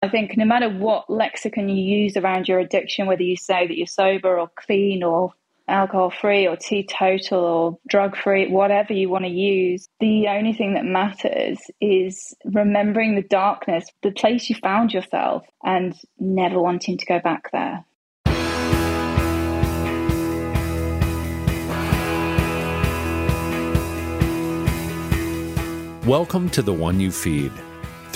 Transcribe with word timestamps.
I 0.00 0.08
think 0.08 0.36
no 0.36 0.44
matter 0.44 0.68
what 0.68 1.10
lexicon 1.10 1.68
you 1.68 1.74
use 1.74 2.16
around 2.16 2.46
your 2.46 2.60
addiction, 2.60 3.08
whether 3.08 3.24
you 3.24 3.34
say 3.36 3.66
that 3.66 3.76
you're 3.76 3.88
sober 3.88 4.38
or 4.38 4.48
clean 4.54 5.02
or 5.02 5.32
alcohol 5.66 6.10
free 6.10 6.46
or 6.46 6.54
teetotal 6.54 7.40
or 7.40 7.78
drug 7.88 8.16
free, 8.16 8.48
whatever 8.48 8.92
you 8.92 9.08
want 9.08 9.24
to 9.24 9.28
use, 9.28 9.88
the 9.98 10.28
only 10.28 10.52
thing 10.52 10.74
that 10.74 10.84
matters 10.84 11.58
is 11.80 12.32
remembering 12.44 13.16
the 13.16 13.22
darkness, 13.22 13.90
the 14.04 14.12
place 14.12 14.48
you 14.48 14.54
found 14.54 14.94
yourself, 14.94 15.44
and 15.64 15.96
never 16.20 16.60
wanting 16.60 16.96
to 16.96 17.04
go 17.04 17.18
back 17.18 17.50
there. 17.50 17.84
Welcome 26.06 26.48
to 26.50 26.62
The 26.62 26.72
One 26.72 27.00
You 27.00 27.10
Feed. 27.10 27.50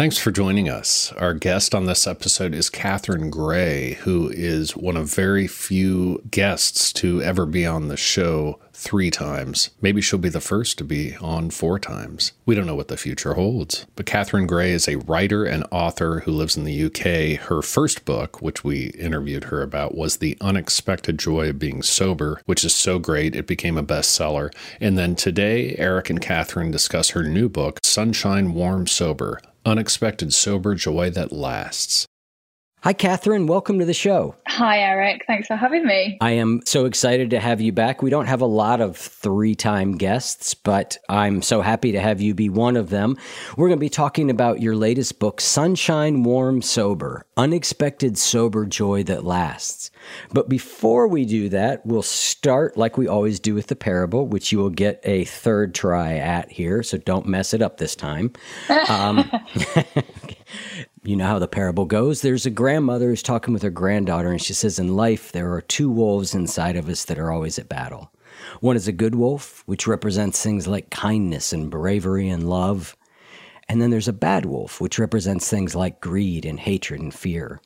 Thanks 0.00 0.16
for 0.16 0.30
joining 0.30 0.66
us. 0.66 1.12
Our 1.18 1.34
guest 1.34 1.74
on 1.74 1.84
this 1.84 2.06
episode 2.06 2.54
is 2.54 2.70
Catherine 2.70 3.28
Gray, 3.28 3.98
who 4.00 4.30
is 4.30 4.74
one 4.74 4.96
of 4.96 5.14
very 5.14 5.46
few 5.46 6.22
guests 6.30 6.90
to 6.94 7.20
ever 7.20 7.44
be 7.44 7.66
on 7.66 7.88
the 7.88 7.98
show 7.98 8.58
three 8.72 9.10
times. 9.10 9.68
Maybe 9.82 10.00
she'll 10.00 10.18
be 10.18 10.30
the 10.30 10.40
first 10.40 10.78
to 10.78 10.84
be 10.84 11.16
on 11.16 11.50
four 11.50 11.78
times. 11.78 12.32
We 12.46 12.54
don't 12.54 12.64
know 12.64 12.74
what 12.74 12.88
the 12.88 12.96
future 12.96 13.34
holds. 13.34 13.84
But 13.94 14.06
Catherine 14.06 14.46
Gray 14.46 14.70
is 14.70 14.88
a 14.88 14.96
writer 14.96 15.44
and 15.44 15.66
author 15.70 16.20
who 16.20 16.32
lives 16.32 16.56
in 16.56 16.64
the 16.64 16.84
UK. 16.86 17.38
Her 17.38 17.60
first 17.60 18.06
book, 18.06 18.40
which 18.40 18.64
we 18.64 18.86
interviewed 18.98 19.44
her 19.44 19.60
about, 19.60 19.94
was 19.94 20.16
The 20.16 20.38
Unexpected 20.40 21.18
Joy 21.18 21.50
of 21.50 21.58
Being 21.58 21.82
Sober, 21.82 22.40
which 22.46 22.64
is 22.64 22.74
so 22.74 22.98
great 22.98 23.36
it 23.36 23.46
became 23.46 23.76
a 23.76 23.84
bestseller. 23.84 24.50
And 24.80 24.96
then 24.96 25.14
today, 25.14 25.74
Eric 25.76 26.08
and 26.08 26.22
Catherine 26.22 26.70
discuss 26.70 27.10
her 27.10 27.22
new 27.22 27.50
book, 27.50 27.80
Sunshine 27.82 28.54
Warm 28.54 28.86
Sober 28.86 29.42
unexpected 29.64 30.32
sober 30.32 30.74
joy 30.74 31.10
that 31.10 31.32
lasts. 31.32 32.06
Hi, 32.82 32.94
Catherine. 32.94 33.46
Welcome 33.46 33.78
to 33.80 33.84
the 33.84 33.92
show. 33.92 34.36
Hi, 34.48 34.78
Eric. 34.78 35.24
Thanks 35.26 35.48
for 35.48 35.54
having 35.54 35.84
me. 35.84 36.16
I 36.22 36.30
am 36.30 36.62
so 36.64 36.86
excited 36.86 37.28
to 37.28 37.38
have 37.38 37.60
you 37.60 37.72
back. 37.72 38.00
We 38.00 38.08
don't 38.08 38.24
have 38.24 38.40
a 38.40 38.46
lot 38.46 38.80
of 38.80 38.96
three 38.96 39.54
time 39.54 39.98
guests, 39.98 40.54
but 40.54 40.96
I'm 41.06 41.42
so 41.42 41.60
happy 41.60 41.92
to 41.92 42.00
have 42.00 42.22
you 42.22 42.32
be 42.32 42.48
one 42.48 42.78
of 42.78 42.88
them. 42.88 43.18
We're 43.54 43.68
going 43.68 43.78
to 43.78 43.84
be 43.84 43.90
talking 43.90 44.30
about 44.30 44.62
your 44.62 44.74
latest 44.74 45.18
book, 45.18 45.42
Sunshine 45.42 46.22
Warm 46.22 46.62
Sober 46.62 47.26
Unexpected 47.36 48.16
Sober 48.16 48.64
Joy 48.64 49.02
That 49.02 49.26
Lasts. 49.26 49.90
But 50.32 50.48
before 50.48 51.06
we 51.06 51.26
do 51.26 51.50
that, 51.50 51.84
we'll 51.84 52.00
start 52.00 52.78
like 52.78 52.96
we 52.96 53.06
always 53.06 53.40
do 53.40 53.54
with 53.54 53.66
the 53.66 53.76
parable, 53.76 54.26
which 54.26 54.52
you 54.52 54.58
will 54.58 54.70
get 54.70 55.02
a 55.04 55.26
third 55.26 55.74
try 55.74 56.14
at 56.14 56.50
here. 56.50 56.82
So 56.82 56.96
don't 56.96 57.26
mess 57.26 57.52
it 57.52 57.60
up 57.60 57.76
this 57.76 57.94
time. 57.94 58.32
Um, 58.88 59.30
you 61.02 61.16
know 61.16 61.26
how 61.26 61.38
the 61.38 61.48
parable 61.48 61.86
goes. 61.86 62.20
There's 62.20 62.46
a 62.46 62.50
grandmother 62.50 63.08
who's 63.08 63.22
talking 63.22 63.54
with 63.54 63.62
her 63.62 63.70
granddaughter, 63.70 64.30
and 64.30 64.40
she 64.40 64.52
says, 64.52 64.78
In 64.78 64.96
life, 64.96 65.32
there 65.32 65.52
are 65.54 65.62
two 65.62 65.90
wolves 65.90 66.34
inside 66.34 66.76
of 66.76 66.88
us 66.88 67.04
that 67.06 67.18
are 67.18 67.32
always 67.32 67.58
at 67.58 67.68
battle. 67.68 68.12
One 68.60 68.76
is 68.76 68.86
a 68.86 68.92
good 68.92 69.14
wolf, 69.14 69.62
which 69.66 69.86
represents 69.86 70.42
things 70.42 70.66
like 70.66 70.90
kindness 70.90 71.52
and 71.52 71.70
bravery 71.70 72.28
and 72.28 72.48
love. 72.48 72.96
And 73.68 73.80
then 73.80 73.90
there's 73.90 74.08
a 74.08 74.12
bad 74.12 74.44
wolf, 74.46 74.80
which 74.80 74.98
represents 74.98 75.48
things 75.48 75.74
like 75.74 76.00
greed 76.00 76.44
and 76.44 76.60
hatred 76.60 77.00
and 77.00 77.14
fear. 77.14 77.60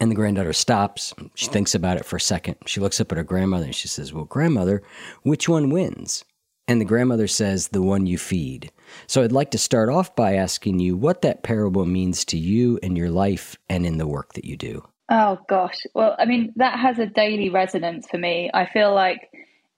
And 0.00 0.10
the 0.10 0.16
granddaughter 0.16 0.54
stops. 0.54 1.14
She 1.34 1.46
thinks 1.46 1.74
about 1.74 1.98
it 1.98 2.06
for 2.06 2.16
a 2.16 2.20
second. 2.20 2.56
She 2.66 2.80
looks 2.80 3.00
up 3.00 3.12
at 3.12 3.18
her 3.18 3.24
grandmother 3.24 3.66
and 3.66 3.74
she 3.74 3.86
says, 3.86 4.12
Well, 4.12 4.24
grandmother, 4.24 4.82
which 5.22 5.48
one 5.48 5.70
wins? 5.70 6.24
And 6.70 6.80
the 6.80 6.84
grandmother 6.84 7.26
says, 7.26 7.66
The 7.66 7.82
one 7.82 8.06
you 8.06 8.16
feed. 8.16 8.70
So 9.08 9.24
I'd 9.24 9.32
like 9.32 9.50
to 9.50 9.58
start 9.58 9.88
off 9.88 10.14
by 10.14 10.36
asking 10.36 10.78
you 10.78 10.96
what 10.96 11.22
that 11.22 11.42
parable 11.42 11.84
means 11.84 12.24
to 12.26 12.38
you 12.38 12.78
in 12.80 12.94
your 12.94 13.10
life 13.10 13.56
and 13.68 13.84
in 13.84 13.98
the 13.98 14.06
work 14.06 14.34
that 14.34 14.44
you 14.44 14.56
do. 14.56 14.84
Oh, 15.10 15.40
gosh. 15.48 15.80
Well, 15.96 16.14
I 16.16 16.26
mean, 16.26 16.52
that 16.54 16.78
has 16.78 17.00
a 17.00 17.06
daily 17.06 17.48
resonance 17.48 18.06
for 18.08 18.18
me. 18.18 18.52
I 18.54 18.66
feel 18.66 18.94
like 18.94 19.30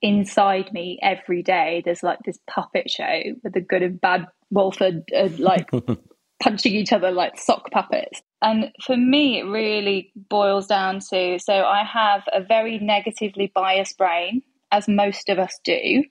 inside 0.03 0.71
me 0.75 0.99
every 1.01 1.43
day 1.43 1.81
there's 1.83 2.03
like 2.03 2.19
this 2.27 2.39
puppet 2.47 2.91
show 2.91 3.23
with 3.43 3.55
the 3.55 3.63
good 3.63 3.83
and 3.83 3.99
bad 3.99 4.27
wolf 4.51 4.83
are, 4.83 5.03
are 5.17 5.29
like 5.39 5.71
punching 6.43 6.75
each 6.75 6.93
other 6.93 7.11
like 7.11 7.39
sock 7.39 7.71
puppets. 7.71 8.21
And 8.43 8.71
for 8.85 8.99
me, 8.99 9.39
it 9.39 9.45
really 9.45 10.13
boils 10.29 10.67
down 10.67 11.01
to 11.09 11.39
so 11.39 11.55
I 11.55 11.85
have 11.85 12.25
a 12.35 12.43
very 12.43 12.79
negatively 12.81 13.51
biased 13.55 13.97
brain, 13.97 14.43
as 14.71 14.89
most 14.89 15.31
of 15.31 15.39
us 15.39 15.59
do 15.65 16.05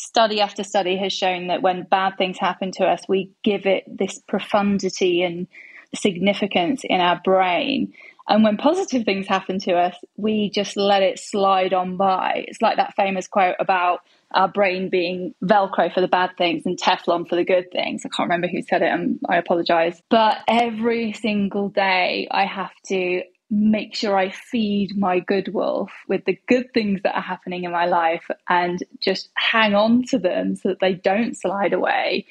study 0.00 0.40
after 0.40 0.64
study 0.64 0.96
has 0.96 1.12
shown 1.12 1.48
that 1.48 1.62
when 1.62 1.84
bad 1.84 2.16
things 2.16 2.38
happen 2.38 2.72
to 2.72 2.84
us, 2.84 3.02
we 3.08 3.30
give 3.42 3.66
it 3.66 3.84
this 3.86 4.18
profundity 4.18 5.22
and 5.22 5.46
significance 5.94 6.82
in 6.84 7.00
our 7.00 7.20
brain. 7.22 7.92
And 8.28 8.44
when 8.44 8.56
positive 8.56 9.04
things 9.04 9.26
happen 9.26 9.58
to 9.60 9.72
us, 9.72 9.96
we 10.16 10.50
just 10.50 10.76
let 10.76 11.02
it 11.02 11.18
slide 11.18 11.74
on 11.74 11.96
by. 11.96 12.44
It's 12.46 12.62
like 12.62 12.76
that 12.76 12.94
famous 12.94 13.26
quote 13.26 13.56
about 13.58 14.00
our 14.32 14.46
brain 14.46 14.88
being 14.88 15.34
Velcro 15.42 15.92
for 15.92 16.00
the 16.00 16.08
bad 16.08 16.30
things 16.38 16.64
and 16.64 16.78
Teflon 16.78 17.28
for 17.28 17.34
the 17.34 17.44
good 17.44 17.72
things. 17.72 18.02
I 18.04 18.08
can't 18.08 18.28
remember 18.28 18.46
who 18.46 18.62
said 18.62 18.82
it, 18.82 18.92
and 18.92 19.18
I 19.28 19.36
apologize. 19.36 20.00
But 20.08 20.38
every 20.46 21.12
single 21.12 21.70
day, 21.70 22.28
I 22.30 22.44
have 22.44 22.72
to 22.86 23.22
make 23.50 23.96
sure 23.96 24.16
I 24.16 24.30
feed 24.30 24.96
my 24.96 25.18
good 25.18 25.52
wolf 25.52 25.90
with 26.08 26.24
the 26.24 26.38
good 26.46 26.72
things 26.72 27.00
that 27.02 27.16
are 27.16 27.22
happening 27.22 27.64
in 27.64 27.72
my 27.72 27.86
life 27.86 28.30
and 28.48 28.78
just 29.00 29.28
hang 29.34 29.74
on 29.74 30.04
to 30.04 30.18
them 30.18 30.54
so 30.54 30.70
that 30.70 30.80
they 30.80 30.94
don't 30.94 31.36
slide 31.36 31.72
away 31.72 32.26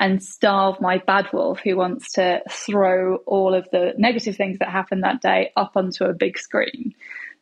and 0.00 0.22
starve 0.22 0.80
my 0.80 0.98
bad 0.98 1.28
wolf 1.32 1.60
who 1.60 1.76
wants 1.76 2.12
to 2.12 2.42
throw 2.50 3.16
all 3.26 3.54
of 3.54 3.68
the 3.70 3.94
negative 3.96 4.36
things 4.36 4.58
that 4.58 4.68
happened 4.68 5.04
that 5.04 5.22
day 5.22 5.52
up 5.56 5.72
onto 5.76 6.04
a 6.04 6.12
big 6.12 6.38
screen. 6.38 6.92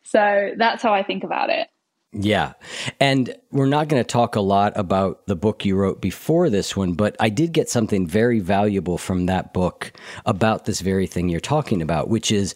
So 0.03 0.51
that's 0.55 0.83
how 0.83 0.93
I 0.93 1.01
think 1.01 1.23
about 1.23 1.49
it. 1.49 1.67
Yeah. 2.15 2.53
And 2.99 3.35
we're 3.51 3.65
not 3.65 3.87
going 3.87 4.03
to 4.03 4.07
talk 4.07 4.35
a 4.35 4.41
lot 4.41 4.73
about 4.75 5.25
the 5.25 5.35
book 5.35 5.65
you 5.65 5.75
wrote 5.75 5.99
before 5.99 6.51
this 6.51 6.77
one, 6.77 6.93
but 6.93 7.15
I 7.19 7.29
did 7.29 7.53
get 7.53 7.69
something 7.69 8.05
very 8.05 8.39
valuable 8.39 8.99
from 8.99 9.25
that 9.25 9.51
book 9.51 9.91
about 10.27 10.65
this 10.65 10.81
very 10.81 11.07
thing 11.07 11.27
you're 11.27 11.39
talking 11.39 11.81
about, 11.81 12.09
which 12.09 12.31
is 12.31 12.53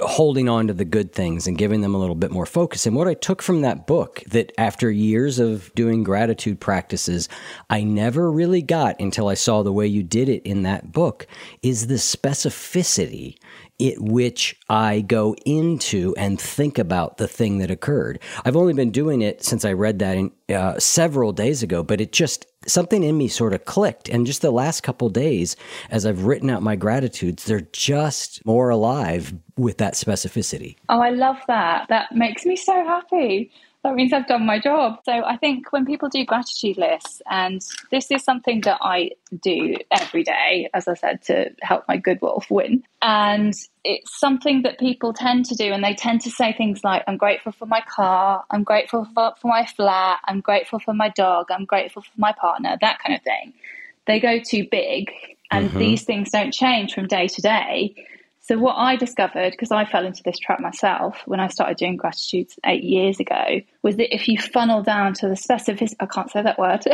holding 0.00 0.48
on 0.48 0.66
to 0.66 0.72
the 0.72 0.84
good 0.84 1.12
things 1.12 1.46
and 1.46 1.58
giving 1.58 1.80
them 1.80 1.94
a 1.94 1.98
little 1.98 2.14
bit 2.14 2.30
more 2.30 2.46
focus. 2.46 2.86
And 2.86 2.96
what 2.96 3.08
I 3.08 3.14
took 3.14 3.42
from 3.42 3.60
that 3.62 3.86
book 3.86 4.22
that 4.28 4.52
after 4.58 4.90
years 4.90 5.38
of 5.38 5.74
doing 5.74 6.02
gratitude 6.02 6.60
practices, 6.60 7.28
I 7.68 7.82
never 7.82 8.30
really 8.30 8.62
got 8.62 9.00
until 9.00 9.28
I 9.28 9.34
saw 9.34 9.62
the 9.62 9.72
way 9.72 9.86
you 9.86 10.02
did 10.02 10.28
it 10.28 10.42
in 10.42 10.62
that 10.62 10.92
book 10.92 11.26
is 11.62 11.86
the 11.86 11.94
specificity 11.94 13.36
at 13.80 14.00
which 14.00 14.58
I 14.68 15.00
go 15.00 15.34
into 15.46 16.14
and 16.16 16.40
think 16.40 16.78
about 16.78 17.16
the 17.16 17.28
thing 17.28 17.58
that 17.58 17.70
occurred. 17.70 18.20
I've 18.44 18.56
only 18.56 18.74
been 18.74 18.90
doing 18.90 19.22
it 19.22 19.44
since 19.44 19.64
I 19.64 19.72
read 19.72 19.98
that 20.00 20.16
in, 20.16 20.32
uh, 20.48 20.78
several 20.78 21.32
days 21.32 21.62
ago, 21.62 21.82
but 21.82 22.00
it 22.00 22.12
just 22.12 22.46
something 22.66 23.02
in 23.02 23.16
me 23.16 23.28
sort 23.28 23.54
of 23.54 23.64
clicked. 23.64 24.08
And 24.08 24.26
just 24.26 24.42
the 24.42 24.50
last 24.50 24.82
couple 24.82 25.08
days, 25.08 25.56
as 25.90 26.04
I've 26.04 26.24
written 26.24 26.50
out 26.50 26.62
my 26.62 26.76
gratitudes, 26.76 27.44
they're 27.44 27.60
just 27.72 28.44
more 28.44 28.68
alive 28.68 29.32
with 29.56 29.78
that 29.78 29.94
specificity. 29.94 30.76
Oh, 30.88 31.00
I 31.00 31.10
love 31.10 31.38
that. 31.46 31.86
That 31.88 32.12
makes 32.12 32.44
me 32.44 32.56
so 32.56 32.72
happy 32.84 33.50
that 33.82 33.94
means 33.94 34.12
I've 34.12 34.26
done 34.26 34.44
my 34.44 34.58
job. 34.58 34.98
So 35.04 35.12
I 35.12 35.36
think 35.36 35.72
when 35.72 35.86
people 35.86 36.10
do 36.10 36.24
gratitude 36.24 36.76
lists, 36.76 37.22
and 37.30 37.62
this 37.90 38.10
is 38.10 38.22
something 38.22 38.60
that 38.62 38.78
I 38.82 39.12
do 39.42 39.76
every 39.90 40.22
day, 40.22 40.68
as 40.74 40.86
I 40.86 40.94
said, 40.94 41.22
to 41.22 41.50
help 41.62 41.84
my 41.88 41.96
good 41.96 42.20
wolf 42.20 42.50
win. 42.50 42.82
And 43.00 43.54
it's 43.82 44.20
something 44.20 44.62
that 44.62 44.78
people 44.78 45.14
tend 45.14 45.46
to 45.46 45.54
do, 45.54 45.72
and 45.72 45.82
they 45.82 45.94
tend 45.94 46.20
to 46.22 46.30
say 46.30 46.52
things 46.52 46.84
like, 46.84 47.04
I'm 47.06 47.16
grateful 47.16 47.52
for 47.52 47.64
my 47.64 47.80
car, 47.80 48.44
I'm 48.50 48.64
grateful 48.64 49.06
for, 49.14 49.32
for 49.40 49.48
my 49.48 49.64
flat, 49.64 50.20
I'm 50.24 50.40
grateful 50.40 50.78
for 50.78 50.92
my 50.92 51.08
dog, 51.08 51.46
I'm 51.50 51.64
grateful 51.64 52.02
for 52.02 52.12
my 52.18 52.32
partner, 52.32 52.76
that 52.82 52.98
kind 52.98 53.16
of 53.16 53.22
thing. 53.22 53.54
They 54.06 54.20
go 54.20 54.40
too 54.40 54.66
big, 54.70 55.10
and 55.50 55.70
mm-hmm. 55.70 55.78
these 55.78 56.04
things 56.04 56.30
don't 56.30 56.52
change 56.52 56.92
from 56.92 57.06
day 57.06 57.28
to 57.28 57.40
day. 57.40 57.94
So, 58.50 58.58
what 58.58 58.74
I 58.74 58.96
discovered, 58.96 59.52
because 59.52 59.70
I 59.70 59.84
fell 59.84 60.04
into 60.04 60.24
this 60.24 60.36
trap 60.36 60.58
myself 60.58 61.22
when 61.26 61.38
I 61.38 61.46
started 61.46 61.76
doing 61.76 61.96
gratitudes 61.96 62.58
eight 62.66 62.82
years 62.82 63.20
ago, 63.20 63.60
was 63.84 63.94
that 63.94 64.12
if 64.12 64.26
you 64.26 64.38
funnel 64.40 64.82
down 64.82 65.14
to 65.14 65.28
the 65.28 65.36
specifics, 65.36 65.94
I 66.00 66.06
can't 66.06 66.28
say 66.28 66.42
that 66.42 66.58
word, 66.58 66.80
to 66.80 66.90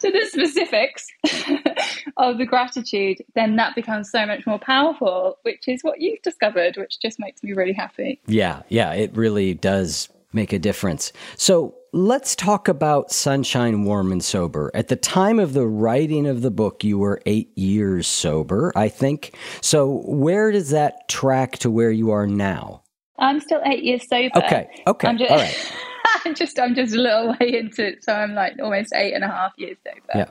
the 0.00 0.26
specifics 0.28 1.06
of 2.16 2.38
the 2.38 2.44
gratitude, 2.44 3.18
then 3.36 3.54
that 3.54 3.76
becomes 3.76 4.10
so 4.10 4.26
much 4.26 4.44
more 4.44 4.58
powerful, 4.58 5.38
which 5.42 5.68
is 5.68 5.82
what 5.82 6.00
you've 6.00 6.22
discovered, 6.22 6.76
which 6.76 6.98
just 6.98 7.20
makes 7.20 7.44
me 7.44 7.52
really 7.52 7.72
happy. 7.72 8.20
Yeah, 8.26 8.62
yeah, 8.68 8.94
it 8.94 9.16
really 9.16 9.54
does 9.54 10.08
make 10.32 10.52
a 10.52 10.58
difference. 10.58 11.12
So, 11.36 11.76
Let's 11.94 12.34
talk 12.34 12.68
about 12.68 13.12
Sunshine 13.12 13.84
Warm 13.84 14.12
and 14.12 14.24
Sober. 14.24 14.70
At 14.72 14.88
the 14.88 14.96
time 14.96 15.38
of 15.38 15.52
the 15.52 15.66
writing 15.66 16.26
of 16.26 16.40
the 16.40 16.50
book, 16.50 16.82
you 16.82 16.96
were 16.96 17.20
eight 17.26 17.56
years 17.56 18.06
sober, 18.06 18.72
I 18.74 18.88
think. 18.88 19.36
So, 19.60 20.00
where 20.06 20.50
does 20.50 20.70
that 20.70 21.06
track 21.08 21.58
to 21.58 21.70
where 21.70 21.90
you 21.90 22.10
are 22.10 22.26
now? 22.26 22.82
I'm 23.18 23.40
still 23.40 23.60
eight 23.66 23.84
years 23.84 24.08
sober. 24.08 24.38
Okay. 24.38 24.70
Okay. 24.86 25.06
I'm 25.06 25.18
just, 25.18 25.30
All 25.30 25.36
right. 25.36 25.72
I'm 26.24 26.34
just 26.34 26.58
I'm 26.58 26.74
just 26.74 26.94
a 26.94 26.98
little 26.98 27.36
way 27.38 27.58
into 27.58 27.88
it, 27.88 28.04
so 28.04 28.14
I'm 28.14 28.32
like 28.32 28.54
almost 28.58 28.94
eight 28.94 29.12
and 29.12 29.22
a 29.22 29.28
half 29.28 29.52
years 29.58 29.76
sober. 29.84 30.00
Yeah. 30.14 30.30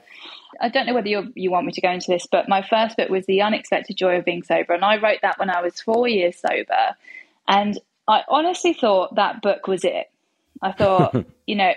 I 0.61 0.69
don't 0.69 0.87
know 0.87 0.95
whether 0.95 1.09
you 1.09 1.31
you 1.35 1.51
want 1.51 1.67
me 1.67 1.73
to 1.73 1.81
go 1.81 1.91
into 1.91 2.09
this, 2.09 2.25
but 2.25 2.49
my 2.49 2.63
first 2.63 2.97
book 2.97 3.09
was 3.09 3.27
The 3.27 3.43
Unexpected 3.43 3.97
Joy 3.97 4.17
of 4.17 4.25
Being 4.25 4.41
Sober, 4.41 4.73
and 4.73 4.83
I 4.83 4.97
wrote 4.97 5.19
that 5.21 5.37
when 5.37 5.51
I 5.51 5.61
was 5.61 5.79
four 5.79 6.07
years 6.07 6.37
sober, 6.37 6.95
and 7.47 7.79
I 8.07 8.23
honestly 8.27 8.73
thought 8.73 9.13
that 9.13 9.43
book 9.43 9.67
was 9.67 9.85
it. 9.85 10.07
I 10.61 10.71
thought, 10.71 11.15
you 11.47 11.55
know, 11.55 11.71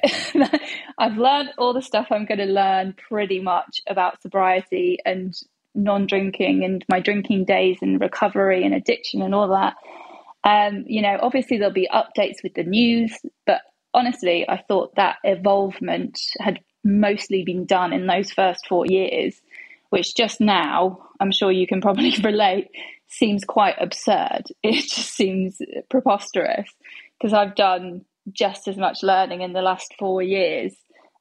I've 0.99 1.17
learned 1.17 1.51
all 1.59 1.73
the 1.73 1.83
stuff 1.83 2.09
I'm 2.11 2.27
going 2.27 2.39
to 2.39 2.47
learn 2.47 2.95
pretty 3.09 3.41
much 3.41 3.83
about 3.89 4.23
sobriety 4.23 4.99
and 5.05 5.35
non 5.75 6.07
drinking 6.07 6.65
and 6.65 6.85
my 6.89 7.01
drinking 7.01 7.45
days 7.45 7.79
and 7.83 8.01
recovery 8.01 8.65
and 8.65 8.75
addiction 8.75 9.23
and 9.23 9.35
all 9.35 9.49
that. 9.49 9.75
Um, 10.45 10.85
you 10.87 11.03
know, 11.03 11.19
obviously 11.23 11.59
there'll 11.59 11.73
be 11.73 11.89
updates 11.93 12.43
with 12.43 12.55
the 12.55 12.65
news, 12.65 13.17
but 13.47 13.63
honestly, 13.95 14.45
I 14.49 14.63
thought 14.69 14.95
that 14.97 15.17
evolvement 15.25 16.21
had 16.39 16.61
mostly 16.85 17.45
been 17.45 17.65
done 17.65 17.93
in 17.93 18.07
those 18.07 18.31
first 18.31 18.67
four 18.69 18.85
years, 18.87 19.41
which 19.89 20.15
just 20.15 20.41
now, 20.41 21.09
I'm 21.19 21.33
sure 21.33 21.51
you 21.51 21.67
can 21.67 21.81
probably 21.81 22.15
relate, 22.23 22.69
seems 23.09 23.45
quite 23.45 23.77
absurd. 23.81 24.43
It 24.63 24.83
just 24.83 25.15
seems 25.15 25.59
preposterous 25.89 26.69
because 27.19 27.33
I've 27.33 27.55
done 27.55 28.05
just 28.33 28.69
as 28.69 28.77
much 28.77 29.03
learning 29.03 29.43
in 29.43 29.53
the 29.53 29.63
last 29.63 29.95
four 29.99 30.23
years 30.23 30.73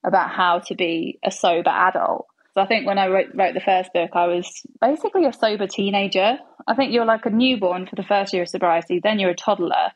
about 0.04 0.30
how 0.30 0.60
to 0.60 0.76
be 0.76 1.20
a 1.24 1.32
sober 1.32 1.70
adult. 1.70 2.28
So 2.54 2.62
I 2.62 2.68
think 2.68 2.86
when 2.86 3.00
I 3.00 3.08
wrote, 3.08 3.34
wrote 3.34 3.56
the 3.56 3.62
first 3.62 3.94
book, 3.94 4.12
I 4.14 4.28
was 4.28 4.64
basically 4.80 5.26
a 5.26 5.34
sober 5.34 5.66
teenager. 5.66 6.38
I 6.68 6.76
think 6.76 6.94
you're 6.94 7.06
like 7.06 7.26
a 7.26 7.32
newborn 7.32 7.88
for 7.88 7.96
the 7.96 8.04
first 8.04 8.34
year 8.34 8.44
of 8.44 8.50
sobriety, 8.50 9.00
then 9.02 9.18
you're 9.18 9.32
a 9.32 9.36
toddler, 9.36 9.92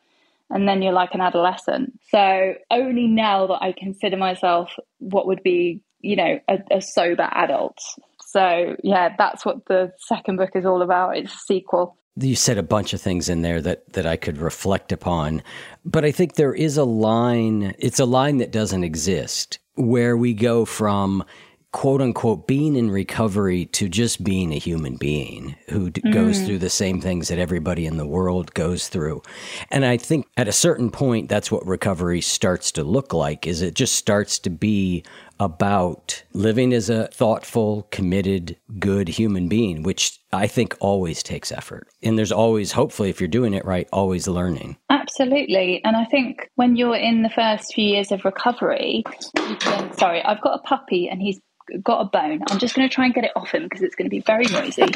and 0.49 0.67
then 0.67 0.81
you're 0.81 0.93
like 0.93 1.13
an 1.13 1.21
adolescent. 1.21 1.99
So 2.09 2.55
only 2.71 3.07
now 3.07 3.47
that 3.47 3.59
I 3.61 3.73
consider 3.77 4.17
myself 4.17 4.71
what 4.99 5.27
would 5.27 5.43
be, 5.43 5.81
you 6.01 6.15
know, 6.15 6.39
a, 6.47 6.77
a 6.77 6.81
sober 6.81 7.29
adult. 7.31 7.77
So 8.27 8.75
yeah, 8.83 9.15
that's 9.17 9.45
what 9.45 9.65
the 9.67 9.93
second 9.99 10.35
book 10.35 10.51
is 10.53 10.65
all 10.65 10.81
about. 10.81 11.17
It's 11.17 11.33
a 11.33 11.37
sequel 11.37 11.97
you 12.19 12.35
said 12.35 12.57
a 12.57 12.63
bunch 12.63 12.93
of 12.93 13.01
things 13.01 13.29
in 13.29 13.43
there 13.43 13.61
that 13.61 13.93
that 13.93 14.07
I 14.07 14.15
could 14.15 14.39
reflect 14.39 14.91
upon, 14.91 15.43
but 15.85 16.03
I 16.03 16.11
think 16.11 16.33
there 16.33 16.53
is 16.53 16.75
a 16.77 16.83
line. 16.83 17.75
It's 17.77 17.99
a 17.99 18.05
line 18.05 18.37
that 18.37 18.51
doesn't 18.51 18.83
exist 18.83 19.59
where 19.75 20.17
we 20.17 20.33
go 20.33 20.65
from 20.65 21.23
quote 21.73 22.01
unquote 22.01 22.47
being 22.47 22.75
in 22.75 22.89
recovery 22.89 23.65
to 23.65 23.87
just 23.87 24.23
being 24.23 24.51
a 24.51 24.57
human 24.57 24.95
being 24.95 25.55
who 25.69 25.91
mm. 25.91 26.13
goes 26.13 26.41
through 26.41 26.57
the 26.57 26.69
same 26.69 26.99
things 27.01 27.27
that 27.27 27.37
everybody 27.37 27.85
in 27.85 27.97
the 27.97 28.07
world 28.07 28.53
goes 28.53 28.87
through. 28.87 29.21
And 29.69 29.85
I 29.85 29.97
think 29.97 30.25
at 30.37 30.47
a 30.47 30.53
certain 30.53 30.89
point 30.89 31.29
that's 31.29 31.51
what 31.51 31.67
recovery 31.67 32.21
starts 32.21 32.71
to 32.73 32.83
look 32.83 33.13
like 33.13 33.45
is 33.45 33.61
it 33.61 33.75
just 33.75 33.95
starts 33.95 34.39
to 34.39 34.49
be 34.49 35.03
about 35.39 36.23
living 36.33 36.73
as 36.73 36.89
a 36.89 37.07
thoughtful, 37.07 37.87
committed, 37.91 38.57
good 38.79 39.07
human 39.07 39.47
being, 39.47 39.83
which 39.83 40.19
I 40.33 40.47
think 40.47 40.75
always 40.79 41.23
takes 41.23 41.51
effort. 41.51 41.87
And 42.03 42.17
there's 42.17 42.31
always, 42.31 42.71
hopefully, 42.71 43.09
if 43.09 43.21
you're 43.21 43.27
doing 43.27 43.53
it 43.53 43.65
right, 43.65 43.87
always 43.91 44.27
learning. 44.27 44.77
Absolutely. 44.89 45.81
And 45.83 45.95
I 45.95 46.05
think 46.05 46.49
when 46.55 46.75
you're 46.75 46.95
in 46.95 47.23
the 47.23 47.29
first 47.29 47.73
few 47.73 47.85
years 47.85 48.11
of 48.11 48.25
recovery, 48.25 49.03
you 49.37 49.55
can, 49.57 49.93
sorry, 49.97 50.23
I've 50.23 50.41
got 50.41 50.59
a 50.59 50.63
puppy 50.63 51.07
and 51.07 51.21
he's 51.21 51.39
got 51.81 52.01
a 52.01 52.05
bone. 52.05 52.41
I'm 52.49 52.59
just 52.59 52.75
going 52.75 52.87
to 52.87 52.93
try 52.93 53.05
and 53.05 53.13
get 53.13 53.25
it 53.25 53.31
off 53.35 53.51
him 53.51 53.63
because 53.63 53.81
it's 53.81 53.95
going 53.95 54.05
to 54.05 54.09
be 54.09 54.21
very 54.21 54.45
noisy. 54.45 54.83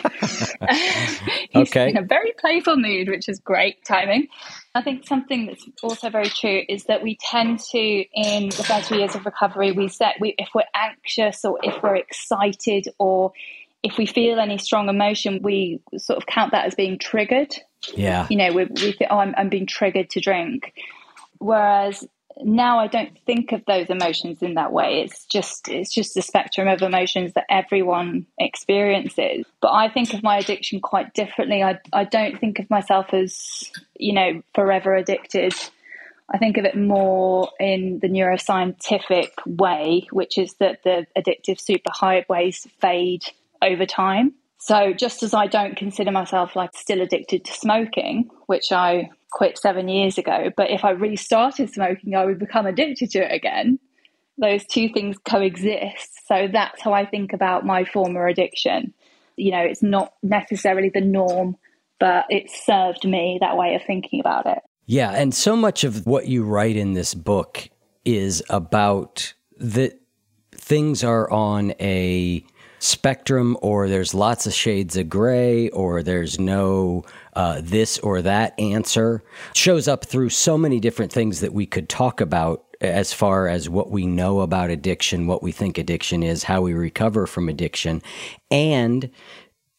He's 1.49 1.69
okay. 1.69 1.89
in 1.89 1.97
a 1.97 2.01
very 2.01 2.31
playful 2.39 2.77
mood, 2.77 3.09
which 3.09 3.27
is 3.27 3.39
great 3.39 3.83
timing. 3.83 4.27
I 4.73 4.81
think 4.81 5.05
something 5.05 5.47
that's 5.47 5.65
also 5.83 6.09
very 6.09 6.29
true 6.29 6.63
is 6.69 6.85
that 6.85 7.03
we 7.03 7.17
tend 7.19 7.59
to, 7.71 7.77
in 7.77 8.49
the 8.49 8.63
first 8.63 8.87
few 8.87 8.97
years 8.97 9.15
of 9.15 9.25
recovery, 9.25 9.73
we 9.73 9.89
set 9.89 10.15
we, 10.21 10.33
if 10.37 10.49
we're 10.55 10.63
anxious 10.73 11.43
or 11.43 11.59
if 11.61 11.83
we're 11.83 11.97
excited 11.97 12.87
or 12.97 13.33
if 13.83 13.97
we 13.97 14.05
feel 14.05 14.39
any 14.39 14.57
strong 14.57 14.87
emotion, 14.87 15.41
we 15.41 15.81
sort 15.97 16.17
of 16.17 16.25
count 16.25 16.51
that 16.53 16.65
as 16.65 16.75
being 16.75 16.97
triggered. 16.97 17.53
Yeah. 17.95 18.27
You 18.29 18.37
know, 18.37 18.53
we, 18.53 18.65
we 18.65 18.91
think, 18.93 19.09
oh, 19.09 19.17
I'm, 19.17 19.33
I'm 19.37 19.49
being 19.49 19.65
triggered 19.65 20.09
to 20.11 20.21
drink. 20.21 20.73
Whereas 21.39 22.07
now 22.43 22.79
I 22.79 22.87
don't 22.87 23.17
think 23.25 23.51
of 23.51 23.63
those 23.65 23.89
emotions 23.89 24.41
in 24.41 24.55
that 24.55 24.71
way. 24.71 25.01
It's 25.01 25.25
just 25.25 25.67
it's 25.69 25.93
just 25.93 26.17
a 26.17 26.21
spectrum 26.21 26.67
of 26.67 26.81
emotions 26.81 27.33
that 27.33 27.45
everyone 27.49 28.25
experiences. 28.39 29.45
But 29.61 29.71
I 29.71 29.89
think 29.89 30.13
of 30.13 30.23
my 30.23 30.37
addiction 30.37 30.79
quite 30.81 31.13
differently. 31.13 31.63
I 31.63 31.79
I 31.93 32.03
don't 32.03 32.39
think 32.39 32.59
of 32.59 32.69
myself 32.69 33.13
as, 33.13 33.71
you 33.97 34.13
know, 34.13 34.41
forever 34.53 34.95
addicted. 34.95 35.53
I 36.33 36.37
think 36.37 36.57
of 36.57 36.65
it 36.65 36.77
more 36.77 37.49
in 37.59 37.99
the 38.01 38.07
neuroscientific 38.07 39.31
way, 39.45 40.07
which 40.11 40.37
is 40.37 40.53
that 40.55 40.83
the 40.83 41.05
addictive 41.17 41.59
superhighways 41.59 42.69
fade 42.79 43.25
over 43.61 43.85
time. 43.85 44.33
So 44.63 44.93
just 44.93 45.23
as 45.23 45.33
I 45.33 45.47
don't 45.47 45.75
consider 45.75 46.11
myself 46.11 46.55
like 46.55 46.75
still 46.75 47.01
addicted 47.01 47.43
to 47.45 47.51
smoking, 47.51 48.29
which 48.45 48.71
I 48.71 49.09
quit 49.31 49.57
seven 49.57 49.87
years 49.87 50.19
ago, 50.19 50.51
but 50.55 50.69
if 50.69 50.85
I 50.85 50.91
restarted 50.91 51.73
smoking, 51.73 52.15
I 52.15 52.25
would 52.25 52.37
become 52.37 52.67
addicted 52.67 53.09
to 53.11 53.25
it 53.25 53.33
again. 53.33 53.79
Those 54.37 54.63
two 54.67 54.89
things 54.89 55.17
coexist. 55.27 56.27
So 56.27 56.47
that's 56.51 56.79
how 56.79 56.93
I 56.93 57.07
think 57.07 57.33
about 57.33 57.65
my 57.65 57.85
former 57.85 58.27
addiction. 58.27 58.93
You 59.35 59.51
know, 59.51 59.61
it's 59.61 59.81
not 59.81 60.13
necessarily 60.21 60.91
the 60.93 61.01
norm, 61.01 61.57
but 61.99 62.25
it 62.29 62.51
served 62.51 63.03
me 63.03 63.39
that 63.41 63.57
way 63.57 63.73
of 63.73 63.81
thinking 63.83 64.19
about 64.19 64.45
it. 64.45 64.59
Yeah. 64.85 65.09
And 65.09 65.33
so 65.33 65.55
much 65.55 65.83
of 65.83 66.05
what 66.05 66.27
you 66.27 66.43
write 66.43 66.75
in 66.75 66.93
this 66.93 67.15
book 67.15 67.67
is 68.05 68.43
about 68.47 69.33
that 69.57 69.99
things 70.51 71.03
are 71.03 71.27
on 71.31 71.73
a 71.79 72.45
spectrum 72.81 73.55
or 73.61 73.87
there's 73.87 74.15
lots 74.15 74.47
of 74.47 74.53
shades 74.53 74.97
of 74.97 75.07
gray 75.07 75.69
or 75.69 76.01
there's 76.01 76.39
no 76.39 77.05
uh, 77.33 77.61
this 77.63 77.99
or 77.99 78.23
that 78.23 78.59
answer 78.59 79.23
shows 79.53 79.87
up 79.87 80.03
through 80.03 80.29
so 80.29 80.57
many 80.57 80.79
different 80.79 81.11
things 81.11 81.41
that 81.41 81.53
we 81.53 81.67
could 81.67 81.87
talk 81.87 82.19
about 82.19 82.65
as 82.81 83.13
far 83.13 83.47
as 83.47 83.69
what 83.69 83.91
we 83.91 84.07
know 84.07 84.39
about 84.39 84.71
addiction, 84.71 85.27
what 85.27 85.43
we 85.43 85.51
think 85.51 85.77
addiction 85.77 86.23
is, 86.23 86.43
how 86.43 86.59
we 86.59 86.73
recover 86.73 87.27
from 87.27 87.47
addiction. 87.47 88.01
And 88.49 89.11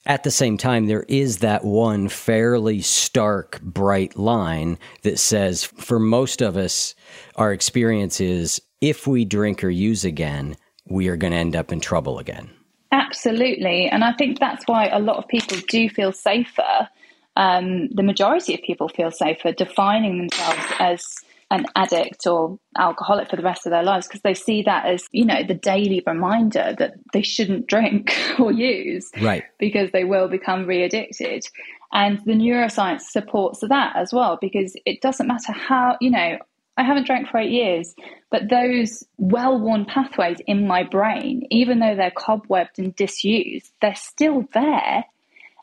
at 0.06 0.23
the 0.23 0.30
same 0.30 0.56
time, 0.56 0.87
there 0.87 1.04
is 1.09 1.38
that 1.38 1.64
one 1.64 2.09
fairly 2.09 2.82
stark, 2.82 3.61
bright 3.62 4.16
line 4.16 4.78
that 5.02 5.18
says 5.18 5.64
for 5.64 5.99
most 5.99 6.40
of 6.40 6.56
us, 6.56 6.94
our 7.35 7.52
experience 7.52 8.21
is 8.21 8.62
if 8.80 9.09
we 9.09 9.25
drink 9.25 9.64
or 9.64 9.71
use 9.71 10.04
again, 10.04 10.56
we 10.87 11.09
are 11.09 11.16
going 11.16 11.32
to 11.32 11.38
end 11.38 11.56
up 11.56 11.73
in 11.73 11.80
trouble 11.80 12.21
again. 12.21 12.49
Absolutely. 12.92 13.87
And 13.87 14.04
I 14.04 14.12
think 14.12 14.38
that's 14.38 14.64
why 14.66 14.87
a 14.88 15.00
lot 15.00 15.16
of 15.16 15.26
people 15.26 15.56
do 15.68 15.88
feel 15.88 16.12
safer. 16.12 16.88
Um, 17.37 17.88
the 17.88 18.02
majority 18.02 18.54
of 18.54 18.61
people 18.61 18.88
feel 18.90 19.11
safer 19.11 19.52
defining 19.52 20.18
themselves 20.18 20.66
as 20.78 21.06
an 21.50 21.66
addict 21.76 22.26
or 22.26 22.58
alcoholic 22.78 23.28
for 23.28 23.37
the 23.37 23.42
rest 23.42 23.66
of 23.66 23.70
their 23.70 23.82
lives 23.82 24.06
because 24.06 24.22
they 24.22 24.34
see 24.34 24.62
that 24.62 24.87
as 24.87 25.04
you 25.12 25.25
know 25.25 25.42
the 25.46 25.54
daily 25.54 26.02
reminder 26.06 26.75
that 26.78 26.94
they 27.12 27.20
shouldn't 27.20 27.66
drink 27.66 28.16
or 28.38 28.50
use 28.50 29.11
right 29.20 29.44
because 29.58 29.90
they 29.90 30.04
will 30.04 30.28
become 30.28 30.64
re-addicted 30.64 31.44
and 31.92 32.18
the 32.25 32.32
neuroscience 32.32 33.02
supports 33.02 33.61
that 33.61 33.94
as 33.94 34.14
well 34.14 34.38
because 34.40 34.75
it 34.87 35.02
doesn't 35.02 35.26
matter 35.26 35.52
how 35.52 35.94
you 36.00 36.11
know 36.11 36.38
I 36.76 36.85
haven't 36.85 37.07
drank 37.07 37.29
for 37.29 37.38
eight 37.38 37.50
years, 37.50 37.95
but 38.31 38.49
those 38.49 39.05
well 39.19 39.59
worn 39.59 39.85
pathways 39.85 40.38
in 40.47 40.67
my 40.67 40.85
brain, 40.85 41.47
even 41.50 41.81
though 41.81 41.95
they're 41.95 42.11
cobwebbed 42.11 42.79
and 42.79 42.97
disused, 42.97 43.73
they're 43.81 43.95
still 43.95 44.49
there. 44.55 45.05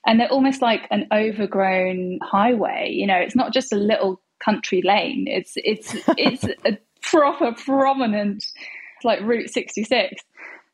And 0.05 0.19
they're 0.19 0.31
almost 0.31 0.61
like 0.61 0.87
an 0.91 1.07
overgrown 1.11 2.19
highway. 2.21 2.91
You 2.91 3.07
know, 3.07 3.17
it's 3.17 3.35
not 3.35 3.53
just 3.53 3.73
a 3.73 3.75
little 3.75 4.21
country 4.43 4.81
lane. 4.83 5.25
It's 5.27 5.53
it's 5.57 5.93
it's 6.17 6.45
a 6.65 6.77
proper 7.01 7.53
prominent 7.53 8.45
like 9.03 9.21
Route 9.21 9.49
66. 9.49 10.21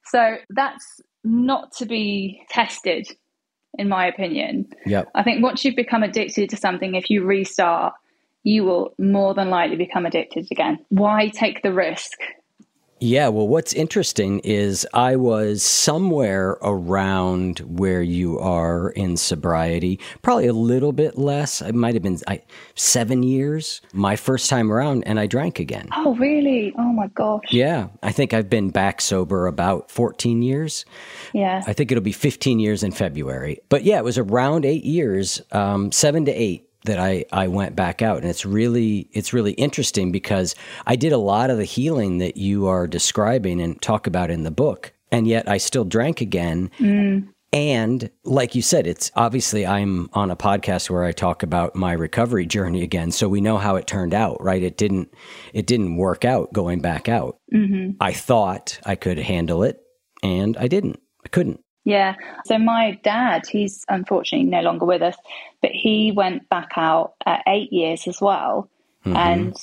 So 0.06 0.36
that's 0.50 1.02
not 1.24 1.72
to 1.78 1.86
be 1.86 2.42
tested, 2.50 3.08
in 3.78 3.90
my 3.90 4.08
opinion. 4.08 4.68
Yep. 4.86 5.10
I 5.16 5.24
think 5.24 5.44
once 5.44 5.66
you've 5.66 5.76
become 5.76 6.04
addicted 6.04 6.50
to 6.52 6.58
something, 6.58 6.96
if 6.96 7.10
you 7.10 7.24
restart, 7.24 7.94
you 8.46 8.64
will 8.64 8.94
more 8.98 9.34
than 9.34 9.50
likely 9.50 9.76
become 9.76 10.06
addicted 10.06 10.48
again. 10.52 10.78
Why 10.90 11.30
take 11.30 11.64
the 11.64 11.74
risk? 11.74 12.12
Yeah, 13.02 13.28
well, 13.28 13.48
what's 13.48 13.74
interesting 13.74 14.40
is 14.40 14.88
I 14.94 15.18
was 15.18 15.64
somewhere 15.64 16.52
around 16.62 17.60
where 17.60 18.02
you 18.02 18.40
are 18.40 18.92
in 18.92 19.18
sobriety, 19.18 20.00
probably 20.22 20.48
a 20.48 20.54
little 20.54 20.94
bit 20.94 21.18
less. 21.18 21.62
It 21.62 21.76
might 21.76 21.94
have 21.94 22.04
been 22.04 22.20
I, 22.26 22.44
seven 22.76 23.22
years 23.22 23.82
my 23.94 24.16
first 24.16 24.50
time 24.50 24.72
around, 24.72 25.04
and 25.06 25.20
I 25.20 25.28
drank 25.28 25.60
again. 25.60 25.90
Oh, 25.94 26.16
really? 26.16 26.74
Oh, 26.78 26.94
my 26.94 27.08
gosh. 27.08 27.52
Yeah, 27.52 27.90
I 28.02 28.14
think 28.14 28.34
I've 28.34 28.50
been 28.50 28.70
back 28.70 29.02
sober 29.02 29.46
about 29.48 29.92
14 29.92 30.42
years. 30.42 30.86
Yeah. 31.34 31.64
I 31.68 31.74
think 31.74 31.92
it'll 31.92 32.02
be 32.02 32.14
15 32.14 32.60
years 32.60 32.82
in 32.82 32.92
February. 32.92 33.60
But 33.68 33.84
yeah, 33.84 33.98
it 33.98 34.06
was 34.06 34.18
around 34.18 34.66
eight 34.66 34.86
years, 34.86 35.42
um, 35.52 35.92
seven 35.92 36.24
to 36.26 36.32
eight 36.32 36.65
that 36.86 37.00
I, 37.00 37.26
I 37.32 37.48
went 37.48 37.76
back 37.76 38.02
out. 38.02 38.18
And 38.18 38.30
it's 38.30 38.46
really 38.46 39.10
it's 39.12 39.34
really 39.34 39.54
interesting 39.54 40.12
because 40.12 40.56
I 40.86 40.96
did 40.96 41.12
a 41.12 41.18
lot 41.18 41.50
of 41.50 41.58
the 41.58 41.66
healing 41.66 42.20
that 42.20 42.38
you 42.38 42.68
are 42.68 42.88
describing 42.88 43.62
and 43.62 43.82
talk 43.82 44.08
about 44.08 44.32
in 44.32 44.44
the 44.44 44.52
book 44.52 44.94
and 45.12 45.28
yet 45.28 45.50
I 45.50 45.58
still 45.58 45.86
drank 45.86 46.22
again. 46.22 46.72
Mm. 46.80 47.28
and 47.54 48.10
like 48.24 48.56
you 48.56 48.62
said 48.62 48.88
it's 48.88 49.12
obviously 49.16 49.66
I'm 49.66 50.10
on 50.14 50.32
a 50.32 50.36
podcast 50.36 50.90
where 50.90 51.04
I 51.04 51.12
talk 51.12 51.44
about 51.44 51.76
my 51.76 51.94
recovery 51.94 52.46
journey 52.46 52.82
again 52.82 53.12
so 53.12 53.30
we 53.30 53.40
know 53.40 53.58
how 53.58 53.76
it 53.76 53.88
turned 53.88 54.14
out 54.14 54.42
right? 54.42 54.62
It 54.62 54.78
didn't 54.78 55.14
it 55.54 55.68
didn't 55.68 55.98
work 55.98 56.26
out 56.26 56.54
going 56.54 56.80
back 56.82 57.08
out. 57.08 57.38
Mm-hmm. 57.54 57.92
I 58.00 58.14
thought 58.14 58.80
I 58.86 58.96
could 58.96 59.20
handle 59.20 59.64
it 59.64 59.80
and 60.24 60.58
I 60.58 60.68
didn't. 60.68 61.00
I 61.24 61.30
couldn't 61.30 61.60
yeah. 61.86 62.16
So 62.46 62.58
my 62.58 63.00
dad, 63.04 63.48
he's 63.48 63.86
unfortunately 63.88 64.50
no 64.50 64.62
longer 64.62 64.86
with 64.86 65.04
us, 65.04 65.16
but 65.62 65.72
he 65.72 66.12
went 66.12 66.50
back 66.50 66.72
out 66.76 67.14
at 67.26 67.44
eight 67.48 67.72
years 67.72 68.08
as 68.08 68.20
well. 68.20 68.70
Mm-hmm. 69.06 69.16
And 69.16 69.56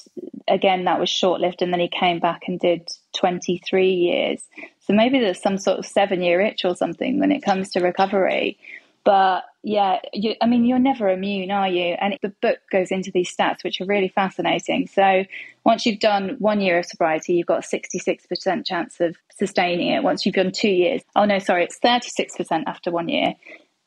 again, 0.47 0.85
that 0.85 1.01
was 1.01 1.11
short 1.11 1.41
lived. 1.41 1.63
And 1.63 1.73
then 1.73 1.81
he 1.81 1.89
came 1.89 2.21
back 2.21 2.43
and 2.47 2.61
did 2.61 2.89
23 3.17 3.93
years. 3.93 4.41
So 4.87 4.93
maybe 4.93 5.19
there's 5.19 5.43
some 5.43 5.59
sort 5.59 5.81
of 5.81 5.87
seven 5.87 6.23
year 6.23 6.41
itch 6.41 6.65
or 6.65 6.77
something 6.77 7.19
when 7.19 7.33
it 7.33 7.43
comes 7.43 7.71
to 7.73 7.81
recovery. 7.81 8.57
But 9.05 9.43
yeah, 9.63 10.01
you, 10.13 10.35
I 10.41 10.47
mean, 10.47 10.65
you're 10.65 10.81
never 10.81 11.09
immune, 11.09 11.53
are 11.53 11.69
you? 11.69 11.95
And 12.01 12.19
the 12.21 12.33
book 12.43 12.59
goes 12.71 12.91
into 12.91 13.13
these 13.13 13.35
stats, 13.35 13.63
which 13.63 13.81
are 13.81 13.87
really 13.87 14.09
fascinating. 14.09 14.89
So 14.89 15.25
once 15.65 15.87
you've 15.87 16.01
done 16.01 16.37
one 16.41 16.61
year 16.61 16.79
of 16.81 16.87
sobriety, 16.87 17.35
you've 17.35 17.47
got 17.47 17.65
a 17.65 17.77
66% 17.77 18.67
chance 18.67 19.01
of 19.01 19.17
sustaining 19.37 19.89
it. 19.89 20.03
Once 20.03 20.27
you've 20.27 20.35
done 20.35 20.51
two 20.51 20.69
years, 20.69 21.03
oh 21.15 21.25
no, 21.25 21.39
sorry, 21.39 21.65
it's 21.65 21.79
36% 21.79 22.65
after 22.67 22.91
one 22.91 23.09
year. 23.09 23.35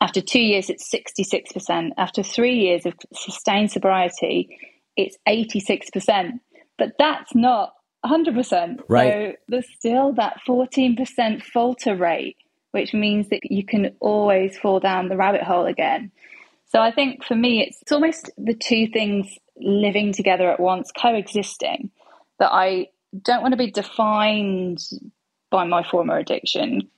After 0.00 0.20
two 0.20 0.40
years, 0.40 0.70
it's 0.70 0.90
66%. 0.90 1.90
After 1.98 2.22
three 2.22 2.54
years 2.54 2.86
of 2.86 2.94
sustained 3.14 3.70
sobriety, 3.70 4.58
it's 4.96 5.16
86%. 5.28 6.40
But 6.78 6.92
that's 6.98 7.34
not 7.34 7.74
100%. 8.04 8.80
Right. 8.88 9.12
So 9.12 9.32
there's 9.48 9.74
still 9.74 10.12
that 10.14 10.40
14% 10.46 11.42
falter 11.42 11.96
rate 11.96 12.36
which 12.76 12.92
means 12.92 13.30
that 13.30 13.40
you 13.50 13.64
can 13.64 13.96
always 14.00 14.58
fall 14.58 14.80
down 14.80 15.08
the 15.08 15.16
rabbit 15.16 15.42
hole 15.42 15.64
again. 15.64 16.12
So 16.66 16.82
I 16.82 16.92
think 16.92 17.24
for 17.24 17.34
me, 17.34 17.62
it's, 17.62 17.80
it's 17.80 17.90
almost 17.90 18.30
the 18.36 18.52
two 18.52 18.88
things 18.88 19.34
living 19.56 20.12
together 20.12 20.50
at 20.50 20.60
once, 20.60 20.92
coexisting, 20.92 21.90
that 22.38 22.52
I 22.52 22.88
don't 23.22 23.40
want 23.40 23.52
to 23.52 23.56
be 23.56 23.70
defined 23.70 24.78
by 25.50 25.64
my 25.64 25.88
former 25.88 26.18
addiction, 26.18 26.90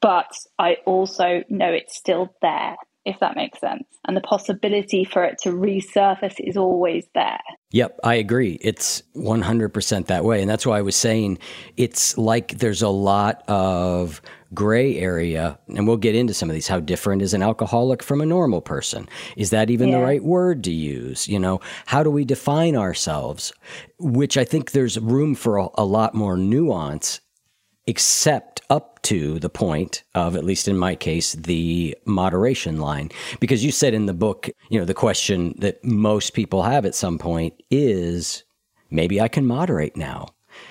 but 0.00 0.30
I 0.58 0.78
also 0.86 1.44
know 1.50 1.70
it's 1.72 1.94
still 1.94 2.34
there, 2.40 2.76
if 3.04 3.18
that 3.20 3.36
makes 3.36 3.60
sense. 3.60 3.84
And 4.06 4.16
the 4.16 4.20
possibility 4.20 5.04
for 5.04 5.24
it 5.24 5.38
to 5.42 5.50
resurface 5.50 6.36
is 6.38 6.56
always 6.56 7.06
there. 7.14 7.40
Yep, 7.70 8.00
I 8.02 8.14
agree. 8.14 8.58
It's 8.60 9.02
100% 9.16 10.06
that 10.06 10.24
way. 10.24 10.40
And 10.40 10.50
that's 10.50 10.66
why 10.66 10.78
I 10.78 10.82
was 10.82 10.96
saying 10.96 11.38
it's 11.76 12.16
like 12.16 12.58
there's 12.58 12.82
a 12.82 12.88
lot 12.88 13.42
of 13.48 14.22
gray 14.54 14.98
area, 14.98 15.58
and 15.68 15.86
we'll 15.86 15.98
get 15.98 16.14
into 16.14 16.32
some 16.32 16.48
of 16.48 16.54
these. 16.54 16.68
How 16.68 16.80
different 16.80 17.22
is 17.22 17.34
an 17.34 17.42
alcoholic 17.42 18.02
from 18.02 18.20
a 18.20 18.26
normal 18.26 18.60
person? 18.60 19.08
Is 19.36 19.50
that 19.50 19.70
even 19.70 19.88
yeah. 19.88 19.98
the 19.98 20.04
right 20.04 20.24
word 20.24 20.64
to 20.64 20.72
use? 20.72 21.28
You 21.28 21.38
know, 21.38 21.60
how 21.86 22.02
do 22.02 22.10
we 22.10 22.24
define 22.24 22.76
ourselves? 22.76 23.52
Which 23.98 24.36
I 24.36 24.44
think 24.44 24.72
there's 24.72 24.98
room 24.98 25.34
for 25.34 25.58
a, 25.58 25.68
a 25.74 25.84
lot 25.84 26.14
more 26.14 26.36
nuance, 26.36 27.20
except 27.88 28.60
up 28.68 29.00
to 29.00 29.38
the 29.38 29.48
point 29.48 30.02
of, 30.14 30.36
at 30.36 30.44
least 30.44 30.68
in 30.68 30.76
my 30.76 30.94
case, 30.94 31.32
the 31.32 31.96
moderation 32.04 32.78
line. 32.78 33.10
Because 33.40 33.64
you 33.64 33.72
said 33.72 33.94
in 33.94 34.04
the 34.04 34.12
book, 34.12 34.50
you 34.68 34.78
know, 34.78 34.84
the 34.84 34.92
question 34.92 35.54
that 35.58 35.82
most 35.82 36.34
people 36.34 36.62
have 36.62 36.84
at 36.84 36.94
some 36.94 37.18
point 37.18 37.54
is 37.70 38.44
maybe 38.90 39.22
I 39.22 39.28
can 39.28 39.46
moderate 39.46 39.96
now. 39.96 40.28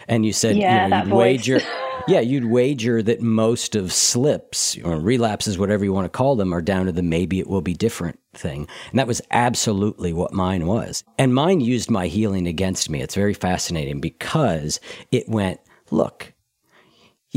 And 0.07 0.27
you 0.27 0.31
said, 0.31 0.57
yeah, 0.57 0.83
you 0.83 0.89
know, 0.89 0.95
that 0.95 1.07
wager. 1.07 1.59
yeah, 2.07 2.19
you'd 2.19 2.45
wager 2.45 3.01
that 3.01 3.19
most 3.19 3.75
of 3.75 3.91
slips 3.91 4.77
or 4.83 4.99
relapses, 4.99 5.57
whatever 5.57 5.83
you 5.83 5.93
want 5.93 6.05
to 6.05 6.15
call 6.15 6.35
them, 6.35 6.53
are 6.53 6.61
down 6.61 6.85
to 6.85 6.91
the 6.91 7.01
maybe 7.01 7.39
it 7.39 7.47
will 7.47 7.61
be 7.61 7.73
different 7.73 8.19
thing. 8.35 8.67
And 8.91 8.99
that 8.99 9.07
was 9.07 9.23
absolutely 9.31 10.13
what 10.13 10.33
mine 10.33 10.67
was. 10.67 11.03
And 11.17 11.33
mine 11.33 11.61
used 11.61 11.89
my 11.89 12.05
healing 12.05 12.45
against 12.45 12.91
me. 12.91 13.01
It's 13.01 13.15
very 13.15 13.33
fascinating 13.33 14.01
because 14.01 14.79
it 15.11 15.27
went, 15.27 15.59
look, 15.89 16.33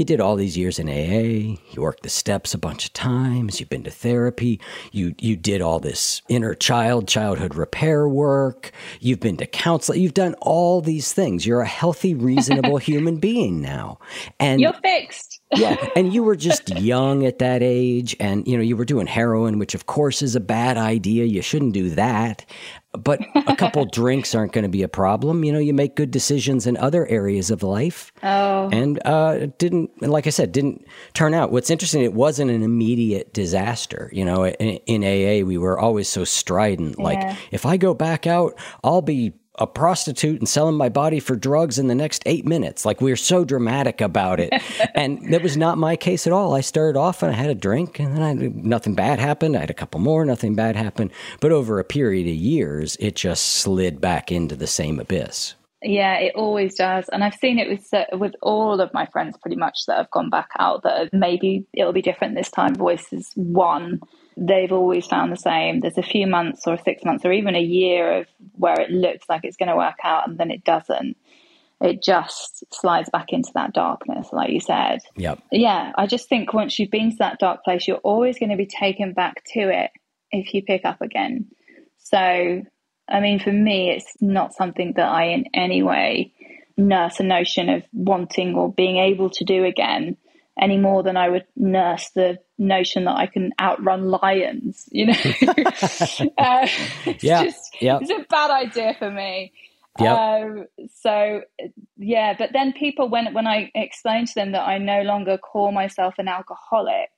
you 0.01 0.05
did 0.07 0.19
all 0.19 0.35
these 0.35 0.57
years 0.57 0.79
in 0.79 0.89
AA, 0.89 1.61
you 1.73 1.83
worked 1.83 2.03
the 2.03 2.09
steps 2.09 2.55
a 2.55 2.59
bunch 2.59 2.87
of 2.87 2.93
times, 2.95 3.61
you've 3.61 3.69
been 3.69 3.85
to 3.85 3.91
therapy, 3.91 4.59
you 4.93 5.15
you 5.19 5.37
did 5.37 5.61
all 5.61 5.79
this 5.79 6.23
inner 6.31 6.55
child 6.55 7.07
childhood 7.07 7.55
repair 7.55 8.09
work, 8.09 8.73
you've 8.99 9.21
been 9.21 9.37
to 9.37 9.47
counseling, 9.47 10.01
you've 10.01 10.15
done 10.15 10.35
all 10.41 10.81
these 10.81 11.13
things. 11.13 11.47
You're 11.47 11.61
a 11.61 11.67
healthy, 11.67 12.15
reasonable 12.15 12.79
human 12.91 13.19
being 13.19 13.61
now. 13.61 13.99
And 14.39 14.59
You're 14.59 14.73
fixed. 14.73 15.43
yeah, 15.55 15.77
and 15.97 16.15
you 16.15 16.23
were 16.23 16.37
just 16.37 16.71
young 16.71 17.27
at 17.27 17.39
that 17.41 17.63
age 17.63 18.17
and 18.19 18.49
you 18.49 18.57
know, 18.57 18.63
you 18.63 18.79
were 18.79 18.87
doing 18.87 19.07
heroin, 19.07 19.59
which 19.59 19.75
of 19.75 19.85
course 19.85 20.23
is 20.23 20.35
a 20.35 20.41
bad 20.41 20.79
idea. 20.79 21.27
You 21.27 21.43
shouldn't 21.43 21.75
do 21.75 21.91
that 21.91 22.47
but 22.93 23.21
a 23.35 23.55
couple 23.57 23.85
drinks 23.93 24.35
aren't 24.35 24.53
going 24.53 24.65
to 24.65 24.69
be 24.69 24.83
a 24.83 24.89
problem. 24.89 25.45
You 25.45 25.53
know, 25.53 25.59
you 25.59 25.73
make 25.73 25.95
good 25.95 26.11
decisions 26.11 26.67
in 26.67 26.77
other 26.77 27.07
areas 27.07 27.51
of 27.51 27.63
life. 27.63 28.13
Oh. 28.23 28.69
And 28.73 29.01
uh, 29.05 29.47
didn't, 29.59 30.03
like 30.03 30.27
I 30.27 30.31
said, 30.31 30.53
didn't 30.53 30.85
turn 31.15 31.35
out. 31.35 31.53
What's 31.53 31.71
interesting, 31.71 32.03
it 32.03 32.15
wasn't 32.15 32.51
an 32.51 32.63
immediate 32.63 33.33
disaster. 33.33 34.11
You 34.13 34.25
know, 34.25 34.47
in, 34.47 34.77
in 34.87 35.05
AA, 35.05 35.47
we 35.47 35.57
were 35.57 35.79
always 35.79 36.09
so 36.09 36.25
strident. 36.25 36.97
Yeah. 36.99 37.05
Like, 37.05 37.37
if 37.51 37.65
I 37.65 37.77
go 37.77 37.95
back 37.95 38.27
out, 38.27 38.59
I'll 38.83 39.03
be 39.03 39.35
a 39.61 39.67
prostitute 39.67 40.39
and 40.39 40.49
selling 40.49 40.77
my 40.77 40.89
body 40.89 41.21
for 41.21 41.37
drugs 41.37 41.79
in 41.79 41.87
the 41.87 41.95
next 41.95 42.23
eight 42.27 42.47
minutes. 42.47 42.85
Like 42.85 43.01
we 43.01 43.13
are 43.13 43.17
so 43.17 43.45
dramatic 43.45 44.01
about 44.01 44.41
it. 44.41 44.53
and 44.95 45.33
that 45.33 45.43
was 45.43 45.57
not 45.57 45.79
my 45.79 45.97
case 45.97 46.27
at 46.27 46.33
all. 46.33 46.55
I 46.55 46.63
started 46.63 46.99
off 46.99 47.23
and 47.23 47.31
I 47.31 47.37
had 47.37 47.51
a 47.51 47.55
drink 47.55 47.99
and 47.99 48.17
then 48.17 48.23
I, 48.23 48.33
nothing 48.33 48.95
bad 48.95 49.21
happened. 49.21 49.57
I 49.57 49.61
had 49.61 49.71
a 49.71 49.75
couple 49.75 50.01
more, 50.01 50.25
nothing 50.25 50.55
bad 50.55 50.77
happened. 50.77 51.13
But 51.41 51.53
over 51.53 51.79
a 51.79 51.85
period 51.85 52.27
of 52.27 52.35
years, 52.35 52.97
it 52.99 53.15
just 53.15 53.45
slid 53.45 54.01
back 54.01 54.33
into 54.33 54.57
the 54.57 54.67
same 54.67 54.99
abyss. 54.99 55.55
Yeah, 55.83 56.19
it 56.19 56.35
always 56.35 56.75
does. 56.75 57.09
And 57.09 57.25
I've 57.25 57.35
seen 57.35 57.59
it 57.59 57.69
with 57.69 57.89
with 58.13 58.35
all 58.43 58.81
of 58.81 58.93
my 58.93 59.07
friends 59.07 59.39
pretty 59.41 59.57
much 59.57 59.87
that 59.87 59.97
have 59.97 60.11
gone 60.11 60.29
back 60.29 60.51
out 60.59 60.83
that 60.83 61.11
maybe 61.13 61.67
it'll 61.73 61.95
be 61.95 62.03
different 62.03 62.35
this 62.35 62.51
time. 62.51 62.75
Voices 62.75 63.33
one, 63.35 64.01
they've 64.37 64.73
always 64.73 65.07
found 65.07 65.33
the 65.33 65.37
same. 65.37 65.81
There's 65.81 65.99
a 65.99 66.03
few 66.03 66.27
months 66.27 66.67
or 66.67 66.79
six 66.79 67.05
months 67.05 67.25
or 67.25 67.33
even 67.33 67.57
a 67.57 67.61
year 67.61 68.21
of 68.21 68.27
where 68.53 68.81
it 68.81 68.91
looks 68.91 69.29
like 69.29 69.45
it's 69.45 69.57
going 69.57 69.69
to 69.69 69.77
work 69.77 69.99
out 70.03 70.29
and 70.29 70.39
then 70.39 70.51
it 70.51 70.65
doesn't. 70.65 71.17
It 71.81 72.03
just 72.03 72.65
slides 72.73 73.09
back 73.11 73.27
into 73.31 73.51
that 73.55 73.73
darkness, 73.73 74.29
like 74.33 74.51
you 74.51 74.61
said. 74.61 75.01
Yep. 75.17 75.43
Yeah, 75.51 75.93
I 75.97 76.07
just 76.07 76.29
think 76.29 76.53
once 76.53 76.79
you've 76.79 76.91
been 76.91 77.11
to 77.11 77.17
that 77.21 77.39
dark 77.39 77.65
place, 77.65 77.89
you're 77.89 77.97
always 77.99 78.39
going 78.39 78.51
to 78.51 78.57
be 78.57 78.67
taken 78.67 79.15
back 79.15 79.43
to 79.55 79.61
it 79.61 79.91
if 80.31 80.53
you 80.53 80.63
pick 80.63 80.85
up 80.85 81.01
again. 81.01 81.49
So 81.99 82.63
I 83.11 83.21
mean, 83.21 83.41
for 83.41 83.53
me, 83.53 83.91
it's 83.91 84.15
not 84.21 84.55
something 84.55 84.93
that 84.97 85.09
I 85.09 85.25
in 85.25 85.47
any 85.53 85.83
way 85.83 86.33
nurse 86.77 87.21
a 87.21 87.25
notion 87.25 87.69
of 87.69 87.83
wanting 87.93 88.55
or 88.55 88.73
being 88.73 88.97
able 88.97 89.29
to 89.29 89.45
do 89.45 89.65
again 89.65 90.17
any 90.59 90.77
more 90.77 91.03
than 91.03 91.17
I 91.17 91.29
would 91.29 91.47
nurse 91.57 92.11
the 92.15 92.39
notion 92.59 93.05
that 93.05 93.17
I 93.17 93.27
can 93.27 93.53
outrun 93.61 94.11
lions. 94.11 94.89
You 94.91 95.07
know, 95.07 95.13
uh, 96.39 96.67
it's 97.07 97.25
yeah, 97.25 97.45
just 97.45 97.77
it's 97.81 98.11
a 98.11 98.27
bad 98.29 98.51
idea 98.51 98.95
for 98.99 99.11
me. 99.11 99.53
Yep. 99.99 100.19
Um, 100.19 100.65
so 101.03 101.43
yeah, 101.97 102.35
but 102.39 102.51
then 102.53 102.73
people 102.73 103.09
when 103.09 103.35
when 103.35 103.47
I 103.47 103.71
explain 103.75 104.27
to 104.27 104.35
them 104.35 104.53
that 104.53 104.67
I 104.67 104.79
no 104.79 105.03
longer 105.03 105.39
call 105.39 105.73
myself 105.73 106.15
an 106.19 106.29
alcoholic, 106.29 107.11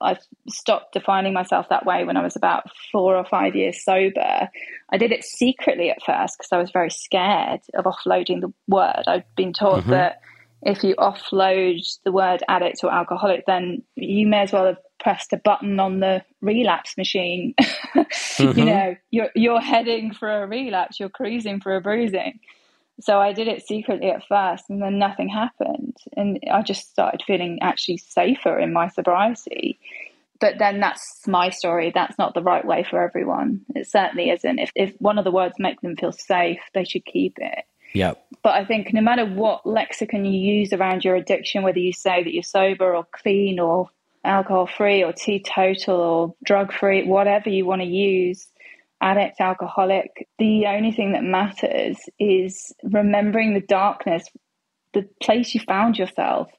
I 0.00 0.18
stopped 0.48 0.92
defining 0.92 1.32
myself 1.32 1.68
that 1.70 1.86
way 1.86 2.04
when 2.04 2.16
I 2.16 2.22
was 2.22 2.36
about 2.36 2.70
four 2.90 3.16
or 3.16 3.24
five 3.24 3.54
years 3.54 3.82
sober. 3.84 4.48
I 4.90 4.98
did 4.98 5.12
it 5.12 5.24
secretly 5.24 5.90
at 5.90 6.02
first 6.04 6.36
because 6.38 6.52
I 6.52 6.58
was 6.58 6.70
very 6.70 6.90
scared 6.90 7.60
of 7.74 7.84
offloading 7.84 8.40
the 8.40 8.52
word. 8.68 9.04
I'd 9.06 9.24
been 9.36 9.52
taught 9.52 9.82
mm-hmm. 9.82 9.90
that 9.90 10.20
if 10.66 10.82
you 10.82 10.96
offload 10.96 11.80
the 12.04 12.10
word 12.10 12.42
addict 12.48 12.82
or 12.82 12.92
alcoholic, 12.92 13.46
then 13.46 13.82
you 13.94 14.26
may 14.26 14.40
as 14.40 14.52
well 14.52 14.66
have 14.66 14.78
pressed 14.98 15.32
a 15.32 15.36
button 15.36 15.78
on 15.78 16.00
the 16.00 16.24
relapse 16.40 16.96
machine. 16.98 17.54
mm-hmm. 17.60 18.58
You 18.58 18.64
know, 18.64 18.96
you're 19.10 19.30
you're 19.36 19.60
heading 19.60 20.12
for 20.12 20.42
a 20.42 20.46
relapse, 20.46 20.98
you're 20.98 21.08
cruising 21.08 21.60
for 21.60 21.76
a 21.76 21.80
bruising. 21.80 22.40
So 23.00 23.20
I 23.20 23.32
did 23.32 23.46
it 23.46 23.64
secretly 23.64 24.10
at 24.10 24.26
first, 24.26 24.64
and 24.68 24.82
then 24.82 24.98
nothing 24.98 25.28
happened, 25.28 25.96
and 26.16 26.40
I 26.50 26.62
just 26.62 26.90
started 26.90 27.22
feeling 27.24 27.58
actually 27.62 27.98
safer 27.98 28.58
in 28.58 28.72
my 28.72 28.88
sobriety. 28.88 29.78
But 30.40 30.58
then 30.58 30.80
that's 30.80 31.26
my 31.28 31.50
story. 31.50 31.92
That's 31.94 32.18
not 32.18 32.34
the 32.34 32.42
right 32.42 32.64
way 32.64 32.84
for 32.88 33.00
everyone. 33.00 33.60
It 33.74 33.88
certainly 33.88 34.30
isn't. 34.30 34.58
If 34.58 34.72
if 34.74 34.94
one 34.98 35.18
of 35.18 35.24
the 35.24 35.30
words 35.30 35.54
make 35.60 35.80
them 35.80 35.96
feel 35.96 36.12
safe, 36.12 36.60
they 36.74 36.84
should 36.84 37.04
keep 37.04 37.34
it. 37.38 37.64
Yep. 37.96 38.26
But 38.42 38.54
I 38.54 38.64
think 38.64 38.92
no 38.92 39.00
matter 39.00 39.24
what 39.24 39.64
lexicon 39.66 40.26
you 40.26 40.38
use 40.38 40.72
around 40.72 41.04
your 41.04 41.16
addiction, 41.16 41.62
whether 41.62 41.78
you 41.78 41.92
say 41.92 42.22
that 42.22 42.32
you're 42.32 42.42
sober 42.42 42.94
or 42.94 43.06
clean 43.10 43.58
or 43.58 43.88
alcohol 44.22 44.66
free 44.66 45.02
or 45.02 45.12
teetotal 45.12 46.00
or 46.00 46.34
drug 46.44 46.72
free, 46.72 47.04
whatever 47.04 47.48
you 47.48 47.64
want 47.64 47.80
to 47.80 47.88
use, 47.88 48.48
addict, 49.00 49.40
alcoholic, 49.40 50.28
the 50.38 50.66
only 50.66 50.92
thing 50.92 51.12
that 51.12 51.24
matters 51.24 51.96
is 52.18 52.74
remembering 52.84 53.54
the 53.54 53.60
darkness, 53.60 54.28
the 54.92 55.08
place 55.22 55.54
you 55.54 55.60
found 55.60 55.96
yourself, 55.98 56.50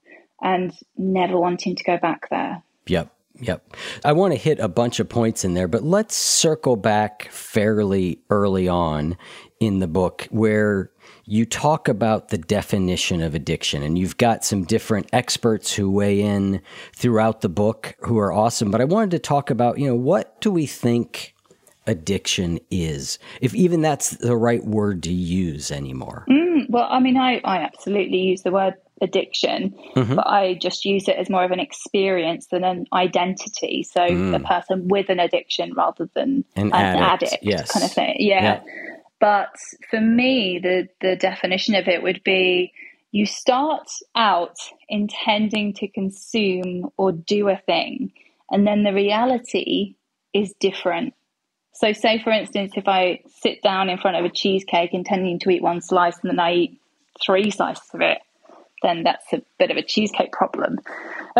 and 0.41 0.73
never 0.97 1.37
wanting 1.39 1.75
to 1.75 1.83
go 1.83 1.97
back 1.97 2.29
there. 2.29 2.63
Yep. 2.87 3.13
Yep. 3.39 3.75
I 4.03 4.13
want 4.13 4.33
to 4.33 4.39
hit 4.39 4.59
a 4.59 4.67
bunch 4.67 4.99
of 4.99 5.07
points 5.07 5.45
in 5.45 5.53
there, 5.53 5.67
but 5.67 5.83
let's 5.83 6.15
circle 6.15 6.75
back 6.75 7.29
fairly 7.29 8.19
early 8.31 8.67
on 8.67 9.15
in 9.59 9.79
the 9.79 9.87
book 9.87 10.27
where 10.29 10.91
you 11.25 11.45
talk 11.45 11.87
about 11.87 12.29
the 12.29 12.37
definition 12.37 13.21
of 13.21 13.35
addiction 13.35 13.83
and 13.83 13.97
you've 13.97 14.17
got 14.17 14.45
some 14.45 14.63
different 14.63 15.07
experts 15.11 15.73
who 15.73 15.89
weigh 15.89 16.21
in 16.21 16.61
throughout 16.95 17.41
the 17.41 17.49
book 17.49 17.95
who 18.01 18.17
are 18.17 18.31
awesome 18.31 18.71
but 18.71 18.81
i 18.81 18.85
wanted 18.85 19.11
to 19.11 19.19
talk 19.19 19.49
about 19.49 19.77
you 19.77 19.87
know 19.87 19.95
what 19.95 20.39
do 20.41 20.51
we 20.51 20.65
think 20.65 21.33
addiction 21.87 22.59
is, 22.69 23.17
if 23.41 23.55
even 23.55 23.81
that's 23.81 24.11
the 24.17 24.35
right 24.35 24.63
word 24.65 25.01
to 25.03 25.11
use 25.11 25.71
anymore. 25.71 26.25
Mm, 26.29 26.69
well, 26.69 26.87
I 26.89 26.99
mean, 26.99 27.17
I, 27.17 27.41
I 27.43 27.59
absolutely 27.59 28.17
use 28.17 28.43
the 28.43 28.51
word 28.51 28.75
addiction, 29.01 29.73
mm-hmm. 29.95 30.15
but 30.15 30.27
I 30.27 30.55
just 30.55 30.85
use 30.85 31.07
it 31.07 31.15
as 31.17 31.29
more 31.29 31.43
of 31.43 31.51
an 31.51 31.59
experience 31.59 32.47
than 32.47 32.63
an 32.63 32.85
identity. 32.93 33.83
So 33.83 34.01
mm. 34.01 34.35
a 34.35 34.39
person 34.39 34.87
with 34.87 35.09
an 35.09 35.19
addiction 35.19 35.73
rather 35.73 36.09
than 36.13 36.43
an, 36.55 36.67
an 36.67 36.73
addict, 36.73 37.33
addict 37.33 37.43
yes. 37.43 37.71
kind 37.71 37.85
of 37.85 37.91
thing. 37.91 38.15
Yeah. 38.19 38.41
yeah. 38.41 38.61
But 39.19 39.55
for 39.89 39.99
me, 39.99 40.59
the, 40.61 40.87
the 41.01 41.15
definition 41.15 41.75
of 41.75 41.87
it 41.87 42.03
would 42.03 42.23
be 42.23 42.71
you 43.11 43.25
start 43.25 43.87
out 44.15 44.57
intending 44.89 45.73
to 45.73 45.87
consume 45.87 46.89
or 46.97 47.11
do 47.11 47.49
a 47.49 47.57
thing, 47.65 48.11
and 48.51 48.67
then 48.67 48.83
the 48.83 48.93
reality 48.93 49.95
is 50.33 50.53
different. 50.59 51.13
So, 51.73 51.93
say 51.93 52.21
for 52.21 52.31
instance, 52.31 52.73
if 52.75 52.87
I 52.87 53.21
sit 53.41 53.61
down 53.61 53.89
in 53.89 53.97
front 53.97 54.17
of 54.17 54.25
a 54.25 54.29
cheesecake 54.29 54.93
intending 54.93 55.39
to 55.39 55.49
eat 55.49 55.61
one 55.61 55.81
slice 55.81 56.17
and 56.21 56.31
then 56.31 56.39
I 56.39 56.53
eat 56.53 56.81
three 57.23 57.49
slices 57.51 57.89
of 57.93 58.01
it, 58.01 58.19
then 58.83 59.03
that's 59.03 59.31
a 59.33 59.41
bit 59.59 59.71
of 59.71 59.77
a 59.77 59.83
cheesecake 59.83 60.31
problem. 60.31 60.79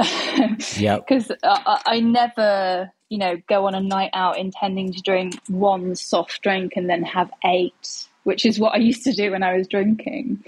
yeah. 0.76 1.00
Because 1.08 1.32
I, 1.44 1.82
I 1.86 2.00
never, 2.00 2.92
you 3.10 3.18
know, 3.18 3.38
go 3.48 3.68
on 3.68 3.76
a 3.76 3.82
night 3.82 4.12
out 4.14 4.38
intending 4.38 4.94
to 4.94 5.02
drink 5.02 5.40
one 5.48 5.96
soft 5.96 6.42
drink 6.42 6.74
and 6.76 6.90
then 6.90 7.04
have 7.04 7.32
eight, 7.46 8.08
which 8.24 8.46
is 8.46 8.60
what 8.60 8.74
I 8.74 8.78
used 8.78 9.04
to 9.06 9.14
do 9.14 9.32
when 9.32 9.44
I 9.44 9.58
was 9.58 9.68
drinking. 9.68 10.44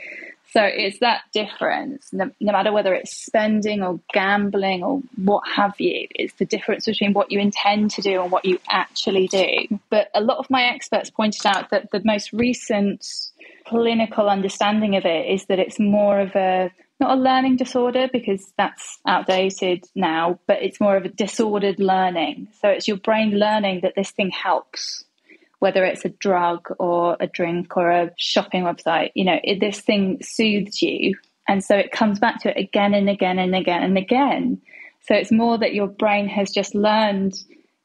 So 0.52 0.64
it's 0.64 1.00
that 1.00 1.22
difference, 1.32 2.12
no, 2.12 2.32
no, 2.40 2.52
matter 2.52 2.72
whether 2.72 2.96
it's 2.96 3.16
spending 3.16 3.84
or 3.84 4.00
gambling 4.12 4.84
or 4.84 5.02
what 5.16 5.44
have 5.48 5.76
you, 5.78 6.08
it's 6.16 6.34
the 6.34 6.46
difference 6.46 6.86
between 6.86 7.14
what 7.14 7.32
you 7.32 7.40
intend 7.40 7.92
to 7.92 8.02
do 8.02 8.20
and 8.24 8.32
what 8.32 8.46
you 8.46 8.58
actually 8.68 9.28
do. 9.28 9.80
But 9.92 10.10
a 10.16 10.22
lot 10.22 10.40
of 10.40 10.50
my 10.50 10.64
experts 10.64 11.12
pointed 11.12 11.46
out 11.46 11.70
that 11.70 11.92
the 11.92 12.02
most 12.04 12.34
recent 12.34 13.06
clinical 13.68 14.30
understanding 14.30 14.96
of 14.96 15.06
it 15.06 15.28
is 15.28 15.46
that 15.46 15.60
it's 15.60 15.80
more 15.80 16.20
of 16.20 16.36
a 16.36 16.72
not 17.00 17.18
a 17.18 17.22
learning 17.22 17.56
disorder 17.56 18.10
because 18.12 18.52
that's 18.58 19.00
outdated 19.08 19.86
now, 19.96 20.38
but 20.48 20.62
it's 20.62 20.82
more 20.82 20.98
of 20.98 21.06
a 21.06 21.10
disordered 21.10 21.80
learning. 21.80 22.50
So 22.62 22.68
it's 22.68 22.90
your 22.90 22.98
brain 22.98 23.32
learning 23.40 23.82
that 23.84 23.94
this 23.96 24.12
thing 24.12 24.32
helps 24.32 25.06
whether 25.60 25.84
it's 25.84 26.06
a 26.06 26.10
drug 26.10 26.70
or 26.80 27.18
a 27.20 27.28
drink 27.28 27.76
or 27.78 27.92
a 27.92 28.12
shopping 28.18 28.64
website, 28.64 29.12
you 29.14 29.26
know, 29.26 29.40
it, 29.44 29.60
this 29.60 29.80
thing 29.80 30.18
soothes 30.22 30.82
you. 30.82 31.16
And 31.48 31.64
so 31.64 31.76
it 31.76 31.92
comes 31.92 32.20
back 32.20 32.42
to 32.42 32.50
it 32.50 32.58
again 32.58 32.94
and 32.94 33.10
again 33.10 33.40
and 33.40 33.54
again 33.56 33.84
and 33.84 33.98
again. 33.98 34.62
So 35.02 35.16
it's 35.16 35.32
more 35.32 35.58
that 35.58 35.74
your 35.74 35.88
brain 35.88 36.28
has 36.30 36.52
just 36.52 36.76
learned 36.76 37.34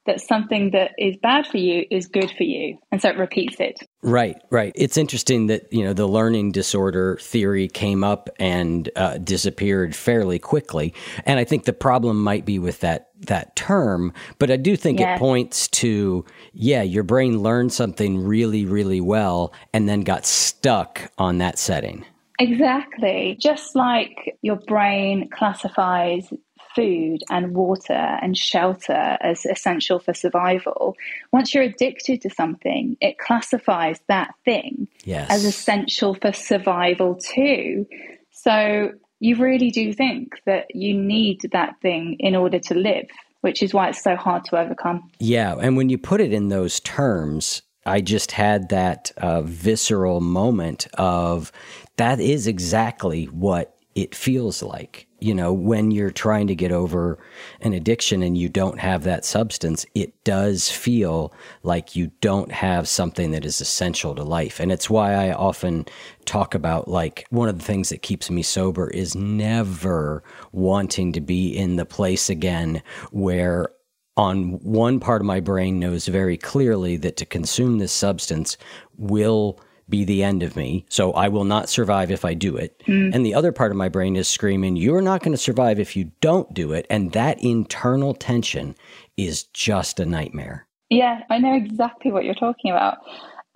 that 0.06 0.20
something 0.20 0.70
that 0.72 0.92
is 0.98 1.16
bad 1.16 1.46
for 1.46 1.58
you 1.58 1.86
is 1.90 2.06
good 2.06 2.30
for 2.30 2.42
you. 2.42 2.78
And 2.92 3.00
so 3.00 3.08
it 3.08 3.16
repeats 3.16 3.58
it. 3.58 3.80
Right, 4.02 4.36
right. 4.50 4.72
It's 4.74 4.96
interesting 4.96 5.46
that, 5.46 5.72
you 5.72 5.82
know, 5.82 5.94
the 5.94 6.06
learning 6.06 6.52
disorder 6.52 7.16
theory 7.20 7.68
came 7.68 8.04
up 8.04 8.28
and 8.38 8.90
uh, 8.96 9.18
disappeared 9.18 9.96
fairly 9.96 10.38
quickly. 10.38 10.92
And 11.24 11.38
I 11.38 11.44
think 11.44 11.64
the 11.64 11.72
problem 11.72 12.22
might 12.22 12.44
be 12.44 12.58
with 12.58 12.80
that 12.80 13.08
that 13.20 13.56
term, 13.56 14.12
but 14.38 14.50
I 14.50 14.56
do 14.56 14.76
think 14.76 15.00
yeah. 15.00 15.14
it 15.14 15.18
points 15.18 15.66
to 15.68 16.26
yeah, 16.52 16.82
your 16.82 17.04
brain 17.04 17.42
learned 17.42 17.72
something 17.72 18.22
really 18.22 18.66
really 18.66 19.00
well 19.00 19.54
and 19.72 19.88
then 19.88 20.02
got 20.02 20.26
stuck 20.26 21.10
on 21.16 21.38
that 21.38 21.58
setting. 21.58 22.04
Exactly. 22.38 23.38
Just 23.40 23.76
like 23.76 24.36
your 24.42 24.56
brain 24.56 25.30
classifies 25.30 26.30
food 26.74 27.22
and 27.30 27.54
water 27.54 27.92
and 27.92 28.36
shelter 28.36 29.16
as 29.20 29.46
essential 29.46 29.98
for 29.98 30.14
survival, 30.14 30.96
once 31.32 31.54
you're 31.54 31.64
addicted 31.64 32.20
to 32.22 32.30
something, 32.30 32.96
it 33.00 33.18
classifies 33.18 34.00
that 34.08 34.34
thing 34.44 34.88
yes. 35.04 35.30
as 35.30 35.44
essential 35.44 36.14
for 36.14 36.32
survival 36.32 37.14
too. 37.16 37.86
So 38.30 38.92
you 39.20 39.36
really 39.36 39.70
do 39.70 39.92
think 39.92 40.40
that 40.44 40.66
you 40.74 40.94
need 40.94 41.48
that 41.52 41.80
thing 41.80 42.16
in 42.18 42.36
order 42.36 42.58
to 42.58 42.74
live, 42.74 43.06
which 43.40 43.62
is 43.62 43.72
why 43.72 43.88
it's 43.88 44.02
so 44.02 44.16
hard 44.16 44.44
to 44.46 44.58
overcome. 44.58 45.10
Yeah. 45.18 45.56
And 45.60 45.76
when 45.76 45.88
you 45.88 45.98
put 45.98 46.20
it 46.20 46.32
in 46.32 46.48
those 46.48 46.80
terms, 46.80 47.62
I 47.86 48.00
just 48.00 48.32
had 48.32 48.70
that 48.70 49.12
uh, 49.16 49.42
visceral 49.42 50.20
moment 50.20 50.86
of 50.94 51.52
that 51.96 52.20
is 52.20 52.46
exactly 52.46 53.26
what 53.26 53.76
it 53.94 54.14
feels 54.14 54.62
like 54.62 55.06
you 55.24 55.34
know, 55.34 55.54
when 55.54 55.90
you're 55.90 56.10
trying 56.10 56.46
to 56.48 56.54
get 56.54 56.70
over 56.70 57.18
an 57.62 57.72
addiction 57.72 58.22
and 58.22 58.36
you 58.36 58.46
don't 58.46 58.78
have 58.78 59.04
that 59.04 59.24
substance, 59.24 59.86
it 59.94 60.12
does 60.22 60.70
feel 60.70 61.32
like 61.62 61.96
you 61.96 62.10
don't 62.20 62.52
have 62.52 62.86
something 62.86 63.30
that 63.30 63.46
is 63.46 63.58
essential 63.58 64.14
to 64.14 64.22
life. 64.22 64.60
And 64.60 64.70
it's 64.70 64.90
why 64.90 65.14
I 65.14 65.32
often 65.32 65.86
talk 66.26 66.54
about 66.54 66.88
like 66.88 67.26
one 67.30 67.48
of 67.48 67.58
the 67.58 67.64
things 67.64 67.88
that 67.88 68.02
keeps 68.02 68.30
me 68.30 68.42
sober 68.42 68.90
is 68.90 69.14
never 69.14 70.22
wanting 70.52 71.14
to 71.14 71.22
be 71.22 71.56
in 71.56 71.76
the 71.76 71.86
place 71.86 72.28
again 72.28 72.82
where 73.10 73.70
on 74.18 74.58
one 74.62 75.00
part 75.00 75.22
of 75.22 75.26
my 75.26 75.40
brain 75.40 75.80
knows 75.80 76.06
very 76.06 76.36
clearly 76.36 76.98
that 76.98 77.16
to 77.16 77.24
consume 77.24 77.78
this 77.78 77.92
substance 77.92 78.58
will 78.98 79.58
be 79.88 80.04
the 80.04 80.22
end 80.22 80.42
of 80.42 80.56
me. 80.56 80.86
So 80.88 81.12
I 81.12 81.28
will 81.28 81.44
not 81.44 81.68
survive 81.68 82.10
if 82.10 82.24
I 82.24 82.34
do 82.34 82.56
it. 82.56 82.82
Mm. 82.86 83.14
And 83.14 83.26
the 83.26 83.34
other 83.34 83.52
part 83.52 83.70
of 83.70 83.76
my 83.76 83.88
brain 83.88 84.16
is 84.16 84.28
screaming, 84.28 84.76
You're 84.76 85.02
not 85.02 85.22
going 85.22 85.32
to 85.32 85.38
survive 85.38 85.78
if 85.78 85.96
you 85.96 86.10
don't 86.20 86.52
do 86.54 86.72
it. 86.72 86.86
And 86.90 87.12
that 87.12 87.42
internal 87.42 88.14
tension 88.14 88.74
is 89.16 89.44
just 89.44 90.00
a 90.00 90.06
nightmare. 90.06 90.66
Yeah, 90.90 91.22
I 91.30 91.38
know 91.38 91.54
exactly 91.54 92.12
what 92.12 92.24
you're 92.24 92.34
talking 92.34 92.70
about. 92.70 92.98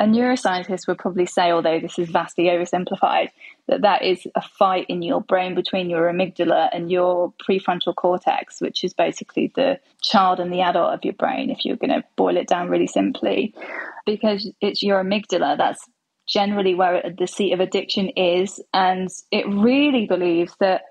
A 0.01 0.05
neuroscientist 0.05 0.87
would 0.87 0.99
probably 0.99 1.27
say, 1.27 1.51
although 1.51 1.81
this 1.81 1.99
is 1.99 2.09
vastly 2.09 2.45
oversimplified, 2.45 3.31
that 3.67 3.83
that 3.83 4.03
is 4.03 4.27
a 4.37 4.41
fight 4.41 4.87
in 4.89 5.03
your 5.03 5.21
brain 5.21 5.57
between 5.57 5.91
your 5.91 6.11
amygdala 6.11 6.69
and 6.73 6.91
your 6.91 7.33
prefrontal 7.47 7.95
cortex, 7.95 8.61
which 8.61 8.85
is 8.85 8.95
basically 8.95 9.53
the 9.57 9.79
child 10.03 10.39
and 10.39 10.53
the 10.53 10.61
adult 10.61 10.95
of 10.95 11.05
your 11.05 11.15
brain, 11.15 11.51
if 11.51 11.65
you're 11.65 11.77
going 11.77 11.91
to 11.91 12.05
boil 12.17 12.37
it 12.37 12.47
down 12.47 12.69
really 12.69 12.87
simply. 12.87 13.53
Because 14.07 14.51
it's 14.61 14.83
your 14.83 15.03
amygdala 15.03 15.59
that's 15.59 15.85
generally 16.29 16.75
where 16.75 17.03
the 17.17 17.27
seat 17.27 17.53
of 17.53 17.61
addiction 17.61 18.11
is. 18.11 18.61
And 18.73 19.09
it 19.31 19.47
really 19.49 20.07
believes 20.07 20.55
that 20.61 20.83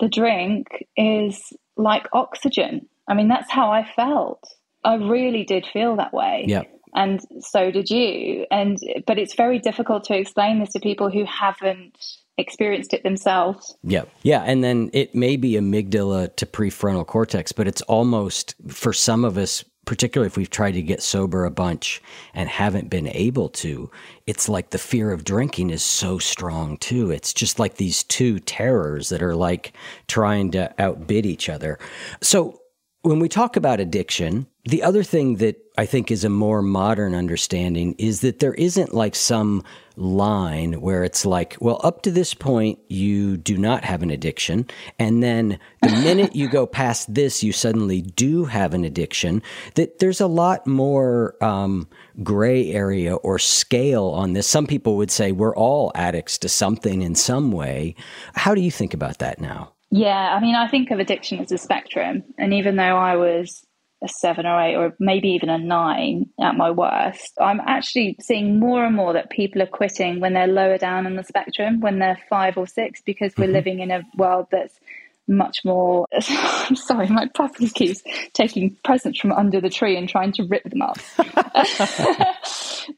the 0.00 0.08
drink 0.08 0.86
is 0.96 1.52
like 1.76 2.06
oxygen. 2.12 2.88
I 3.08 3.14
mean, 3.14 3.28
that's 3.28 3.50
how 3.50 3.70
I 3.70 3.84
felt. 3.96 4.42
I 4.84 4.94
really 4.96 5.44
did 5.44 5.66
feel 5.66 5.96
that 5.96 6.12
way. 6.12 6.44
Yeah. 6.46 6.62
And 6.94 7.20
so 7.40 7.70
did 7.70 7.90
you. 7.90 8.46
And 8.50 8.78
but 9.06 9.18
it's 9.18 9.34
very 9.34 9.58
difficult 9.58 10.04
to 10.04 10.16
explain 10.16 10.60
this 10.60 10.72
to 10.72 10.80
people 10.80 11.10
who 11.10 11.24
haven't 11.24 11.98
experienced 12.38 12.94
it 12.94 13.02
themselves. 13.02 13.76
Yeah. 13.82 14.04
Yeah. 14.22 14.42
And 14.42 14.62
then 14.62 14.90
it 14.92 15.14
may 15.14 15.36
be 15.36 15.52
amygdala 15.52 16.34
to 16.36 16.46
prefrontal 16.46 17.06
cortex, 17.06 17.52
but 17.52 17.66
it's 17.66 17.82
almost 17.82 18.54
for 18.68 18.92
some 18.92 19.24
of 19.24 19.38
us 19.38 19.64
particularly 19.84 20.26
if 20.26 20.36
we've 20.36 20.50
tried 20.50 20.72
to 20.72 20.82
get 20.82 21.02
sober 21.02 21.44
a 21.44 21.50
bunch 21.50 22.02
and 22.32 22.48
haven't 22.48 22.90
been 22.90 23.08
able 23.08 23.48
to, 23.50 23.90
it's 24.26 24.48
like 24.48 24.70
the 24.70 24.78
fear 24.78 25.12
of 25.12 25.24
drinking 25.24 25.70
is 25.70 25.82
so 25.82 26.18
strong 26.18 26.76
too. 26.78 27.10
It's 27.10 27.32
just 27.32 27.58
like 27.58 27.76
these 27.76 28.02
two 28.04 28.40
terrors 28.40 29.08
that 29.08 29.22
are 29.22 29.36
like 29.36 29.72
trying 30.08 30.50
to 30.52 30.72
outbid 30.80 31.26
each 31.26 31.48
other. 31.48 31.78
So 32.20 32.60
when 33.02 33.18
we 33.18 33.28
talk 33.28 33.56
about 33.56 33.80
addiction, 33.80 34.46
the 34.66 34.82
other 34.82 35.02
thing 35.02 35.36
that 35.36 35.56
I 35.76 35.84
think 35.84 36.10
is 36.10 36.24
a 36.24 36.30
more 36.30 36.62
modern 36.62 37.14
understanding 37.14 37.94
is 37.98 38.20
that 38.20 38.38
there 38.38 38.54
isn't 38.54 38.94
like 38.94 39.14
some 39.14 39.62
line 39.96 40.80
where 40.80 41.04
it's 41.04 41.26
like, 41.26 41.56
well, 41.60 41.80
up 41.84 42.02
to 42.02 42.10
this 42.10 42.32
point, 42.32 42.78
you 42.88 43.36
do 43.36 43.58
not 43.58 43.84
have 43.84 44.02
an 44.02 44.10
addiction. 44.10 44.66
And 44.98 45.22
then 45.22 45.58
the 45.82 45.90
minute 46.02 46.34
you 46.34 46.48
go 46.48 46.64
past 46.66 47.12
this, 47.12 47.42
you 47.42 47.52
suddenly 47.52 48.00
do 48.00 48.46
have 48.46 48.72
an 48.72 48.84
addiction. 48.84 49.42
That 49.74 49.98
there's 49.98 50.20
a 50.20 50.26
lot 50.26 50.66
more 50.66 51.36
um, 51.44 51.86
gray 52.22 52.72
area 52.72 53.16
or 53.16 53.38
scale 53.38 54.06
on 54.06 54.32
this. 54.32 54.46
Some 54.46 54.66
people 54.66 54.96
would 54.96 55.10
say 55.10 55.30
we're 55.30 55.56
all 55.56 55.92
addicts 55.94 56.38
to 56.38 56.48
something 56.48 57.02
in 57.02 57.14
some 57.14 57.52
way. 57.52 57.96
How 58.34 58.54
do 58.54 58.62
you 58.62 58.70
think 58.70 58.94
about 58.94 59.18
that 59.18 59.40
now? 59.40 59.72
Yeah, 59.90 60.34
I 60.34 60.40
mean, 60.40 60.54
I 60.54 60.68
think 60.68 60.90
of 60.90 60.98
addiction 60.98 61.38
as 61.38 61.52
a 61.52 61.58
spectrum. 61.58 62.24
And 62.38 62.54
even 62.54 62.76
though 62.76 62.96
I 62.96 63.16
was 63.16 63.64
a 64.02 64.08
seven 64.08 64.46
or 64.46 64.60
eight, 64.60 64.76
or 64.76 64.94
maybe 64.98 65.28
even 65.28 65.48
a 65.48 65.58
nine 65.58 66.28
at 66.40 66.56
my 66.56 66.70
worst, 66.70 67.32
I'm 67.40 67.60
actually 67.60 68.16
seeing 68.20 68.58
more 68.58 68.84
and 68.84 68.94
more 68.94 69.12
that 69.14 69.30
people 69.30 69.62
are 69.62 69.66
quitting 69.66 70.20
when 70.20 70.34
they're 70.34 70.46
lower 70.46 70.78
down 70.78 71.06
on 71.06 71.16
the 71.16 71.24
spectrum, 71.24 71.80
when 71.80 71.98
they're 71.98 72.18
five 72.28 72.56
or 72.56 72.66
six, 72.66 73.00
because 73.02 73.32
we're 73.36 73.44
mm-hmm. 73.44 73.54
living 73.54 73.80
in 73.80 73.90
a 73.90 74.02
world 74.16 74.48
that's 74.50 74.78
much 75.26 75.64
more. 75.64 76.06
I'm 76.28 76.76
sorry, 76.76 77.08
my 77.08 77.28
puppy 77.34 77.68
keeps 77.68 78.02
taking 78.32 78.76
presents 78.84 79.20
from 79.20 79.32
under 79.32 79.60
the 79.60 79.70
tree 79.70 79.96
and 79.96 80.08
trying 80.08 80.32
to 80.32 80.44
rip 80.44 80.64
them 80.64 80.82
up. 80.82 80.98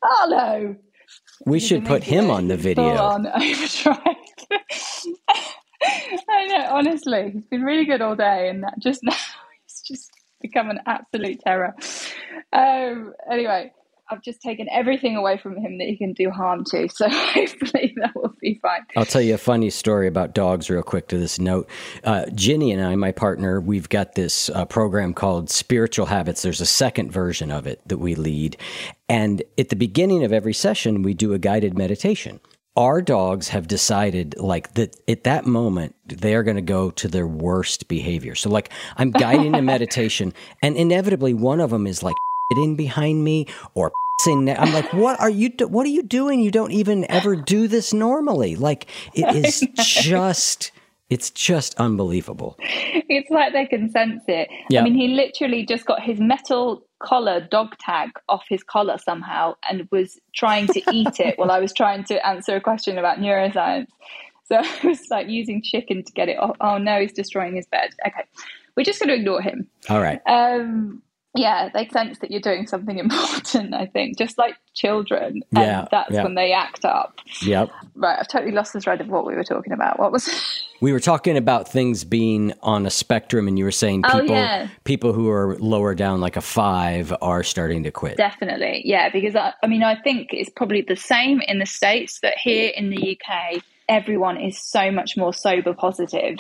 oh 0.03 0.27
no. 0.29 0.77
We 1.45 1.61
should 1.61 1.85
put 1.85 2.03
him 2.03 2.31
on 2.31 2.49
the 2.49 2.57
video. 2.57 2.97
on 2.97 3.27
overdrive. 3.35 4.17
I 6.29 6.47
know, 6.47 6.67
honestly, 6.71 7.31
he's 7.35 7.45
been 7.45 7.63
really 7.63 7.85
good 7.85 8.01
all 8.01 8.17
day, 8.17 8.49
and 8.49 8.65
that 8.65 8.79
just 8.79 9.03
now 9.03 9.13
just 9.13 9.25
become 10.47 10.71
an 10.71 10.81
absolute 10.87 11.41
terror. 11.41 11.75
Um, 12.53 13.13
anyway, 13.31 13.73
I've 14.09 14.23
just 14.23 14.41
taken 14.41 14.69
everything 14.71 15.17
away 15.17 15.37
from 15.37 15.57
him 15.57 15.79
that 15.79 15.89
he 15.89 15.97
can 15.97 16.13
do 16.13 16.31
harm 16.31 16.65
to. 16.71 16.89
So 16.89 17.09
hopefully 17.11 17.95
that 18.01 18.13
will 18.15 18.35
be 18.41 18.59
fine. 18.63 18.83
I'll 18.97 19.05
tell 19.05 19.21
you 19.21 19.35
a 19.35 19.39
funny 19.39 19.71
story 19.71 20.07
about 20.07 20.35
dogs 20.35 20.71
real 20.71 20.83
quick 20.83 21.09
to 21.09 21.19
this 21.19 21.39
note. 21.39 21.69
Uh, 22.05 22.27
Ginny 22.35 22.71
and 22.73 22.85
I, 22.85 22.95
my 22.95 23.13
partner, 23.13 23.61
we've 23.61 23.89
got 23.89 24.15
this 24.15 24.49
uh, 24.51 24.65
program 24.65 25.13
called 25.13 25.51
Spiritual 25.51 26.07
Habits. 26.07 26.43
There's 26.43 26.61
a 26.61 26.67
second 26.67 27.11
version 27.11 27.51
of 27.51 27.67
it 27.67 27.81
that 27.87 27.99
we 27.99 28.15
lead. 28.15 28.57
And 29.09 29.43
at 29.59 29.71
the 29.71 29.77
beginning 29.77 30.25
of 30.25 30.33
every 30.33 30.55
session, 30.55 31.03
we 31.03 31.15
do 31.15 31.33
a 31.33 31.39
guided 31.39 31.77
meditation 31.77 32.41
our 32.77 33.01
dogs 33.01 33.49
have 33.49 33.67
decided 33.67 34.37
like 34.39 34.75
that 34.75 34.95
at 35.09 35.25
that 35.25 35.47
moment 35.47 35.95
they're 36.07 36.43
going 36.43 36.57
to 36.57 36.63
go 36.63 36.91
to 36.91 37.09
their 37.09 37.27
worst 37.27 37.89
behavior 37.89 38.35
so 38.35 38.51
like 38.51 38.71
i'm 38.97 39.11
guiding 39.11 39.55
a 39.55 39.63
meditation 39.75 40.33
and 40.63 40.77
inevitably 40.77 41.35
one 41.35 41.61
of 41.61 41.71
them 41.71 41.87
is 41.87 42.03
like 42.03 42.17
in 42.57 42.77
behind 42.77 43.25
me 43.25 43.47
or 43.75 43.93
I'm 44.27 44.73
like, 44.73 44.93
what 44.93 45.21
are 45.21 45.31
you? 45.31 45.51
Do- 45.51 45.69
what 45.69 45.87
are 45.87 45.91
you 45.91 46.03
doing? 46.03 46.41
You 46.41 46.51
don't 46.51 46.73
even 46.73 47.09
ever 47.11 47.37
do 47.37 47.69
this 47.69 47.93
normally. 47.93 48.57
Like 48.57 48.89
it 49.15 49.37
is 49.37 49.65
just 49.77 50.73
it's 51.09 51.31
just 51.31 51.75
unbelievable. 51.77 52.57
It's 52.61 53.31
like 53.31 53.53
they 53.53 53.67
can 53.67 53.91
sense 53.91 54.23
it. 54.27 54.49
I 54.77 54.83
mean, 54.83 54.95
he 54.95 55.09
literally 55.09 55.65
just 55.65 55.87
got 55.87 56.03
his 56.03 56.19
metal 56.19 56.85
collar 56.99 57.41
dog 57.41 57.77
tag 57.79 58.11
off 58.29 58.45
his 58.49 58.63
collar 58.65 58.99
somehow 58.99 59.55
and 59.71 59.87
was 59.93 60.19
trying 60.35 60.67
to 60.69 60.83
eat 60.91 61.21
it 61.21 61.35
while 61.39 61.51
I 61.51 61.61
was 61.61 61.73
trying 61.73 62.05
to 62.05 62.27
answer 62.27 62.57
a 62.57 62.61
question 62.61 62.99
about 62.99 63.19
neuroscience. 63.19 63.87
So 64.47 64.57
I 64.63 64.87
was 64.87 65.09
like 65.11 65.29
using 65.29 65.63
chicken 65.63 66.03
to 66.03 66.13
get 66.13 66.29
it 66.29 66.39
off. 66.39 66.57
Oh 66.61 66.79
no, 66.79 67.01
he's 67.01 67.13
destroying 67.13 67.55
his 67.55 67.67
bed. 67.67 67.91
Okay. 68.07 68.25
We're 68.77 68.85
just 68.85 69.01
going 69.01 69.09
to 69.09 69.15
ignore 69.15 69.41
him. 69.41 69.69
All 69.89 70.01
right. 70.01 70.21
Um, 70.27 71.03
yeah, 71.37 71.69
they 71.73 71.89
sense 71.89 72.19
that 72.19 72.31
you're 72.31 72.41
doing 72.41 72.67
something 72.67 72.99
important, 73.07 73.75
I 73.75 73.87
think, 73.87 74.19
just 74.19 74.39
like 74.39 74.57
children. 74.75 75.43
And 75.55 75.65
yeah, 75.65 75.89
that's 75.91 76.13
yeah. 76.13 76.23
when 76.23 76.35
they 76.35 76.53
act 76.53 76.85
up. 76.85 77.19
Yep. 77.43 77.71
Right, 77.95 78.19
I've 78.19 78.29
totally 78.29 78.53
lost 78.53 78.73
the 78.73 78.81
thread 78.81 79.01
of 79.01 79.09
what 79.09 79.27
we 79.27 79.35
were 79.35 79.45
talking 79.45 79.73
about. 79.73 79.99
What 79.99 80.13
was 80.13 80.29
We 80.81 80.93
were 80.93 81.01
talking 81.01 81.39
about 81.39 81.69
things 81.69 82.05
being 82.05 82.53
on 82.63 82.85
a 82.85 82.91
spectrum 82.91 83.49
and 83.49 83.59
you 83.59 83.65
were 83.65 83.73
saying 83.73 84.03
oh, 84.05 84.21
people 84.21 84.37
oh, 84.37 84.39
yeah. 84.39 84.69
people 84.85 85.13
who 85.15 85.31
are 85.31 85.57
lower 85.59 85.95
down 85.95 86.21
like 86.21 86.37
a 86.37 86.43
5 86.43 87.15
are 87.23 87.43
starting 87.43 87.83
to 87.85 87.91
quit. 87.91 88.19
Definitely. 88.19 88.83
Yeah, 88.85 89.09
because 89.09 89.35
I, 89.35 89.55
I 89.63 89.69
mean 89.69 89.83
I 89.83 89.97
think 89.97 90.29
it's 90.33 90.51
probably 90.51 90.83
the 90.83 90.97
same 90.97 91.41
in 91.49 91.59
the 91.59 91.67
states 91.67 92.19
but 92.21 92.35
here 92.37 92.73
in 92.77 92.91
the 92.91 93.19
UK 93.19 93.63
everyone 93.89 94.39
is 94.39 94.61
so 94.61 94.91
much 94.91 95.17
more 95.17 95.33
sober 95.33 95.73
positive 95.73 96.39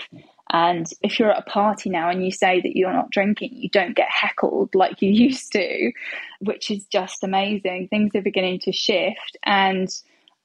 and 0.57 0.87
if 1.03 1.19
you're 1.19 1.31
at 1.31 1.47
a 1.47 1.51
party 1.51 1.91
now 1.91 2.09
and 2.09 2.25
you 2.25 2.31
say 2.31 2.63
that 2.63 2.77
you're 2.77 2.93
not 2.93 3.11
drinking, 3.11 3.51
you 3.53 3.69
don't 3.69 3.95
get 3.95 4.09
heckled 4.09 4.75
like 4.75 5.03
you 5.03 5.11
used 5.29 5.53
to, 5.53 5.93
which 6.41 6.71
is 6.71 6.87
just 6.87 7.23
amazing. 7.23 7.89
Things 7.89 8.15
are 8.15 8.23
beginning 8.23 8.61
to 8.61 8.73
shift. 8.73 9.37
And 9.45 9.89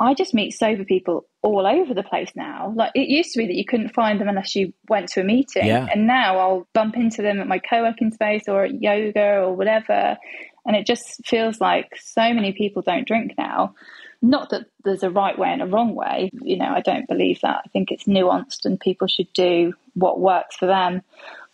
I 0.02 0.13
just 0.13 0.34
meet 0.34 0.52
sober 0.52 0.84
people 0.84 1.28
all 1.41 1.65
over 1.65 1.93
the 1.93 2.04
place 2.04 2.32
now. 2.36 2.74
Like 2.76 2.91
it 2.93 3.08
used 3.08 3.32
to 3.34 3.39
be 3.39 3.47
that 3.47 3.56
you 3.56 3.63
couldn't 3.63 3.93
find 3.93 4.19
them 4.19 4.28
unless 4.28 4.54
you 4.54 4.74
went 4.89 5.08
to 5.10 5.21
a 5.21 5.24
meeting. 5.24 5.67
Yeah. 5.67 5.88
And 5.89 6.08
now 6.08 6.39
I'll 6.39 6.67
bump 6.74 6.97
into 6.97 7.21
them 7.21 7.39
at 7.39 7.47
my 7.47 7.60
co 7.60 7.84
working 7.84 8.12
space 8.12 8.43
or 8.50 8.65
at 8.65 8.82
yoga 8.82 9.43
or 9.43 9.56
whatever. 9.56 10.17
And 10.65 10.76
it 10.76 10.86
just 10.86 11.26
feels 11.26 11.62
like 11.62 11.89
so 11.97 12.34
many 12.34 12.52
people 12.52 12.82
don't 12.82 13.08
drink 13.08 13.34
now. 13.38 13.76
Not 14.21 14.51
that 14.51 14.67
there's 14.84 15.03
a 15.03 15.10
right 15.10 15.38
way 15.38 15.49
and 15.49 15.62
a 15.62 15.67
wrong 15.67 15.95
way. 15.95 16.31
You 16.41 16.57
know, 16.57 16.71
I 16.73 16.81
don't 16.81 17.07
believe 17.07 17.41
that. 17.41 17.62
I 17.65 17.69
think 17.69 17.91
it's 17.91 18.05
nuanced 18.05 18.65
and 18.65 18.79
people 18.79 19.07
should 19.07 19.31
do 19.34 19.73
what 19.93 20.19
works 20.19 20.55
for 20.57 20.67
them. 20.67 21.01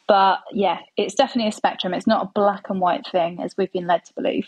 But 0.08 0.39
yeah, 0.51 0.80
it's 0.95 1.15
definitely 1.15 1.49
a 1.49 1.53
spectrum. 1.53 1.93
It's 1.93 2.08
not 2.08 2.25
a 2.25 2.32
black 2.34 2.69
and 2.69 2.80
white 2.80 3.06
thing 3.08 3.41
as 3.41 3.56
we've 3.58 3.71
been 3.71 3.88
led 3.88 4.06
to 4.06 4.13
believe. 4.13 4.47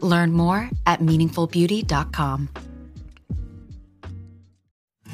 Learn 0.00 0.32
more 0.32 0.70
at 0.86 1.00
meaningfulbeauty.com. 1.00 2.48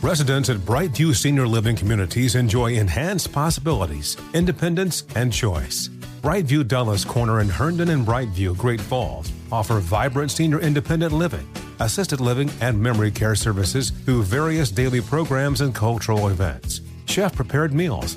Residents 0.02 0.50
at 0.50 0.56
Brightview 0.56 1.14
Senior 1.14 1.46
Living 1.46 1.76
Communities 1.76 2.34
enjoy 2.34 2.72
enhanced 2.72 3.32
possibilities, 3.32 4.16
independence, 4.34 5.04
and 5.14 5.32
choice. 5.32 5.88
Brightview 6.22 6.66
Dulles 6.66 7.04
Corner 7.04 7.40
in 7.40 7.48
Herndon 7.48 7.88
and 7.90 8.04
Brightview, 8.04 8.56
Great 8.56 8.80
Falls, 8.80 9.30
offer 9.52 9.78
vibrant 9.78 10.32
senior 10.32 10.58
independent 10.58 11.12
living, 11.12 11.48
assisted 11.78 12.20
living, 12.20 12.50
and 12.60 12.80
memory 12.80 13.12
care 13.12 13.36
services 13.36 13.90
through 13.90 14.24
various 14.24 14.72
daily 14.72 15.00
programs 15.00 15.60
and 15.60 15.72
cultural 15.72 16.28
events. 16.28 16.80
Chef 17.06 17.34
prepared 17.34 17.72
meals, 17.72 18.16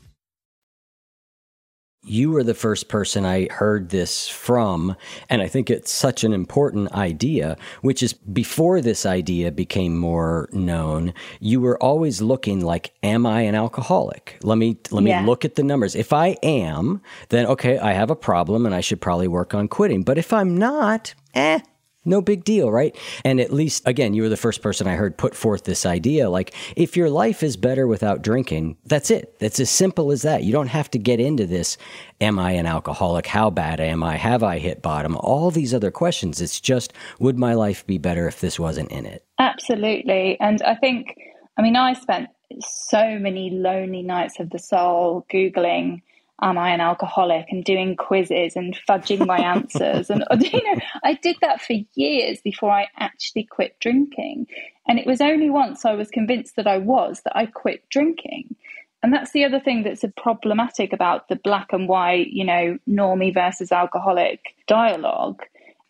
You 2.03 2.31
were 2.31 2.43
the 2.43 2.55
first 2.55 2.87
person 2.87 3.25
I 3.27 3.47
heard 3.51 3.89
this 3.89 4.27
from, 4.27 4.95
and 5.29 5.39
I 5.39 5.47
think 5.47 5.69
it's 5.69 5.91
such 5.91 6.23
an 6.23 6.33
important 6.33 6.91
idea, 6.93 7.57
which 7.81 8.01
is 8.01 8.13
before 8.13 8.81
this 8.81 9.05
idea 9.05 9.51
became 9.51 9.97
more 9.99 10.49
known, 10.51 11.13
you 11.39 11.61
were 11.61 11.77
always 11.81 12.19
looking 12.19 12.59
like, 12.65 12.91
am 13.03 13.27
I 13.27 13.41
an 13.41 13.53
alcoholic? 13.53 14.37
Let 14.41 14.57
me 14.57 14.77
let 14.89 15.03
Yeah. 15.03 15.21
me 15.21 15.27
look 15.27 15.45
at 15.45 15.55
the 15.55 15.63
numbers. 15.63 15.95
If 15.95 16.11
I 16.11 16.37
am, 16.41 17.01
then 17.29 17.45
okay, 17.45 17.77
I 17.77 17.93
have 17.93 18.09
a 18.09 18.15
problem 18.15 18.65
and 18.65 18.73
I 18.73 18.81
should 18.81 18.99
probably 18.99 19.27
work 19.27 19.53
on 19.53 19.67
quitting. 19.67 20.01
But 20.01 20.17
if 20.17 20.33
I'm 20.33 20.57
not, 20.57 21.13
eh, 21.35 21.59
no 22.05 22.21
big 22.21 22.43
deal, 22.43 22.71
right? 22.71 22.95
And 23.23 23.39
at 23.39 23.53
least, 23.53 23.87
again, 23.87 24.13
you 24.13 24.23
were 24.23 24.29
the 24.29 24.37
first 24.37 24.61
person 24.61 24.87
I 24.87 24.95
heard 24.95 25.17
put 25.17 25.35
forth 25.35 25.63
this 25.63 25.85
idea 25.85 26.29
like, 26.29 26.53
if 26.75 26.97
your 26.97 27.09
life 27.09 27.43
is 27.43 27.57
better 27.57 27.87
without 27.87 28.21
drinking, 28.21 28.77
that's 28.85 29.11
it. 29.11 29.37
That's 29.39 29.59
as 29.59 29.69
simple 29.69 30.11
as 30.11 30.23
that. 30.23 30.43
You 30.43 30.51
don't 30.51 30.67
have 30.67 30.89
to 30.91 30.99
get 30.99 31.19
into 31.19 31.45
this 31.45 31.77
Am 32.21 32.37
I 32.37 32.51
an 32.51 32.67
alcoholic? 32.67 33.25
How 33.25 33.49
bad 33.49 33.79
am 33.79 34.03
I? 34.03 34.15
Have 34.15 34.43
I 34.43 34.59
hit 34.59 34.83
bottom? 34.83 35.17
All 35.17 35.49
these 35.49 35.73
other 35.73 35.89
questions. 35.89 36.39
It's 36.39 36.61
just, 36.61 36.93
would 37.19 37.39
my 37.39 37.55
life 37.55 37.85
be 37.87 37.97
better 37.97 38.27
if 38.27 38.39
this 38.39 38.59
wasn't 38.59 38.91
in 38.91 39.07
it? 39.07 39.25
Absolutely. 39.39 40.39
And 40.39 40.61
I 40.61 40.75
think, 40.75 41.15
I 41.57 41.63
mean, 41.63 41.75
I 41.75 41.93
spent 41.93 42.29
so 42.59 43.17
many 43.17 43.49
lonely 43.49 44.03
nights 44.03 44.39
of 44.39 44.51
the 44.51 44.59
soul 44.59 45.25
Googling, 45.33 46.03
am 46.41 46.57
I 46.57 46.71
an 46.71 46.81
alcoholic? 46.81 47.47
And 47.49 47.63
doing 47.63 47.95
quizzes 47.95 48.55
and 48.55 48.77
fudging 48.87 49.25
my 49.25 49.37
answers. 49.37 50.09
And, 50.09 50.23
you 50.39 50.63
know, 50.63 50.81
I 51.03 51.13
did 51.13 51.37
that 51.41 51.61
for 51.61 51.73
years 51.93 52.41
before 52.41 52.71
I 52.71 52.87
actually 52.97 53.43
quit 53.43 53.79
drinking. 53.79 54.47
And 54.87 54.99
it 54.99 55.05
was 55.05 55.21
only 55.21 55.49
once 55.49 55.85
I 55.85 55.93
was 55.93 56.09
convinced 56.09 56.55
that 56.55 56.67
I 56.67 56.77
was 56.77 57.21
that 57.23 57.35
I 57.35 57.45
quit 57.45 57.87
drinking. 57.89 58.55
And 59.03 59.13
that's 59.13 59.31
the 59.31 59.45
other 59.45 59.59
thing 59.59 59.83
that's 59.83 60.05
problematic 60.15 60.93
about 60.93 61.27
the 61.27 61.35
black 61.35 61.73
and 61.73 61.87
white, 61.87 62.27
you 62.27 62.43
know, 62.43 62.77
normie 62.87 63.33
versus 63.33 63.71
alcoholic 63.71 64.55
dialogue 64.67 65.41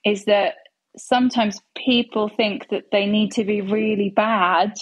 is 0.05 0.25
that 0.25 0.55
sometimes 0.97 1.61
people 1.75 2.29
think 2.29 2.69
that 2.69 2.91
they 2.91 3.05
need 3.05 3.31
to 3.33 3.43
be 3.43 3.61
really 3.61 4.09
bad 4.09 4.73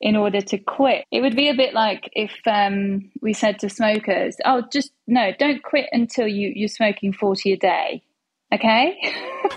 in 0.00 0.16
order 0.16 0.40
to 0.40 0.58
quit. 0.58 1.04
It 1.10 1.20
would 1.22 1.36
be 1.36 1.48
a 1.48 1.54
bit 1.54 1.74
like 1.74 2.08
if 2.12 2.32
um, 2.46 3.10
we 3.20 3.32
said 3.32 3.58
to 3.60 3.68
smokers, 3.70 4.36
"Oh, 4.44 4.62
just 4.72 4.92
no, 5.06 5.32
don't 5.38 5.62
quit 5.62 5.86
until 5.92 6.26
you 6.28 6.52
you're 6.54 6.68
smoking 6.68 7.12
forty 7.12 7.52
a 7.52 7.56
day." 7.56 8.02
Okay, 8.54 8.96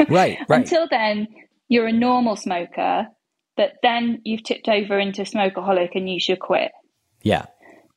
Right, 0.09 0.37
right. 0.49 0.59
until 0.59 0.87
then, 0.89 1.27
you're 1.69 1.87
a 1.87 1.93
normal 1.93 2.35
smoker, 2.35 3.07
but 3.55 3.73
then 3.83 4.21
you've 4.25 4.43
tipped 4.43 4.67
over 4.67 4.99
into 4.99 5.21
smokeaholic 5.21 5.91
and 5.95 6.09
you 6.09 6.19
should 6.19 6.39
quit. 6.39 6.71
yeah. 7.21 7.45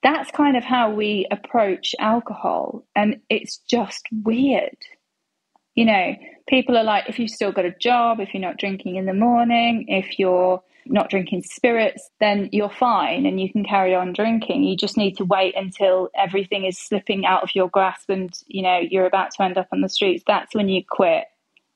That's 0.05 0.31
kind 0.31 0.55
of 0.59 0.65
how 0.65 0.91
we 0.91 1.27
approach 1.31 1.95
alcohol, 1.99 2.87
and 2.95 3.21
it's 3.31 3.57
just 3.57 4.07
weird. 4.13 4.77
You 5.75 5.87
know, 5.87 6.15
people 6.47 6.77
are 6.77 6.85
like, 6.85 7.09
if 7.09 7.19
you've 7.19 7.31
still 7.31 7.53
got 7.53 7.65
a 7.65 7.75
job, 7.81 8.21
if 8.21 8.35
you're 8.35 8.43
not 8.43 8.59
drinking 8.59 8.97
in 8.97 9.07
the 9.07 9.15
morning, 9.15 9.87
if 9.89 10.19
you're 10.19 10.63
not 10.87 11.11
drinking 11.11 11.43
spirits, 11.43 12.09
then 12.21 12.49
you're 12.53 12.71
fine 12.71 13.27
and 13.27 13.41
you 13.41 13.51
can 13.51 13.65
carry 13.65 13.95
on 13.95 14.13
drinking. 14.13 14.65
You 14.65 14.77
just 14.77 14.97
need 14.97 15.17
to 15.17 15.25
wait 15.25 15.55
until 15.57 16.11
everything 16.17 16.65
is 16.65 16.79
slipping 16.79 17.27
out 17.27 17.43
of 17.43 17.55
your 17.55 17.69
grasp 17.69 18.11
and, 18.11 18.33
you 18.47 18.63
know, 18.63 18.79
you're 18.79 19.07
about 19.07 19.31
to 19.33 19.43
end 19.43 19.59
up 19.59 19.69
on 19.73 19.81
the 19.81 19.89
streets. 19.89 20.23
That's 20.27 20.55
when 20.55 20.69
you 20.69 20.83
quit. 20.89 21.25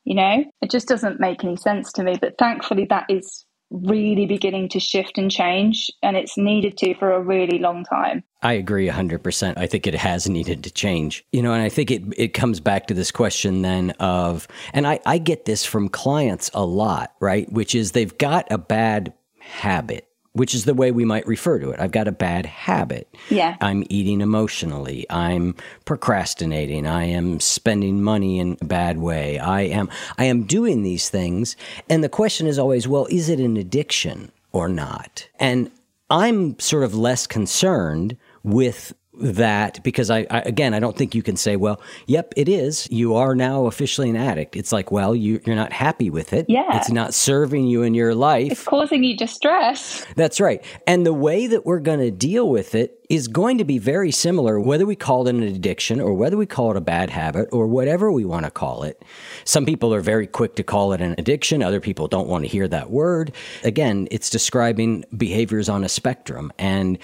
You 0.04 0.14
know, 0.14 0.44
it 0.62 0.70
just 0.70 0.88
doesn't 0.88 1.20
make 1.20 1.44
any 1.44 1.56
sense 1.56 1.92
to 1.92 2.02
me. 2.02 2.16
But 2.18 2.38
thankfully, 2.38 2.86
that 2.86 3.06
is 3.10 3.44
really 3.70 4.26
beginning 4.26 4.68
to 4.70 4.80
shift 4.80 5.18
and 5.18 5.30
change, 5.30 5.90
and 6.02 6.16
it's 6.16 6.36
needed 6.36 6.76
to 6.78 6.94
for 6.94 7.12
a 7.12 7.20
really 7.20 7.58
long 7.58 7.84
time. 7.84 8.24
I 8.42 8.54
agree 8.54 8.88
100%. 8.88 9.58
I 9.58 9.66
think 9.66 9.86
it 9.86 9.94
has 9.94 10.28
needed 10.28 10.64
to 10.64 10.70
change. 10.70 11.24
You 11.32 11.42
know, 11.42 11.52
and 11.52 11.62
I 11.62 11.68
think 11.68 11.90
it, 11.90 12.02
it 12.16 12.28
comes 12.34 12.60
back 12.60 12.86
to 12.86 12.94
this 12.94 13.10
question 13.10 13.62
then 13.62 13.90
of, 14.00 14.48
and 14.72 14.86
I, 14.86 15.00
I 15.04 15.18
get 15.18 15.44
this 15.44 15.64
from 15.64 15.88
clients 15.88 16.50
a 16.54 16.64
lot, 16.64 17.14
right? 17.20 17.50
Which 17.52 17.74
is 17.74 17.92
they've 17.92 18.16
got 18.16 18.50
a 18.50 18.58
bad 18.58 19.12
habit, 19.38 20.07
which 20.38 20.54
is 20.54 20.64
the 20.64 20.74
way 20.74 20.90
we 20.92 21.04
might 21.04 21.26
refer 21.26 21.58
to 21.58 21.70
it. 21.70 21.80
I've 21.80 21.90
got 21.90 22.08
a 22.08 22.12
bad 22.12 22.46
habit. 22.46 23.14
Yeah. 23.28 23.56
I'm 23.60 23.84
eating 23.88 24.20
emotionally. 24.20 25.04
I'm 25.10 25.54
procrastinating. 25.84 26.86
I 26.86 27.04
am 27.04 27.40
spending 27.40 28.02
money 28.02 28.38
in 28.38 28.56
a 28.60 28.64
bad 28.64 28.98
way. 28.98 29.38
I 29.38 29.62
am, 29.62 29.90
I 30.16 30.24
am 30.24 30.44
doing 30.44 30.82
these 30.82 31.10
things. 31.10 31.56
And 31.90 32.02
the 32.02 32.08
question 32.08 32.46
is 32.46 32.58
always, 32.58 32.86
well, 32.86 33.06
is 33.10 33.28
it 33.28 33.40
an 33.40 33.56
addiction 33.56 34.30
or 34.52 34.68
not? 34.68 35.28
And 35.40 35.70
I'm 36.08 36.58
sort 36.58 36.84
of 36.84 36.94
less 36.94 37.26
concerned 37.26 38.16
with 38.42 38.94
that 39.20 39.82
because 39.82 40.10
I, 40.10 40.26
I 40.30 40.40
again 40.40 40.74
I 40.74 40.80
don't 40.80 40.96
think 40.96 41.14
you 41.14 41.22
can 41.22 41.36
say 41.36 41.56
well 41.56 41.80
yep 42.06 42.32
it 42.36 42.48
is 42.48 42.88
you 42.90 43.14
are 43.16 43.34
now 43.34 43.66
officially 43.66 44.08
an 44.10 44.16
addict 44.16 44.56
it's 44.56 44.72
like 44.72 44.90
well 44.90 45.14
you, 45.14 45.40
you're 45.44 45.56
not 45.56 45.72
happy 45.72 46.10
with 46.10 46.32
it 46.32 46.46
Yeah. 46.48 46.76
it's 46.76 46.90
not 46.90 47.14
serving 47.14 47.66
you 47.66 47.82
in 47.82 47.94
your 47.94 48.14
life 48.14 48.52
It's 48.52 48.64
causing 48.64 49.04
you 49.04 49.16
distress. 49.16 50.04
that's 50.16 50.40
right. 50.40 50.62
And 50.86 51.04
the 51.04 51.12
way 51.12 51.46
that 51.46 51.66
we're 51.66 51.80
going 51.80 52.00
to 52.00 52.10
deal 52.10 52.48
with 52.48 52.74
it 52.74 52.94
is 53.08 53.26
going 53.26 53.56
to 53.56 53.64
be 53.64 53.78
very 53.78 54.10
similar, 54.10 54.60
whether 54.60 54.84
we 54.84 54.94
call 54.94 55.26
it 55.26 55.34
an 55.34 55.42
addiction 55.42 55.98
or 55.98 56.12
whether 56.12 56.36
we 56.36 56.44
call 56.44 56.70
it 56.72 56.76
a 56.76 56.80
bad 56.80 57.08
habit 57.08 57.48
or 57.52 57.66
whatever 57.66 58.12
we 58.12 58.22
want 58.26 58.44
to 58.44 58.50
call 58.50 58.82
it. 58.82 59.02
Some 59.44 59.64
people 59.64 59.94
are 59.94 60.02
very 60.02 60.26
quick 60.26 60.56
to 60.56 60.62
call 60.62 60.92
it 60.92 61.00
an 61.00 61.14
addiction. 61.16 61.62
Other 61.62 61.80
people 61.80 62.06
don't 62.06 62.28
want 62.28 62.44
to 62.44 62.48
hear 62.50 62.68
that 62.68 62.90
word. 62.90 63.32
Again, 63.64 64.08
it's 64.10 64.28
describing 64.28 65.06
behaviors 65.16 65.70
on 65.70 65.84
a 65.84 65.88
spectrum. 65.88 66.52
And 66.58 66.98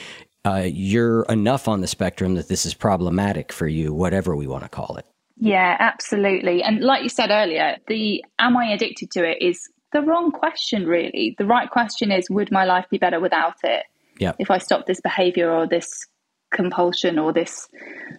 uh, 0.44 0.66
you're 0.66 1.22
enough 1.24 1.68
on 1.68 1.80
the 1.80 1.86
spectrum 1.86 2.34
that 2.34 2.48
this 2.48 2.66
is 2.66 2.74
problematic 2.74 3.52
for 3.52 3.66
you, 3.66 3.92
whatever 3.92 4.36
we 4.36 4.46
want 4.46 4.62
to 4.62 4.68
call 4.68 4.96
it. 4.96 5.06
Yeah, 5.36 5.76
absolutely. 5.78 6.62
And 6.62 6.80
like 6.80 7.02
you 7.02 7.08
said 7.08 7.30
earlier, 7.30 7.76
the 7.88 8.24
am 8.38 8.56
I 8.56 8.66
addicted 8.66 9.10
to 9.12 9.24
it 9.24 9.38
is 9.40 9.68
the 9.92 10.02
wrong 10.02 10.30
question, 10.30 10.86
really. 10.86 11.34
The 11.38 11.46
right 11.46 11.70
question 11.70 12.12
is 12.12 12.30
would 12.30 12.52
my 12.52 12.64
life 12.64 12.86
be 12.90 12.98
better 12.98 13.20
without 13.20 13.56
it? 13.64 13.84
Yeah. 14.18 14.32
If 14.38 14.50
I 14.50 14.58
stopped 14.58 14.86
this 14.86 15.00
behavior 15.00 15.50
or 15.50 15.66
this 15.66 16.06
compulsion 16.54 17.18
or 17.18 17.32
this 17.32 17.68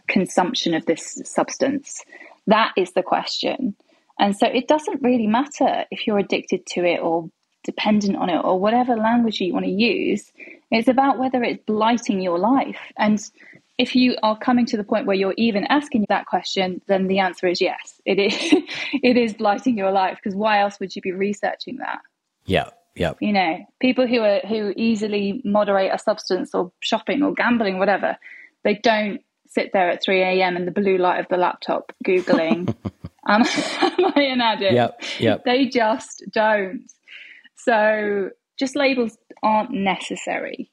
consumption 0.07 0.75
of 0.75 0.85
this 0.85 1.21
substance? 1.25 2.03
That 2.47 2.73
is 2.77 2.91
the 2.91 3.01
question. 3.01 3.75
And 4.19 4.35
so 4.35 4.47
it 4.47 4.67
doesn't 4.67 5.01
really 5.01 5.27
matter 5.27 5.85
if 5.89 6.05
you're 6.05 6.19
addicted 6.19 6.65
to 6.67 6.85
it 6.85 6.99
or 7.01 7.29
dependent 7.65 8.15
on 8.15 8.30
it 8.30 8.38
or 8.38 8.60
whatever 8.60 8.95
language 8.95 9.41
you 9.41 9.51
want 9.51 9.65
to 9.65 9.71
use. 9.71 10.32
It's 10.71 10.88
about 10.88 11.19
whether 11.19 11.43
it's 11.43 11.63
blighting 11.65 12.21
your 12.21 12.39
life. 12.39 12.78
And 12.97 13.19
if 13.78 13.95
you 13.95 14.15
are 14.23 14.38
coming 14.38 14.65
to 14.67 14.78
the 14.78 14.84
point 14.84 15.06
where 15.06 15.15
you're 15.15 15.34
even 15.38 15.65
asking 15.65 16.06
that 16.08 16.25
question, 16.28 16.82
then 16.88 17.08
the 17.08 17.19
answer 17.19 17.47
is 17.47 17.60
yes. 17.60 18.01
It 18.06 18.19
is 18.19 18.36
it 19.04 19.17
is 19.17 19.34
blighting 19.34 19.78
your 19.78 19.91
life 19.91 20.17
because 20.21 20.36
why 20.36 20.62
else 20.62 20.80
would 20.80 20.95
you 20.95 21.01
be 21.01 21.12
researching 21.12 21.78
that? 21.78 21.99
Yeah. 22.45 22.69
Yeah. 22.95 23.13
You 23.19 23.34
know, 23.34 23.58
people 23.82 24.08
who 24.08 24.21
are 24.21 24.39
who 24.47 24.73
easily 24.78 25.41
moderate 25.43 25.91
a 25.93 25.99
substance 25.99 26.56
or 26.56 26.71
shopping 26.80 27.23
or 27.23 27.34
gambling, 27.34 27.78
whatever, 27.78 28.17
they 28.63 28.75
don't 28.75 29.19
sit 29.47 29.71
there 29.73 29.89
at 29.89 30.04
3 30.04 30.21
a.m. 30.21 30.56
in 30.56 30.65
the 30.65 30.71
blue 30.71 30.97
light 30.97 31.19
of 31.19 31.28
the 31.30 31.38
laptop 31.38 31.91
Googling, 32.06 32.73
am, 33.28 33.41
am 33.41 34.13
I 34.15 34.21
an 34.21 34.41
addict? 34.41 34.73
Yep, 34.73 35.01
yep. 35.19 35.43
They 35.45 35.65
just 35.65 36.23
don't. 36.32 36.89
So 37.65 38.30
just 38.60 38.75
labels 38.75 39.17
aren't 39.43 39.71
necessary 39.71 40.69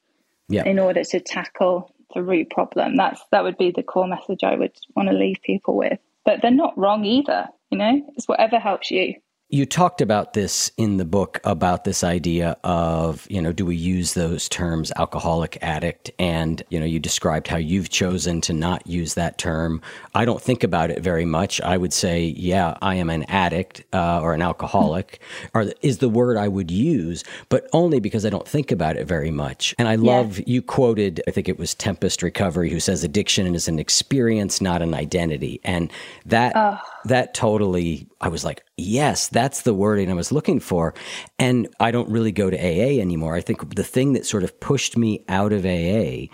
Yeah. 0.49 0.65
in 0.65 0.79
order 0.79 1.03
to 1.03 1.19
tackle 1.19 1.91
the 2.13 2.21
root 2.23 2.49
problem. 2.51 2.95
That's 2.95 3.21
that 3.31 3.43
would 3.43 3.57
be 3.57 3.71
the 3.71 3.83
core 3.83 4.07
message 4.07 4.43
I 4.43 4.55
would 4.55 4.77
want 4.95 5.09
to 5.09 5.15
leave 5.15 5.37
people 5.43 5.75
with. 5.75 5.99
But 6.25 6.41
they're 6.41 6.51
not 6.51 6.77
wrong 6.77 7.03
either, 7.03 7.47
you 7.71 7.77
know? 7.77 8.01
It's 8.15 8.27
whatever 8.27 8.59
helps 8.59 8.91
you. 8.91 9.15
You 9.53 9.67
talked 9.67 10.01
about 10.01 10.33
this 10.33 10.71
in 10.77 10.97
the 10.97 11.05
book 11.05 11.39
about 11.43 11.83
this 11.83 12.03
idea 12.03 12.57
of, 12.63 13.27
you 13.29 13.39
know, 13.39 13.53
do 13.53 13.67
we 13.67 13.75
use 13.75 14.15
those 14.15 14.49
terms 14.49 14.91
alcoholic 14.95 15.59
addict? 15.61 16.09
And, 16.17 16.63
you 16.69 16.79
know, 16.79 16.87
you 16.87 16.99
described 16.99 17.47
how 17.47 17.57
you've 17.57 17.89
chosen 17.91 18.41
to 18.41 18.51
not 18.51 18.87
use 18.87 19.13
that 19.13 19.37
term. 19.37 19.79
I 20.15 20.25
don't 20.25 20.41
think 20.41 20.63
about 20.63 20.89
it 20.89 21.03
very 21.03 21.25
much. 21.25 21.61
I 21.61 21.77
would 21.77 21.93
say, 21.93 22.23
yeah, 22.35 22.75
I 22.81 22.95
am 22.95 23.11
an 23.11 23.25
addict 23.25 23.83
uh, 23.93 24.21
or 24.21 24.33
an 24.33 24.41
alcoholic, 24.41 25.21
or 25.53 25.71
is 25.83 25.99
the 25.99 26.09
word 26.09 26.35
I 26.35 26.47
would 26.47 26.71
use, 26.71 27.23
but 27.49 27.67
only 27.73 27.99
because 27.99 28.25
I 28.25 28.31
don't 28.31 28.47
think 28.47 28.71
about 28.71 28.97
it 28.97 29.05
very 29.05 29.29
much. 29.29 29.75
And 29.77 29.87
I 29.87 29.97
love, 29.97 30.39
yeah. 30.39 30.45
you 30.47 30.61
quoted, 30.63 31.21
I 31.27 31.31
think 31.31 31.47
it 31.47 31.59
was 31.59 31.75
Tempest 31.75 32.23
Recovery, 32.23 32.71
who 32.71 32.79
says 32.79 33.03
addiction 33.03 33.53
is 33.53 33.67
an 33.67 33.77
experience, 33.77 34.61
not 34.61 34.81
an 34.81 34.95
identity. 34.95 35.61
And 35.63 35.91
that, 36.25 36.53
oh. 36.55 36.79
that 37.05 37.35
totally, 37.35 38.07
I 38.23 38.29
was 38.29 38.45
like, 38.45 38.63
yes, 38.77 39.27
that's 39.27 39.63
the 39.63 39.73
wording 39.73 40.09
I 40.09 40.13
was 40.13 40.31
looking 40.31 40.61
for. 40.61 40.93
And 41.37 41.67
I 41.81 41.91
don't 41.91 42.09
really 42.09 42.31
go 42.31 42.49
to 42.49 42.57
AA 42.57 43.01
anymore. 43.01 43.35
I 43.35 43.41
think 43.41 43.75
the 43.75 43.83
thing 43.83 44.13
that 44.13 44.25
sort 44.25 44.45
of 44.45 44.57
pushed 44.61 44.95
me 44.95 45.25
out 45.27 45.51
of 45.51 45.65
AA 45.65 46.27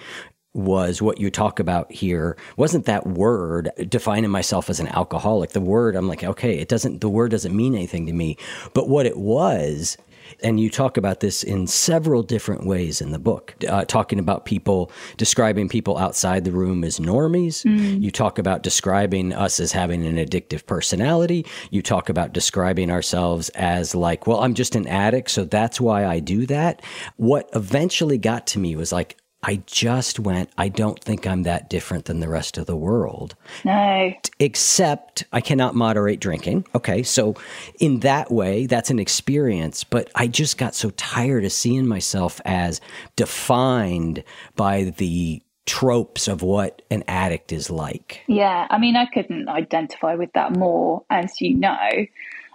was 0.54 1.02
what 1.02 1.20
you 1.20 1.32
talk 1.32 1.60
about 1.60 1.92
here 1.92 2.38
wasn't 2.58 2.86
that 2.86 3.08
word 3.08 3.72
defining 3.88 4.30
myself 4.30 4.70
as 4.70 4.80
an 4.80 4.88
alcoholic 4.88 5.52
the 5.52 5.62
word 5.62 5.96
i'm 5.96 6.08
like 6.08 6.24
okay 6.24 6.58
it 6.58 6.68
doesn't 6.68 7.02
the 7.02 7.10
word 7.10 7.30
doesn't 7.30 7.56
mean 7.56 7.76
anything 7.76 8.08
to 8.08 8.14
me 8.14 8.36
but 8.74 8.90
what 8.90 9.06
it 9.06 9.16
was 9.16 9.96
and 10.42 10.60
you 10.60 10.70
talk 10.70 10.98
about 10.98 11.20
this 11.20 11.44
in 11.44 11.68
several 11.68 12.24
different 12.24 12.66
ways 12.66 13.02
in 13.02 13.12
the 13.12 13.20
book, 13.20 13.56
uh, 13.68 13.86
talking 13.86 14.20
about 14.20 14.46
people, 14.46 14.92
describing 15.18 15.70
people 15.70 15.98
outside 15.98 16.46
the 16.46 16.52
room 16.52 16.84
as 16.84 17.00
normies. 17.00 17.64
Mm. 17.66 18.02
You 18.02 18.12
talk 18.12 18.40
about 18.40 18.64
describing 18.64 19.34
us 19.34 19.60
as 19.60 19.72
having 19.72 20.06
an 20.06 20.18
addictive 20.18 20.66
personality. 20.66 21.46
You 21.72 21.82
talk 21.82 22.10
about 22.10 22.34
describing 22.34 22.92
ourselves 22.92 23.50
as 23.50 23.94
like, 23.94 24.28
well, 24.28 24.42
I'm 24.42 24.54
just 24.54 24.76
an 24.76 24.88
addict, 24.88 25.32
so 25.32 25.44
that's 25.46 25.80
why 25.80 26.06
I 26.06 26.20
do 26.20 26.46
that. 26.48 26.82
What 27.18 27.50
eventually 27.54 28.18
got 28.18 28.48
to 28.48 28.60
me 28.60 28.76
was 28.76 28.92
like, 28.92 29.19
I 29.44 29.62
just 29.66 30.20
went, 30.20 30.50
I 30.58 30.68
don't 30.68 31.02
think 31.02 31.26
I'm 31.26 31.44
that 31.44 31.70
different 31.70 32.06
than 32.06 32.20
the 32.20 32.28
rest 32.28 32.58
of 32.58 32.66
the 32.66 32.76
world. 32.76 33.36
No. 33.64 34.14
Except 34.40 35.24
I 35.32 35.40
cannot 35.40 35.76
moderate 35.76 36.20
drinking. 36.20 36.66
Okay. 36.76 37.04
So, 37.04 37.36
in 37.80 38.02
that 38.02 38.32
way, 38.32 38.66
that's 38.66 38.90
an 38.90 39.00
experience. 39.00 39.86
But 39.86 40.10
I 40.14 40.28
just 40.28 40.58
got 40.58 40.76
so 40.76 40.90
tired 40.92 41.46
of 41.46 41.54
seeing 41.54 41.88
myself 41.88 42.42
as 42.44 42.82
defined 43.16 44.24
by 44.58 44.94
the 44.98 45.42
tropes 45.66 46.28
of 46.28 46.42
what 46.42 46.82
an 46.92 47.04
addict 47.08 47.54
is 47.54 47.70
like. 47.70 48.22
Yeah. 48.28 48.68
I 48.70 48.78
mean, 48.78 48.98
I 48.98 49.06
couldn't 49.06 49.48
identify 49.48 50.16
with 50.16 50.34
that 50.34 50.58
more, 50.58 51.04
as 51.10 51.40
you 51.40 51.56
know. 51.56 52.08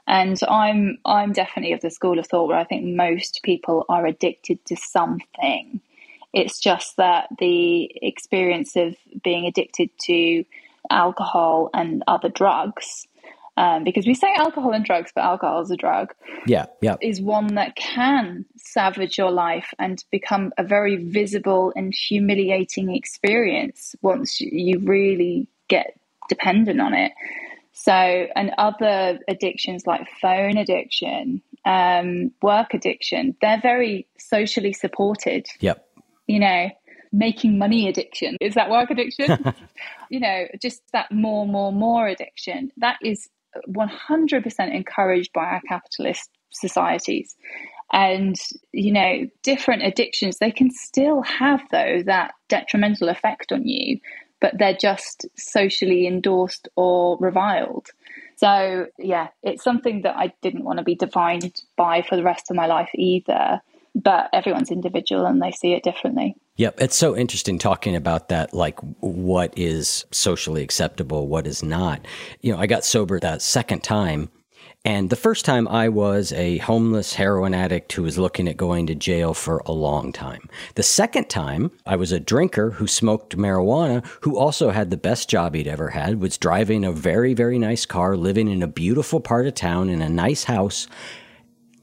And 0.07 0.39
I'm 0.49 0.99
I'm 1.07 1.33
definitely 1.33 1.73
of 1.73 1.81
the 1.81 1.91
school 1.91 2.19
of 2.19 2.27
thought 2.27 2.49
where 2.49 2.59
I 2.59 2.65
think 2.65 2.85
most 2.85 3.41
people 3.43 3.87
are 3.89 4.05
addicted 4.05 4.63
to 4.67 4.77
something 4.77 5.81
it's 6.35 6.59
just 6.59 6.97
that 6.97 7.29
the 7.39 7.91
experience 8.03 8.77
of 8.77 8.97
being 9.23 9.47
addicted 9.47 9.89
to 10.03 10.45
alcohol 10.91 11.71
and 11.73 12.03
other 12.09 12.29
drugs, 12.29 13.07
um, 13.57 13.85
because 13.85 14.05
we 14.05 14.15
say 14.15 14.27
alcohol 14.37 14.73
and 14.73 14.85
drugs, 14.85 15.13
but 15.15 15.23
alcohol 15.23 15.63
is 15.63 15.71
a 15.71 15.77
drug. 15.77 16.13
Yeah, 16.47 16.67
yeah. 16.83 16.97
Is 17.01 17.23
one 17.23 17.55
that 17.55 17.77
can 17.77 18.45
savage 18.57 19.17
your 19.17 19.31
life 19.31 19.73
and 19.79 20.05
become 20.11 20.53
a 20.59 20.65
very 20.65 20.97
visible 20.97 21.73
and 21.77 21.95
humiliating 21.95 22.93
experience 22.95 23.95
once 24.03 24.41
you 24.41 24.81
really 24.81 25.47
get 25.69 25.99
dependent 26.29 26.81
on 26.81 26.95
it. 26.95 27.13
So, 27.73 27.93
and 27.93 28.51
other 28.59 29.21
addictions 29.29 29.87
like 29.87 30.09
phone 30.21 30.57
addiction, 30.57 31.43
um, 31.65 32.33
work 32.43 32.75
addiction, 32.75 33.37
they're 33.41 33.61
very 33.61 34.07
socially 34.19 34.73
supported. 34.73 35.47
Yep 35.61 35.84
you 36.27 36.41
know, 36.41 36.71
making 37.13 37.59
money 37.59 37.89
addiction. 37.89 38.37
Is 38.41 38.55
that 38.55 38.71
work 38.71 38.91
addiction? 38.91 39.55
you 40.11 40.21
know, 40.21 40.47
just 40.61 40.83
that 40.93 41.13
more, 41.13 41.47
more, 41.47 41.73
more 41.73 42.07
addiction. 42.07 42.71
That 42.79 42.99
is 43.03 43.29
100% 43.69 44.75
encouraged 44.75 45.33
by 45.33 45.45
our 45.45 45.61
capitalist 45.69 46.31
societies. 46.51 47.37
And, 47.93 48.37
you 48.73 48.93
know, 48.93 49.29
different 49.43 49.85
addictions, 49.85 50.39
they 50.39 50.51
can 50.51 50.71
still 50.71 51.23
have, 51.23 51.61
though, 51.71 52.03
that 52.07 52.33
detrimental 52.49 53.09
effect 53.09 53.53
on 53.53 53.67
you, 53.67 54.01
but 54.41 54.55
they're 54.59 54.77
just 54.77 55.27
socially 55.37 56.07
endorsed 56.07 56.69
or 56.75 57.17
reviled. 57.21 57.89
So, 58.37 58.87
yeah, 58.99 59.29
it's 59.45 59.63
something 59.63 60.03
that 60.03 60.17
I 60.17 60.33
didn't 60.43 60.65
want 60.65 60.79
to 60.79 60.85
be 60.85 60.97
defined 60.97 61.63
by 61.77 62.03
for 62.03 62.17
the 62.17 62.25
rest 62.25 62.51
of 62.51 62.57
my 62.57 62.67
life 62.67 62.91
either 62.95 63.61
but 63.95 64.29
everyone's 64.33 64.71
individual 64.71 65.27
and 65.27 65.41
they 65.41 65.53
see 65.53 65.73
it 65.73 65.83
differently. 65.83 66.35
Yep, 66.57 66.81
it's 66.81 66.97
so 66.97 67.17
interesting 67.17 67.59
talking 67.59 67.97
about 67.97 68.29
that 68.29 68.55
like 68.55 68.79
what 69.01 69.57
is 69.57 70.05
socially 70.11 70.63
acceptable, 70.63 71.29
what 71.29 71.47
is 71.47 71.63
not. 71.63 72.07
You 72.41 72.53
know, 72.53 72.59
I 72.59 72.67
got 72.67 72.85
sober 72.85 73.19
that 73.21 73.43
second 73.43 73.83
time 73.83 74.31
and 74.87 75.09
the 75.09 75.17
first 75.17 75.47
time 75.47 75.67
I 75.69 75.89
was 75.89 76.31
a 76.33 76.59
homeless 76.59 77.15
heroin 77.15 77.55
addict 77.55 77.91
who 77.95 78.03
was 78.03 78.19
looking 78.19 78.47
at 78.49 78.59
going 78.59 78.87
to 78.89 78.95
jail 78.95 79.33
for 79.33 79.63
a 79.65 79.73
long 79.73 80.13
time. 80.13 80.47
The 80.75 80.83
second 80.83 81.31
time 81.31 81.71
I 81.87 81.97
was 81.97 82.13
a 82.13 82.21
drinker 82.21 82.73
who 82.73 82.87
smoked 82.87 83.35
marijuana, 83.35 84.05
who 84.21 84.37
also 84.37 84.71
had 84.71 84.91
the 84.91 84.99
best 84.99 85.31
job 85.31 85.55
he'd 85.55 85.67
ever 85.67 85.89
had, 85.89 86.21
was 86.21 86.37
driving 86.37 86.85
a 86.85 86.93
very, 86.93 87.33
very 87.33 87.59
nice 87.59 87.87
car, 87.87 88.15
living 88.15 88.47
in 88.47 88.63
a 88.63 88.69
beautiful 88.69 89.21
part 89.21 89.47
of 89.47 89.55
town 89.55 89.89
in 89.89 90.03
a 90.03 90.11
nice 90.11 90.45
house, 90.45 90.87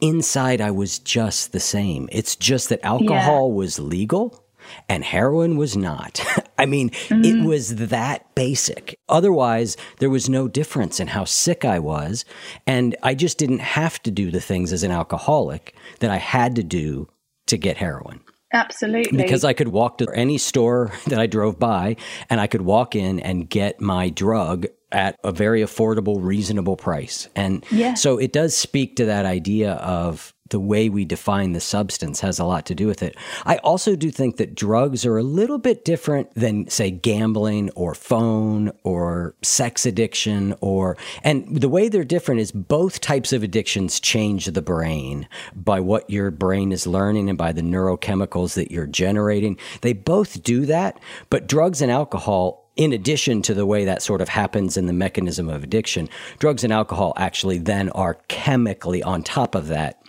inside 0.02 0.62
I 0.62 0.72
was 0.72 1.00
just 1.00 1.52
the 1.52 1.60
same. 1.60 2.10
It's 2.12 2.36
just 2.36 2.70
that 2.70 2.84
alcohol 2.84 3.50
yeah. 3.50 3.56
was 3.56 3.80
legal 3.80 4.44
and 4.90 5.04
heroin 5.04 5.58
was 5.58 5.78
not. 5.78 6.22
I 6.58 6.66
mean, 6.66 6.90
mm-hmm. 6.92 7.24
it 7.24 7.46
was 7.46 7.78
that 7.78 8.34
basic. 8.36 9.00
Otherwise, 9.10 9.78
there 10.00 10.10
was 10.10 10.30
no 10.30 10.48
difference 10.48 11.00
in 11.00 11.08
how 11.08 11.26
sick 11.26 11.66
I 11.66 11.80
was. 11.80 12.26
And 12.68 12.96
I 13.02 13.16
just 13.16 13.38
didn't 13.38 13.60
have 13.60 14.02
to 14.04 14.12
do 14.12 14.32
the 14.32 14.42
things 14.42 14.72
as 14.72 14.84
an 14.84 14.92
alcoholic 14.92 15.76
that 16.00 16.12
I 16.12 16.18
had 16.18 16.56
to 16.56 16.64
do 16.64 17.08
to 17.48 17.58
get 17.58 17.78
heroin. 17.78 18.22
Absolutely. 18.54 19.18
Because 19.18 19.44
I 19.44 19.54
could 19.54 19.70
walk 19.70 19.98
to 20.00 20.10
any 20.14 20.38
store 20.38 20.92
that 21.08 21.20
I 21.20 21.26
drove 21.26 21.58
by 21.58 21.96
and 22.30 22.40
I 22.40 22.48
could 22.48 22.62
walk 22.62 22.96
in 22.96 23.20
and 23.20 23.50
get 23.50 23.82
my 23.82 24.10
drug 24.10 24.68
at 24.92 25.20
a 25.24 25.32
very 25.32 25.62
affordable, 25.62 26.18
reasonable 26.20 26.76
price. 26.76 27.28
And 27.36 27.66
yeah. 27.72 27.94
so 27.94 28.18
it 28.18 28.34
does 28.34 28.56
speak 28.56 28.96
to 28.98 29.06
that 29.06 29.26
idea 29.26 29.74
of 29.74 30.34
the 30.52 30.60
way 30.60 30.90
we 30.90 31.06
define 31.06 31.54
the 31.54 31.60
substance 31.60 32.20
has 32.20 32.38
a 32.38 32.46
lot 32.46 32.66
to 32.68 32.76
do 32.76 32.86
with 32.86 33.02
it. 33.02 33.16
I 33.46 33.58
also 33.58 33.96
do 33.96 34.12
think 34.12 34.38
that 34.38 34.54
drugs 34.54 35.06
are 35.06 35.18
a 35.18 35.24
little 35.24 35.58
bit 35.58 35.84
different 35.84 36.34
than, 36.36 36.70
say, 36.70 36.92
gambling 36.92 37.72
or 37.72 37.96
phone 37.96 38.72
or 38.84 39.34
sex 39.42 39.86
addiction, 39.86 40.54
or, 40.60 40.98
and 41.24 41.62
the 41.62 41.70
way 41.70 41.88
they're 41.88 42.04
different 42.04 42.42
is 42.42 42.52
both 42.52 43.00
types 43.00 43.34
of 43.34 43.44
addictions 43.44 44.00
change 44.00 44.46
the 44.46 44.62
brain 44.62 45.28
by 45.56 45.80
what 45.80 46.10
your 46.10 46.30
brain 46.32 46.72
is 46.74 46.86
learning 46.86 47.30
and 47.30 47.38
by 47.38 47.54
the 47.54 47.62
neurochemicals 47.62 48.54
that 48.56 48.72
you're 48.72 48.88
generating. 48.88 49.58
They 49.82 49.94
both 49.94 50.44
do 50.44 50.66
that, 50.66 51.00
but 51.30 51.48
drugs 51.48 51.82
and 51.82 51.92
alcohol 51.92 52.61
in 52.82 52.94
addition 52.94 53.44
to 53.44 53.54
the 53.54 53.64
way 53.64 53.86
that 53.86 54.02
sort 54.02 54.22
of 54.22 54.30
happens 54.30 54.76
in 54.76 54.88
the 54.88 54.94
mechanism 54.94 55.50
of 55.50 55.64
addiction, 55.64 56.10
drugs 56.40 56.64
and 56.64 56.74
alcohol 56.74 57.14
actually 57.16 57.60
then 57.60 57.90
are 57.90 58.16
chemically 58.28 59.04
on 59.04 59.22
top 59.22 59.54
of 59.54 59.68
that 59.68 60.02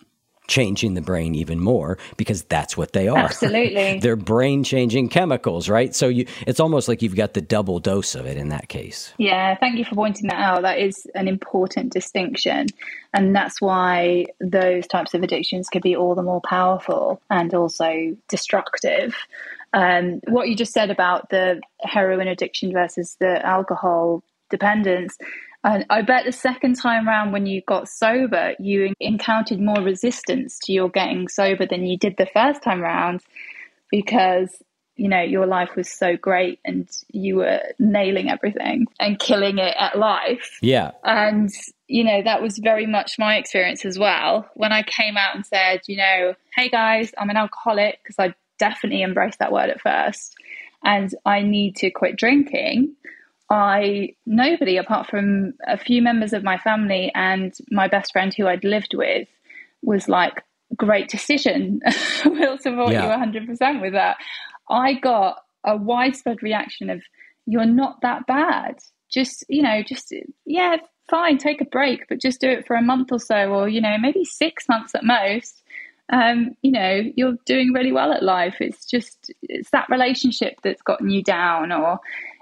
changing 0.49 0.95
the 0.95 1.03
brain 1.03 1.35
even 1.35 1.61
more 1.61 1.99
because 2.17 2.43
that's 2.45 2.75
what 2.75 2.95
they 2.95 3.09
are. 3.09 3.19
Absolutely. 3.19 3.99
They're 4.03 4.17
brain 4.17 4.65
changing 4.65 5.11
chemicals, 5.11 5.69
right? 5.69 5.95
So 5.95 6.09
you 6.09 6.27
it's 6.47 6.61
almost 6.61 6.89
like 6.89 7.03
you've 7.03 7.15
got 7.15 7.35
the 7.35 7.43
double 7.43 7.79
dose 7.79 8.15
of 8.15 8.27
it 8.27 8.39
in 8.39 8.49
that 8.49 8.69
case. 8.69 9.13
Yeah, 9.19 9.55
thank 9.57 9.79
you 9.79 9.85
for 9.85 9.95
pointing 9.95 10.29
that 10.29 10.41
out. 10.41 10.63
That 10.63 10.79
is 10.79 11.07
an 11.15 11.29
important 11.29 11.93
distinction. 11.93 12.69
And 13.13 13.37
that's 13.37 13.61
why 13.61 14.27
those 14.41 14.87
types 14.87 15.13
of 15.13 15.23
addictions 15.23 15.69
can 15.69 15.83
be 15.83 15.95
all 15.95 16.15
the 16.15 16.23
more 16.23 16.41
powerful 16.41 17.21
and 17.29 17.53
also 17.53 18.17
destructive. 18.29 19.15
Um, 19.75 20.21
what 20.29 20.49
you 20.49 20.57
just 20.57 20.73
said 20.73 20.91
about 20.91 21.31
the 21.31 21.61
heroin 21.81 22.29
addiction 22.29 22.73
versus 22.73 23.17
the 23.21 23.45
alcohol 23.45 24.23
dependence, 24.51 25.17
and 25.65 25.87
I 25.91 26.03
bet 26.03 26.25
the 26.25 26.33
second 26.33 26.75
time 26.75 27.09
around 27.09 27.33
when 27.33 27.47
you 27.47 27.63
got 27.63 27.89
sober, 27.89 28.55
you 28.59 28.95
encountered 28.99 29.61
more 29.61 29.81
resistance 29.81 30.59
to 30.65 30.73
your 30.73 30.89
getting 30.89 31.29
sober 31.29 31.67
than 31.67 31.87
you 31.87 31.97
did 31.97 32.17
the 32.19 32.27
first 32.27 32.63
time 32.65 32.83
around 32.83 33.23
because, 33.89 34.51
you 34.97 35.09
know, 35.09 35.23
your 35.23 35.47
life 35.47 35.77
was 35.77 35.89
so 35.89 36.17
great 36.17 36.59
and 36.65 36.89
you 37.13 37.37
were 37.37 37.61
nailing 37.79 38.29
everything 38.29 38.87
and 38.99 39.21
killing 39.21 39.59
it 39.59 39.75
at 39.79 39.97
life. 39.97 40.59
Yeah. 40.63 40.91
And, 41.05 41.49
you 41.87 42.03
know, 42.03 42.23
that 42.23 42.43
was 42.43 42.59
very 42.59 42.87
much 42.87 43.17
my 43.17 43.37
experience 43.37 43.85
as 43.85 44.01
well. 44.01 44.51
When 44.55 44.73
I 44.73 44.83
came 44.83 45.17
out 45.17 45.37
and 45.37 45.47
said, 45.47 45.83
you 45.87 45.97
know, 45.97 46.35
hey 46.57 46.71
guys, 46.71 47.13
I'm 47.17 47.31
an 47.31 47.37
alcoholic, 47.37 48.01
because 48.03 48.17
I 48.19 48.35
definitely 48.63 49.03
embraced 49.03 49.41
that 49.41 49.53
word 49.53 49.71
at 49.71 49.81
first, 49.81 50.35
and 50.85 51.15
I 51.25 51.43
need 51.43 51.77
to 51.77 51.91
quit 51.91 52.17
drinking 52.17 52.95
I 53.53 54.15
nobody 54.25 54.79
apart 54.79 55.09
from 55.09 55.53
a 55.67 55.77
few 55.77 56.01
members 56.01 56.33
of 56.33 56.43
my 56.43 56.57
family 56.57 57.13
and 57.15 57.53
my 57.71 57.87
best 57.87 58.11
friend 58.13 58.33
who 58.33 58.47
I'd 58.47 58.65
lived 58.65 58.95
with 58.95 59.29
was 59.83 60.09
like, 60.09 60.43
great 60.75 61.09
decision. 61.09 61.81
we'll 62.25 62.57
support 62.57 62.93
yeah. 62.93 63.15
you 63.15 63.31
100% 63.43 63.83
with 63.83 63.93
that. 63.93 64.17
I 64.71 64.95
got 64.95 65.37
a 65.67 65.77
widespread 65.77 66.43
reaction 66.43 66.89
of, 66.89 67.03
you're 67.45 67.67
not 67.67 68.01
that 68.01 68.27
bad. 68.27 68.79
Just, 69.13 69.45
you 69.51 69.61
know, 69.61 69.83
just, 69.83 70.15
yeah, 70.47 70.77
fine, 71.11 71.37
take 71.37 71.61
a 71.61 71.67
break, 71.67 72.09
but 72.09 72.23
just 72.23 72.41
do 72.41 72.49
it 72.49 72.67
for 72.67 72.75
a 72.75 72.81
month 72.81 73.13
or 73.13 73.21
so, 73.21 73.53
or, 73.53 73.69
you 73.69 73.83
know, 73.83 73.99
maybe 74.01 74.25
six 74.25 74.67
months 74.67 74.95
at 74.95 75.05
most. 75.05 75.62
Um, 76.11 76.57
you 76.63 76.73
know, 76.73 77.03
you're 77.17 77.37
doing 77.47 77.73
really 77.73 77.93
well 77.93 78.13
at 78.13 78.23
life. 78.23 78.57
It's 78.61 78.85
just, 78.85 79.33
it's 79.43 79.71
that 79.71 79.89
relationship 79.89 80.55
that's 80.63 80.83
gotten 80.83 81.11
you 81.11 81.23
down, 81.23 81.73
or 81.73 81.99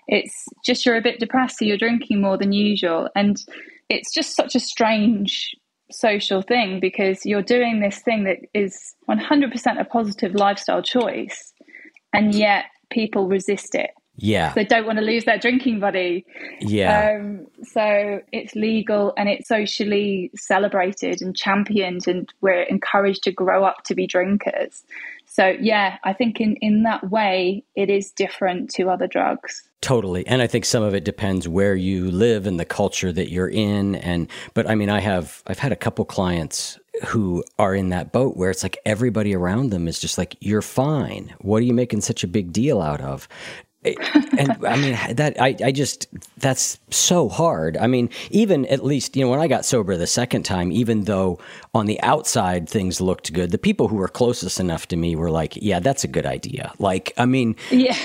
it's 0.09 0.47
just 0.65 0.85
you're 0.85 0.97
a 0.97 1.03
bit 1.03 1.21
depressed, 1.21 1.59
so 1.59 1.65
you're 1.65 1.77
drinking 1.77 2.21
more 2.21 2.37
than 2.37 2.53
usual. 2.53 3.09
And 3.15 3.37
it's 3.89 4.13
just 4.13 4.35
such 4.35 4.55
a 4.55 4.61
strange 4.61 5.55
social 5.91 6.43
thing 6.43 6.81
because 6.81 7.25
you're 7.25 7.43
doing 7.43 7.81
this 7.81 8.01
thing 8.01 8.25
that 8.25 8.39
is 8.55 8.95
100% 9.09 9.81
a 9.81 9.85
positive 9.85 10.35
lifestyle 10.35 10.83
choice, 10.83 11.53
and 12.13 12.35
yet 12.35 12.65
people 12.91 13.29
resist 13.29 13.75
it. 13.75 13.91
Yeah. 14.23 14.53
They 14.53 14.65
don't 14.65 14.87
want 14.87 14.99
to 14.99 15.05
lose 15.05 15.25
their 15.25 15.39
drinking 15.39 15.81
buddy. 15.81 16.27
Yeah. 16.61 17.17
Um, 17.19 17.47
so 17.63 18.21
it's 18.33 18.55
legal 18.55 19.15
and 19.17 19.29
it's 19.31 19.49
socially 19.49 20.31
celebrated 20.37 21.23
and 21.23 21.35
championed, 21.35 22.07
and 22.07 22.31
we're 22.43 22.63
encouraged 22.63 23.23
to 23.25 23.33
grow 23.33 23.65
up 23.65 23.83
to 23.85 23.95
be 23.95 24.07
drinkers. 24.07 24.85
So, 25.25 25.57
yeah, 25.61 25.97
I 26.05 26.13
think 26.13 26.41
in, 26.41 26.57
in 26.57 26.83
that 26.83 27.09
way, 27.09 27.65
it 27.77 27.89
is 27.89 28.11
different 28.11 28.69
to 28.73 28.91
other 28.91 29.07
drugs. 29.07 29.63
Totally. 29.81 30.27
And 30.27 30.43
I 30.43 30.47
think 30.47 30.65
some 30.65 30.83
of 30.83 30.93
it 30.93 31.05
depends 31.05 31.49
where 31.49 31.75
you 31.75 32.11
live 32.11 32.47
and 32.47 32.61
the 32.61 32.65
culture 32.65 33.13
that 33.13 33.31
you're 33.31 33.49
in. 33.49 33.95
And, 33.95 34.29
but 34.53 34.69
I 34.69 34.75
mean, 34.75 34.91
I 34.91 35.01
have, 35.01 35.43
I've 35.47 35.61
had 35.61 35.73
a 35.73 35.77
couple 35.77 36.05
clients 36.05 36.79
who 37.07 37.43
are 37.59 37.75
in 37.75 37.89
that 37.91 38.13
boat 38.13 38.37
where 38.37 38.51
it's 38.51 38.63
like 38.63 38.77
everybody 38.85 39.35
around 39.35 39.71
them 39.71 39.89
is 39.89 39.99
just 39.99 40.19
like, 40.19 40.37
you're 40.41 40.61
fine. 40.61 41.33
What 41.39 41.59
are 41.59 41.65
you 41.65 41.73
making 41.73 42.03
such 42.03 42.25
a 42.25 42.29
big 42.29 42.53
deal 42.53 42.83
out 42.83 43.01
of? 43.01 43.27
Eh, 43.83 43.95
and 44.37 44.67
I 44.67 44.77
mean 44.77 45.17
that 45.17 45.41
I, 45.41 45.57
I 45.65 45.73
just 45.73 46.07
that's 46.37 46.79
so 46.91 47.31
hard. 47.31 47.79
I 47.79 47.87
mean, 47.87 48.11
even 48.31 48.67
at 48.67 48.85
least 48.85 49.17
you 49.17 49.25
know 49.25 49.31
when 49.31 49.41
I 49.41 49.49
got 49.49 49.65
sober 49.65 49.97
the 49.97 50.07
second 50.07 50.43
time, 50.43 50.71
even 50.71 51.05
though 51.05 51.39
on 51.75 51.87
the 51.87 52.01
outside 52.03 52.69
things 52.69 53.01
looked 53.01 53.33
good, 53.33 53.53
the 53.53 53.59
people 53.59 53.89
who 53.89 53.97
were 53.97 54.09
closest 54.09 54.61
enough 54.61 54.87
to 54.89 54.97
me 54.97 55.17
were 55.17 55.31
like, 55.31 55.57
"Yeah, 55.57 55.81
that's 55.81 56.05
a 56.05 56.09
good 56.09 56.27
idea." 56.27 56.73
Like, 56.79 57.15
I 57.17 57.25
mean, 57.25 57.57
yeah, 57.71 57.97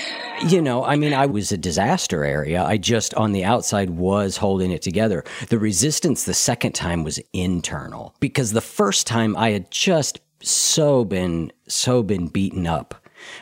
you 0.48 0.62
know, 0.62 0.82
I 0.82 0.96
mean, 0.96 1.12
I 1.12 1.26
was 1.26 1.52
a 1.52 1.58
disaster 1.58 2.24
area. 2.24 2.64
I 2.64 2.78
just 2.78 3.12
on 3.14 3.32
the 3.32 3.44
outside 3.44 3.90
was 3.90 4.38
holding 4.38 4.70
it 4.70 4.80
together. 4.80 5.24
The 5.50 5.58
resistance 5.58 6.24
the 6.24 6.34
second 6.34 6.72
time 6.72 7.04
was 7.04 7.20
internal 7.34 8.14
because 8.18 8.52
the 8.52 8.62
first 8.62 9.06
time 9.06 9.36
I 9.36 9.50
had 9.50 9.70
just 9.70 10.20
so 10.40 11.04
been 11.04 11.52
so 11.68 12.02
been 12.02 12.28
beaten 12.28 12.66
up 12.66 12.94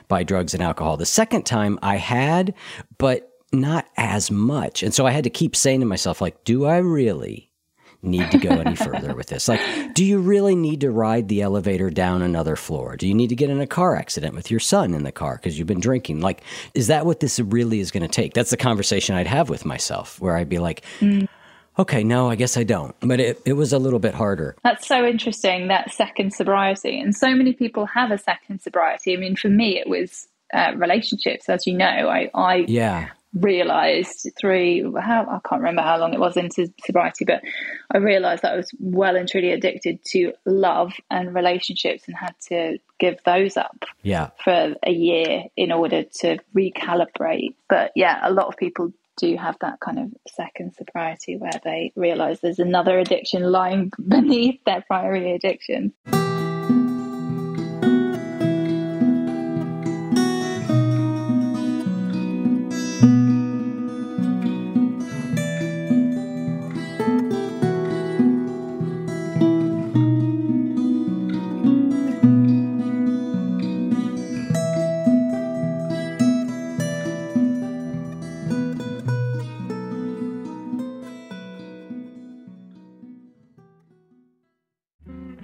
by 0.09 0.23
drugs 0.23 0.55
and 0.55 0.63
alcohol. 0.63 0.97
The 0.97 1.07
second 1.07 1.45
time 1.47 1.79
I 1.83 1.97
had, 1.97 2.55
but 2.99 3.31
not 3.53 3.87
as 3.97 4.31
much. 4.31 4.83
And 4.83 4.93
so 4.93 5.07
I 5.07 5.11
had 5.11 5.25
to 5.25 5.31
keep 5.31 5.57
saying 5.57 5.81
to 5.81 5.87
myself, 5.87 6.21
like, 6.21 6.45
do 6.45 6.65
I 6.65 6.79
really 6.79 7.51
need 8.03 8.31
to 8.31 8.39
go 8.39 8.51
any 8.51 8.77
further 8.77 9.15
with 9.15 9.29
this? 9.29 9.49
Like, 9.49 9.61
do 9.95 10.05
you 10.05 10.19
really 10.19 10.55
need 10.55 10.81
to 10.83 10.91
ride 10.91 11.29
the 11.29 11.43
elevator 11.43 11.91
down 11.91 12.23
another 12.23 12.57
floor? 12.57 12.97
Do 12.97 13.09
you 13.09 13.15
need 13.15 13.29
to 13.29 13.37
get 13.37 13.51
in 13.51 13.61
a 13.61 13.67
car 13.67 13.97
accident 13.97 14.35
with 14.35 14.51
your 14.51 14.61
son 14.61 14.95
in 14.95 15.05
the 15.05 15.13
car 15.13 15.37
because 15.37 15.59
you've 15.59 15.69
been 15.69 15.81
drinking? 15.81 16.21
Like, 16.21 16.43
is 16.75 16.89
that 16.89 17.07
what 17.07 17.21
this 17.21 17.39
really 17.41 17.81
is 17.81 17.91
going 17.91 18.03
to 18.03 18.09
take? 18.09 18.35
That's 18.35 18.51
the 18.51 18.57
conversation 18.57 19.15
I'd 19.15 19.27
have 19.27 19.49
with 19.49 19.65
myself 19.65 20.21
where 20.21 20.37
I'd 20.37 20.49
be 20.49 20.59
like, 20.59 20.85
mm 21.01 21.29
okay, 21.79 22.05
no, 22.05 22.31
I 22.31 22.37
guess 22.37 22.57
I 22.57 22.65
don't. 22.65 22.95
But 23.01 23.21
it, 23.21 23.43
it 23.45 23.55
was 23.55 23.73
a 23.73 23.79
little 23.79 23.99
bit 23.99 24.15
harder. 24.15 24.57
That's 24.63 24.87
so 24.87 25.05
interesting, 25.05 25.69
that 25.69 25.93
second 25.93 26.33
sobriety. 26.33 27.01
And 27.01 27.15
so 27.15 27.35
many 27.35 27.53
people 27.53 27.87
have 27.87 28.11
a 28.11 28.19
second 28.19 28.61
sobriety. 28.61 29.15
I 29.15 29.17
mean, 29.17 29.37
for 29.37 29.49
me, 29.49 29.79
it 29.79 29.89
was 29.89 30.27
uh, 30.53 30.73
relationships, 30.77 31.49
as 31.49 31.67
you 31.67 31.75
know. 31.77 31.87
I, 31.87 32.31
I 32.35 32.65
yeah. 32.69 33.09
realized 33.35 34.31
through 34.39 34.95
how 34.97 35.23
I 35.23 35.41
can't 35.49 35.61
remember 35.63 35.83
how 35.83 35.99
long 35.99 36.15
it 36.15 36.21
was 36.21 36.37
into 36.37 36.73
sobriety, 36.85 37.25
but 37.25 37.43
I 37.93 37.99
realized 37.99 38.43
that 38.43 38.53
I 38.53 38.57
was 38.57 38.71
well 38.79 39.17
and 39.17 39.29
truly 39.29 39.51
addicted 39.51 39.99
to 40.13 40.33
love 40.45 40.93
and 41.11 41.35
relationships 41.35 42.05
and 42.07 42.17
had 42.17 42.35
to 42.49 42.79
give 43.01 43.19
those 43.25 43.57
up 43.57 43.85
yeah. 44.03 44.31
for 44.43 44.75
a 44.87 44.93
year 44.93 45.45
in 45.57 45.73
order 45.73 46.05
to 46.21 46.39
recalibrate. 46.55 47.55
But 47.69 47.91
yeah, 47.97 48.21
a 48.23 48.33
lot 48.33 48.47
of 48.47 48.57
people 48.57 48.93
do 49.17 49.37
have 49.37 49.57
that 49.61 49.81
kind 49.81 49.99
of 49.99 50.11
second 50.29 50.75
sobriety 50.75 51.37
where 51.37 51.61
they 51.65 51.93
realize 51.97 52.41
there's 52.41 52.59
another 52.59 52.99
addiction 52.99 53.43
lying 53.43 53.93
beneath 54.09 54.61
their 54.65 54.83
primary 54.87 55.33
addiction. 55.33 55.93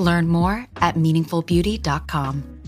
Learn 0.00 0.26
more 0.26 0.66
at 0.76 0.96
meaningfulbeauty.com. 0.96 2.60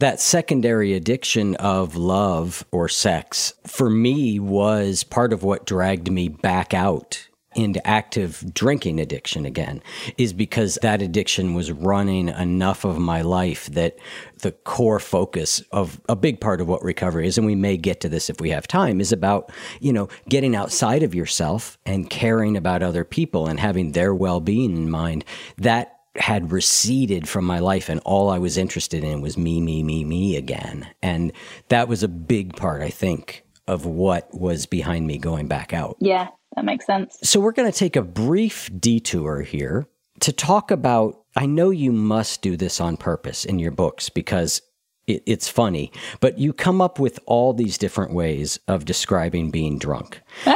That 0.00 0.20
secondary 0.20 0.94
addiction 0.94 1.56
of 1.56 1.94
love 1.94 2.64
or 2.72 2.88
sex 2.88 3.52
for 3.66 3.90
me 3.90 4.40
was 4.40 5.04
part 5.04 5.32
of 5.32 5.42
what 5.42 5.66
dragged 5.66 6.10
me 6.10 6.28
back 6.28 6.72
out 6.72 7.28
into 7.60 7.84
active 7.86 8.44
drinking 8.52 9.00
addiction 9.00 9.44
again 9.44 9.82
is 10.18 10.32
because 10.32 10.78
that 10.82 11.02
addiction 11.02 11.54
was 11.54 11.72
running 11.72 12.28
enough 12.28 12.84
of 12.84 12.98
my 12.98 13.22
life 13.22 13.66
that 13.66 13.98
the 14.42 14.52
core 14.52 15.00
focus 15.00 15.60
of 15.72 16.00
a 16.08 16.16
big 16.16 16.40
part 16.40 16.60
of 16.60 16.68
what 16.68 16.82
recovery 16.82 17.26
is 17.26 17.36
and 17.36 17.46
we 17.46 17.54
may 17.54 17.76
get 17.76 18.00
to 18.00 18.08
this 18.08 18.30
if 18.30 18.40
we 18.40 18.50
have 18.50 18.66
time 18.66 19.00
is 19.00 19.12
about 19.12 19.52
you 19.80 19.92
know 19.92 20.08
getting 20.28 20.56
outside 20.56 21.02
of 21.02 21.14
yourself 21.14 21.78
and 21.86 22.10
caring 22.10 22.56
about 22.56 22.82
other 22.82 23.04
people 23.04 23.46
and 23.46 23.60
having 23.60 23.92
their 23.92 24.14
well-being 24.14 24.76
in 24.76 24.90
mind. 24.90 25.24
That 25.58 25.96
had 26.16 26.50
receded 26.50 27.28
from 27.28 27.44
my 27.44 27.60
life 27.60 27.88
and 27.88 28.00
all 28.04 28.30
I 28.30 28.38
was 28.38 28.58
interested 28.58 29.04
in 29.04 29.20
was 29.20 29.38
me 29.38 29.60
me 29.60 29.82
me 29.82 30.04
me 30.04 30.36
again. 30.36 30.88
And 31.02 31.32
that 31.68 31.88
was 31.88 32.02
a 32.02 32.08
big 32.08 32.56
part 32.56 32.82
I 32.82 32.90
think 32.90 33.44
of 33.66 33.86
what 33.86 34.28
was 34.34 34.66
behind 34.66 35.06
me 35.06 35.18
going 35.18 35.46
back 35.46 35.72
out. 35.72 35.96
Yeah 36.00 36.28
that 36.56 36.64
makes 36.64 36.86
sense. 36.86 37.18
So 37.22 37.40
we're 37.40 37.52
going 37.52 37.70
to 37.70 37.78
take 37.78 37.96
a 37.96 38.02
brief 38.02 38.70
detour 38.78 39.42
here 39.42 39.86
to 40.20 40.32
talk 40.32 40.70
about. 40.70 41.16
I 41.36 41.46
know 41.46 41.70
you 41.70 41.92
must 41.92 42.42
do 42.42 42.56
this 42.56 42.80
on 42.80 42.96
purpose 42.96 43.44
in 43.44 43.58
your 43.58 43.70
books 43.70 44.08
because 44.08 44.62
it, 45.06 45.22
it's 45.26 45.48
funny, 45.48 45.92
but 46.20 46.38
you 46.38 46.52
come 46.52 46.80
up 46.80 46.98
with 46.98 47.20
all 47.26 47.52
these 47.52 47.78
different 47.78 48.12
ways 48.12 48.58
of 48.66 48.84
describing 48.84 49.50
being 49.50 49.78
drunk. 49.78 50.20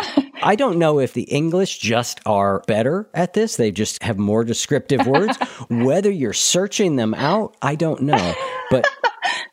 I 0.42 0.56
don't 0.56 0.78
know 0.78 0.98
if 0.98 1.14
the 1.14 1.22
English 1.22 1.78
just 1.78 2.20
are 2.26 2.62
better 2.66 3.08
at 3.14 3.32
this. 3.32 3.56
They 3.56 3.70
just 3.70 4.02
have 4.02 4.18
more 4.18 4.44
descriptive 4.44 5.06
words. 5.06 5.38
Whether 5.70 6.10
you're 6.10 6.34
searching 6.34 6.96
them 6.96 7.14
out, 7.14 7.56
I 7.62 7.76
don't 7.76 8.02
know. 8.02 8.34
But 8.70 8.86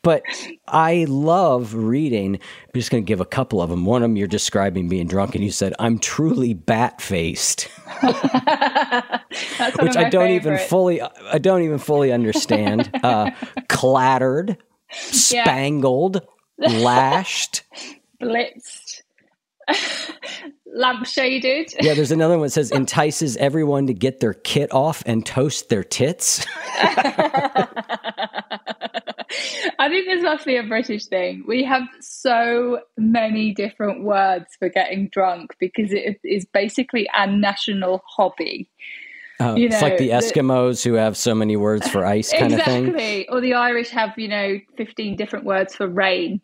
but 0.02 0.22
I 0.66 1.06
love 1.08 1.74
reading. 1.74 2.34
I'm 2.34 2.72
just 2.74 2.90
going 2.90 3.02
to 3.04 3.06
give 3.06 3.20
a 3.20 3.24
couple 3.24 3.62
of 3.62 3.70
them. 3.70 3.84
One 3.84 4.02
of 4.02 4.10
them 4.10 4.16
you're 4.16 4.26
describing 4.26 4.88
being 4.88 5.06
drunk, 5.06 5.34
and 5.34 5.44
you 5.44 5.50
said, 5.50 5.74
"I'm 5.78 5.98
truly 5.98 6.54
bat 6.54 7.00
faced," 7.00 7.62
which 8.02 9.96
I 9.96 10.08
don't 10.10 10.30
even 10.30 10.58
fully, 10.58 11.00
I 11.00 11.38
don't 11.38 11.62
even 11.62 11.78
fully 11.78 12.12
understand. 12.12 12.90
Uh, 13.02 13.30
clattered, 13.68 14.58
spangled. 14.92 16.22
lashed, 16.58 17.64
blitzed, 18.22 19.02
lampshaded. 20.76 21.74
Yeah, 21.80 21.94
there's 21.94 22.10
another 22.10 22.38
one 22.38 22.46
that 22.46 22.50
says 22.50 22.70
entices 22.70 23.36
everyone 23.36 23.86
to 23.86 23.94
get 23.94 24.20
their 24.20 24.34
kit 24.34 24.72
off 24.72 25.02
and 25.06 25.24
toast 25.24 25.68
their 25.68 25.84
tits. 25.84 26.46
I 29.78 29.88
think 29.88 30.06
this 30.06 30.22
must 30.22 30.44
be 30.44 30.56
a 30.56 30.62
British 30.62 31.06
thing. 31.06 31.44
We 31.46 31.64
have 31.64 31.82
so 32.00 32.80
many 32.96 33.52
different 33.52 34.04
words 34.04 34.46
for 34.58 34.68
getting 34.68 35.08
drunk 35.08 35.56
because 35.58 35.92
it 35.92 36.20
is 36.22 36.44
basically 36.44 37.08
a 37.14 37.26
national 37.26 38.02
hobby. 38.06 38.68
Uh, 39.40 39.54
you 39.56 39.68
know, 39.68 39.74
it's 39.74 39.82
like 39.82 39.98
the 39.98 40.10
Eskimos 40.10 40.82
the, 40.82 40.90
who 40.90 40.94
have 40.96 41.16
so 41.16 41.34
many 41.34 41.56
words 41.56 41.88
for 41.88 42.04
ice 42.04 42.30
kind 42.30 42.52
exactly. 42.52 42.60
of 42.60 42.64
thing. 42.64 42.94
Exactly. 42.94 43.28
Or 43.28 43.40
the 43.40 43.54
Irish 43.54 43.90
have, 43.90 44.16
you 44.16 44.28
know, 44.28 44.58
15 44.76 45.16
different 45.16 45.44
words 45.44 45.74
for 45.74 45.88
rain. 45.88 46.40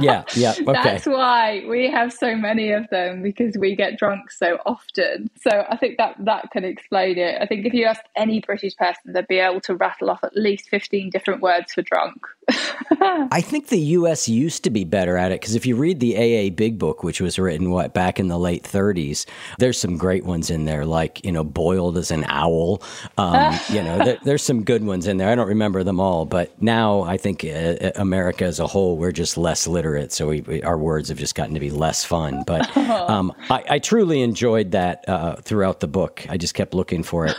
Yeah, 0.00 0.24
yeah. 0.34 0.54
Okay. 0.58 0.72
That's 0.72 1.06
why 1.06 1.64
we 1.68 1.90
have 1.90 2.12
so 2.12 2.36
many 2.36 2.72
of 2.72 2.88
them 2.90 3.22
because 3.22 3.56
we 3.58 3.74
get 3.74 3.98
drunk 3.98 4.30
so 4.30 4.58
often. 4.66 5.30
So 5.40 5.64
I 5.68 5.76
think 5.76 5.96
that 5.98 6.16
that 6.24 6.50
can 6.52 6.64
explain 6.64 7.18
it. 7.18 7.40
I 7.40 7.46
think 7.46 7.64
if 7.64 7.72
you 7.72 7.86
ask 7.86 8.02
any 8.16 8.40
British 8.40 8.76
person, 8.76 9.12
they'd 9.12 9.26
be 9.26 9.38
able 9.38 9.60
to 9.62 9.74
rattle 9.74 10.10
off 10.10 10.22
at 10.22 10.36
least 10.36 10.68
15 10.68 11.10
different 11.10 11.40
words 11.40 11.72
for 11.72 11.82
drunk. 11.82 12.26
I 13.00 13.40
think 13.40 13.68
the 13.68 13.78
US 13.78 14.28
used 14.28 14.64
to 14.64 14.70
be 14.70 14.84
better 14.84 15.16
at 15.16 15.32
it 15.32 15.40
because 15.40 15.54
if 15.54 15.66
you 15.66 15.76
read 15.76 16.00
the 16.00 16.16
AA 16.16 16.50
Big 16.50 16.78
Book, 16.78 17.02
which 17.02 17.20
was 17.20 17.38
written 17.38 17.70
what 17.70 17.92
back 17.92 18.18
in 18.18 18.28
the 18.28 18.38
late 18.38 18.64
30s, 18.64 19.26
there's 19.58 19.78
some 19.78 19.96
great 19.96 20.24
ones 20.24 20.50
in 20.50 20.64
there, 20.64 20.86
like 20.86 21.24
you 21.24 21.32
know, 21.32 21.44
boiled 21.44 21.98
as 21.98 22.10
an 22.10 22.24
owl. 22.28 22.82
Um, 23.18 23.58
you 23.68 23.82
know, 23.82 23.98
there, 23.98 24.18
there's 24.24 24.42
some 24.42 24.64
good 24.64 24.84
ones 24.84 25.06
in 25.06 25.18
there. 25.18 25.28
I 25.28 25.34
don't 25.34 25.48
remember 25.48 25.84
them 25.84 26.00
all, 26.00 26.24
but 26.24 26.60
now 26.62 27.02
I 27.02 27.16
think 27.16 27.44
uh, 27.44 27.48
uh 27.48 27.90
America 27.96 28.44
as 28.44 28.60
a 28.60 28.66
whole, 28.66 28.96
we're 28.96 29.12
just 29.12 29.36
less 29.36 29.66
literate, 29.66 30.12
so 30.12 30.28
we, 30.28 30.40
we, 30.42 30.62
our 30.62 30.78
words 30.78 31.08
have 31.10 31.18
just 31.18 31.34
gotten 31.34 31.54
to 31.54 31.60
be 31.60 31.70
less 31.70 32.04
fun. 32.04 32.44
But 32.46 32.74
um, 32.76 33.32
I, 33.50 33.64
I, 33.70 33.78
truly 33.78 34.22
enjoyed 34.22 34.70
that 34.72 35.06
uh, 35.08 35.36
throughout 35.36 35.80
the 35.80 35.88
book. 35.88 36.26
I 36.28 36.36
just 36.36 36.54
kept 36.54 36.74
looking 36.74 37.02
for 37.02 37.26
it. 37.26 37.36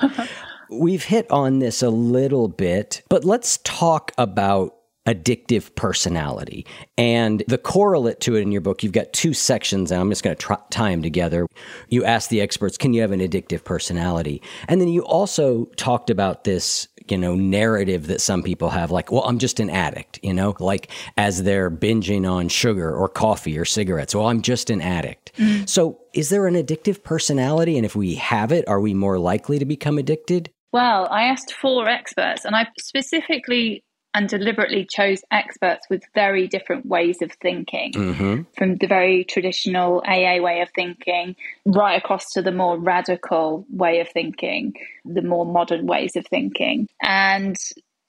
We've 0.71 1.03
hit 1.03 1.29
on 1.31 1.59
this 1.59 1.81
a 1.81 1.89
little 1.89 2.47
bit, 2.47 3.01
but 3.09 3.25
let's 3.25 3.57
talk 3.63 4.11
about 4.17 4.78
addictive 5.09 5.73
personality. 5.73 6.65
And 6.97 7.43
the 7.47 7.57
correlate 7.57 8.19
to 8.21 8.35
it 8.35 8.41
in 8.41 8.51
your 8.51 8.61
book, 8.61 8.83
you've 8.83 8.91
got 8.93 9.11
two 9.11 9.33
sections, 9.33 9.91
and 9.91 9.99
I'm 9.99 10.09
just 10.09 10.23
going 10.23 10.35
to 10.35 10.57
tie 10.69 10.91
them 10.91 11.01
together. 11.01 11.47
You 11.89 12.05
ask 12.05 12.29
the 12.29 12.41
experts, 12.41 12.77
can 12.77 12.93
you 12.93 13.01
have 13.01 13.11
an 13.11 13.19
addictive 13.19 13.63
personality? 13.63 14.41
And 14.67 14.79
then 14.79 14.87
you 14.87 15.01
also 15.01 15.65
talked 15.77 16.11
about 16.11 16.43
this, 16.43 16.87
you 17.07 17.17
know, 17.17 17.33
narrative 17.33 18.05
that 18.05 18.21
some 18.21 18.43
people 18.43 18.69
have, 18.69 18.91
like, 18.91 19.11
well, 19.11 19.23
I'm 19.23 19.39
just 19.39 19.59
an 19.59 19.71
addict, 19.71 20.19
you 20.21 20.33
know, 20.33 20.55
like 20.59 20.91
as 21.17 21.41
they're 21.41 21.71
binging 21.71 22.29
on 22.29 22.47
sugar 22.47 22.95
or 22.95 23.09
coffee 23.09 23.57
or 23.57 23.65
cigarettes. 23.65 24.13
Well, 24.13 24.27
I'm 24.27 24.43
just 24.43 24.69
an 24.69 24.79
addict. 24.79 25.35
Mm. 25.37 25.67
So 25.67 25.99
is 26.13 26.29
there 26.29 26.45
an 26.45 26.53
addictive 26.53 27.03
personality? 27.03 27.77
And 27.77 27.85
if 27.85 27.95
we 27.95 28.13
have 28.15 28.51
it, 28.51 28.67
are 28.67 28.79
we 28.79 28.93
more 28.93 29.17
likely 29.17 29.57
to 29.57 29.65
become 29.65 29.97
addicted? 29.97 30.51
Well, 30.71 31.07
I 31.09 31.23
asked 31.23 31.51
four 31.59 31.89
experts, 31.89 32.45
and 32.45 32.55
I 32.55 32.67
specifically 32.77 33.83
and 34.13 34.27
deliberately 34.27 34.87
chose 34.89 35.21
experts 35.31 35.87
with 35.89 36.03
very 36.15 36.47
different 36.47 36.85
ways 36.85 37.21
of 37.21 37.31
thinking 37.33 37.93
mm-hmm. 37.93 38.41
from 38.57 38.75
the 38.77 38.87
very 38.87 39.23
traditional 39.23 40.03
AA 40.05 40.41
way 40.41 40.61
of 40.61 40.69
thinking 40.73 41.35
right 41.65 41.95
across 41.95 42.31
to 42.31 42.41
the 42.41 42.51
more 42.51 42.77
radical 42.77 43.65
way 43.69 43.99
of 43.99 44.09
thinking, 44.09 44.73
the 45.05 45.21
more 45.21 45.45
modern 45.45 45.85
ways 45.85 46.15
of 46.15 46.25
thinking. 46.25 46.87
And 47.01 47.55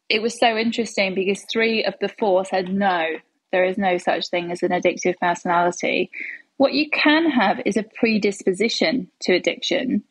it 0.08 0.22
was 0.22 0.38
so 0.38 0.56
interesting 0.56 1.14
because 1.14 1.44
three 1.52 1.84
of 1.84 1.94
the 2.00 2.08
four 2.08 2.44
said 2.44 2.72
no, 2.72 3.06
there 3.52 3.64
is 3.64 3.76
no 3.76 3.98
such 3.98 4.28
thing 4.28 4.50
as 4.50 4.62
an 4.62 4.70
addictive 4.70 5.18
personality. 5.20 6.10
What 6.56 6.72
you 6.72 6.88
can 6.90 7.30
have 7.30 7.60
is 7.66 7.76
a 7.76 7.82
predisposition 7.82 9.10
to 9.22 9.34
addiction. 9.34 10.02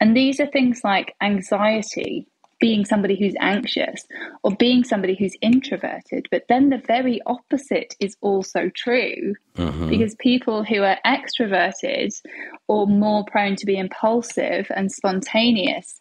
And 0.00 0.16
these 0.16 0.40
are 0.40 0.46
things 0.46 0.80
like 0.82 1.14
anxiety, 1.20 2.26
being 2.60 2.84
somebody 2.84 3.16
who's 3.18 3.34
anxious 3.40 4.06
or 4.42 4.52
being 4.52 4.84
somebody 4.84 5.16
who's 5.16 5.36
introverted. 5.40 6.28
But 6.30 6.44
then 6.48 6.68
the 6.68 6.82
very 6.86 7.20
opposite 7.26 7.94
is 7.98 8.16
also 8.20 8.70
true 8.74 9.34
mm-hmm. 9.56 9.88
because 9.88 10.14
people 10.16 10.62
who 10.62 10.82
are 10.82 10.98
extroverted 11.04 12.20
or 12.68 12.86
more 12.86 13.24
prone 13.24 13.56
to 13.56 13.66
be 13.66 13.78
impulsive 13.78 14.70
and 14.74 14.92
spontaneous 14.92 15.98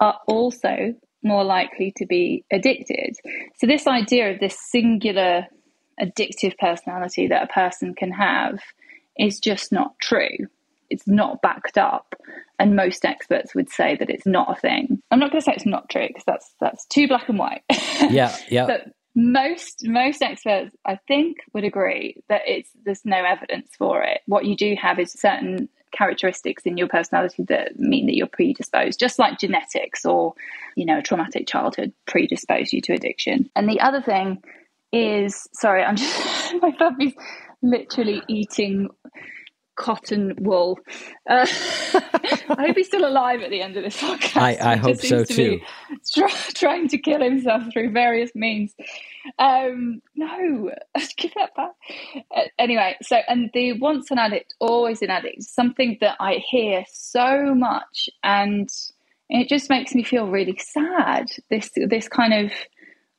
are 0.00 0.18
also 0.26 0.94
more 1.22 1.44
likely 1.44 1.92
to 1.96 2.06
be 2.06 2.44
addicted. 2.52 3.16
So, 3.56 3.66
this 3.66 3.86
idea 3.86 4.32
of 4.32 4.40
this 4.40 4.58
singular 4.58 5.46
addictive 6.00 6.56
personality 6.58 7.26
that 7.26 7.42
a 7.42 7.52
person 7.52 7.94
can 7.94 8.12
have 8.12 8.60
is 9.18 9.40
just 9.40 9.72
not 9.72 9.98
true 10.00 10.46
it's 10.90 11.06
not 11.06 11.42
backed 11.42 11.78
up. 11.78 12.14
And 12.58 12.74
most 12.74 13.04
experts 13.04 13.54
would 13.54 13.70
say 13.70 13.96
that 13.96 14.10
it's 14.10 14.26
not 14.26 14.56
a 14.56 14.60
thing. 14.60 15.00
I'm 15.10 15.18
not 15.18 15.30
going 15.30 15.40
to 15.40 15.44
say 15.44 15.52
it's 15.54 15.66
not 15.66 15.88
true 15.88 16.08
because 16.08 16.24
that's 16.26 16.54
that's 16.60 16.86
too 16.86 17.08
black 17.08 17.28
and 17.28 17.38
white. 17.38 17.62
Yeah 18.10 18.36
yeah. 18.48 18.66
But 18.66 18.92
most 19.14 19.80
most 19.84 20.22
experts 20.22 20.76
i 20.86 20.96
think 21.08 21.38
would 21.52 21.64
agree 21.64 22.22
that 22.28 22.42
it's 22.46 22.70
there's 22.84 23.04
no 23.04 23.24
evidence 23.24 23.70
for 23.76 24.02
it. 24.02 24.20
What 24.26 24.44
you 24.44 24.56
do 24.56 24.76
have 24.80 24.98
is 24.98 25.12
certain 25.12 25.68
characteristics 25.90 26.64
in 26.64 26.76
your 26.76 26.86
personality 26.86 27.42
that 27.48 27.78
mean 27.78 28.06
that 28.06 28.14
you're 28.14 28.26
predisposed 28.26 29.00
just 29.00 29.18
like 29.18 29.38
genetics 29.38 30.04
or 30.04 30.34
you 30.76 30.84
know 30.84 30.98
a 30.98 31.02
traumatic 31.02 31.46
childhood 31.48 31.92
predispose 32.06 32.72
you 32.72 32.80
to 32.82 32.92
addiction. 32.92 33.50
And 33.56 33.68
the 33.68 33.80
other 33.80 34.00
thing 34.00 34.42
is 34.92 35.48
sorry 35.52 35.82
i'm 35.82 35.96
just 35.96 36.54
my 36.62 36.72
puppy's 36.72 37.14
literally 37.62 38.22
eating 38.28 38.88
cotton 39.78 40.34
wool. 40.40 40.78
Uh, 41.28 41.46
I 42.50 42.66
hope 42.66 42.76
he's 42.76 42.88
still 42.88 43.06
alive 43.06 43.40
at 43.40 43.50
the 43.50 43.62
end 43.62 43.76
of 43.76 43.84
this 43.84 43.96
podcast. 43.96 44.36
I, 44.36 44.72
I 44.72 44.76
hope 44.76 44.98
so 44.98 45.24
to 45.24 45.34
too. 45.34 45.60
Try, 46.12 46.28
trying 46.54 46.88
to 46.88 46.98
kill 46.98 47.22
himself 47.22 47.62
through 47.72 47.92
various 47.92 48.34
means. 48.34 48.74
Um, 49.38 50.02
no, 50.16 50.72
give 51.16 51.32
that 51.34 51.54
back. 51.54 51.70
Uh, 52.36 52.42
anyway, 52.58 52.96
so 53.00 53.18
and 53.28 53.50
the 53.54 53.74
once 53.74 54.10
an 54.10 54.18
addict, 54.18 54.54
always 54.58 55.00
an 55.00 55.10
addict, 55.10 55.44
something 55.44 55.96
that 56.00 56.16
I 56.20 56.34
hear 56.34 56.84
so 56.92 57.54
much, 57.54 58.10
and 58.22 58.68
it 59.30 59.48
just 59.48 59.70
makes 59.70 59.94
me 59.94 60.02
feel 60.02 60.26
really 60.26 60.58
sad. 60.58 61.30
This 61.50 61.70
this 61.74 62.08
kind 62.08 62.34
of 62.34 62.52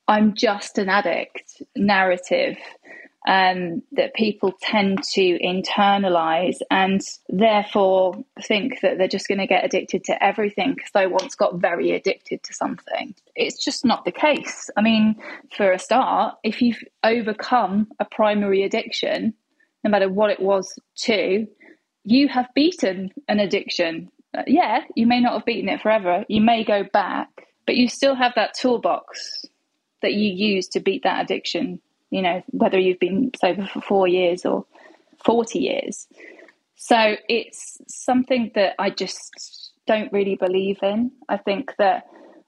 I'm 0.07 0.33
just 0.33 0.77
an 0.77 0.89
addict 0.89 1.61
narrative 1.75 2.57
um, 3.27 3.83
that 3.91 4.13
people 4.13 4.53
tend 4.61 5.03
to 5.03 5.37
internalize 5.39 6.57
and 6.71 7.01
therefore 7.27 8.23
think 8.41 8.79
that 8.81 8.97
they're 8.97 9.07
just 9.07 9.27
going 9.27 9.39
to 9.39 9.47
get 9.47 9.65
addicted 9.65 10.05
to 10.05 10.23
everything 10.23 10.73
because 10.73 10.91
they 10.93 11.05
once 11.05 11.35
got 11.35 11.59
very 11.59 11.91
addicted 11.91 12.41
to 12.43 12.53
something. 12.53 13.13
It's 13.35 13.63
just 13.63 13.85
not 13.85 14.05
the 14.05 14.11
case. 14.11 14.69
I 14.77 14.81
mean, 14.81 15.15
for 15.55 15.71
a 15.71 15.79
start, 15.79 16.35
if 16.43 16.61
you've 16.61 16.81
overcome 17.03 17.87
a 17.99 18.05
primary 18.05 18.63
addiction, 18.63 19.33
no 19.83 19.91
matter 19.91 20.09
what 20.09 20.31
it 20.31 20.39
was 20.39 20.79
to, 21.03 21.45
you 22.05 22.27
have 22.29 22.47
beaten 22.55 23.11
an 23.27 23.39
addiction. 23.39 24.09
Uh, 24.35 24.43
yeah, 24.47 24.81
you 24.95 25.05
may 25.05 25.19
not 25.19 25.33
have 25.33 25.45
beaten 25.45 25.69
it 25.69 25.81
forever. 25.81 26.23
You 26.29 26.41
may 26.41 26.63
go 26.63 26.83
back, 26.83 27.29
but 27.65 27.75
you 27.75 27.89
still 27.89 28.15
have 28.15 28.33
that 28.35 28.53
toolbox 28.53 29.45
that 30.01 30.13
you 30.13 30.31
use 30.31 30.69
to 30.69 30.79
beat 30.79 31.03
that 31.03 31.21
addiction 31.21 31.81
you 32.11 32.21
know, 32.21 32.41
whether 32.47 32.79
you've 32.79 32.99
been 32.99 33.31
sober 33.39 33.65
for 33.65 33.81
four 33.81 34.07
years 34.07 34.45
or 34.45 34.65
40 35.25 35.59
years. 35.59 36.07
So 36.75 37.15
it's 37.27 37.79
something 37.87 38.51
that 38.55 38.75
I 38.79 38.89
just 38.89 39.73
don't 39.85 40.11
really 40.13 40.35
believe 40.35 40.79
in. 40.81 41.11
I 41.27 41.37
think 41.37 41.73
that 41.77 42.03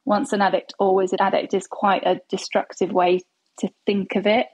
once 0.06 0.34
an 0.34 0.42
addict, 0.42 0.74
always 0.80 1.12
an 1.14 1.20
addict 1.22 1.54
is 1.54 1.68
quite 1.68 2.04
a 2.06 2.22
destructive 2.30 2.92
way 2.92 3.20
to 3.60 3.70
think 3.86 4.16
of 4.16 4.26
it. 4.26 4.48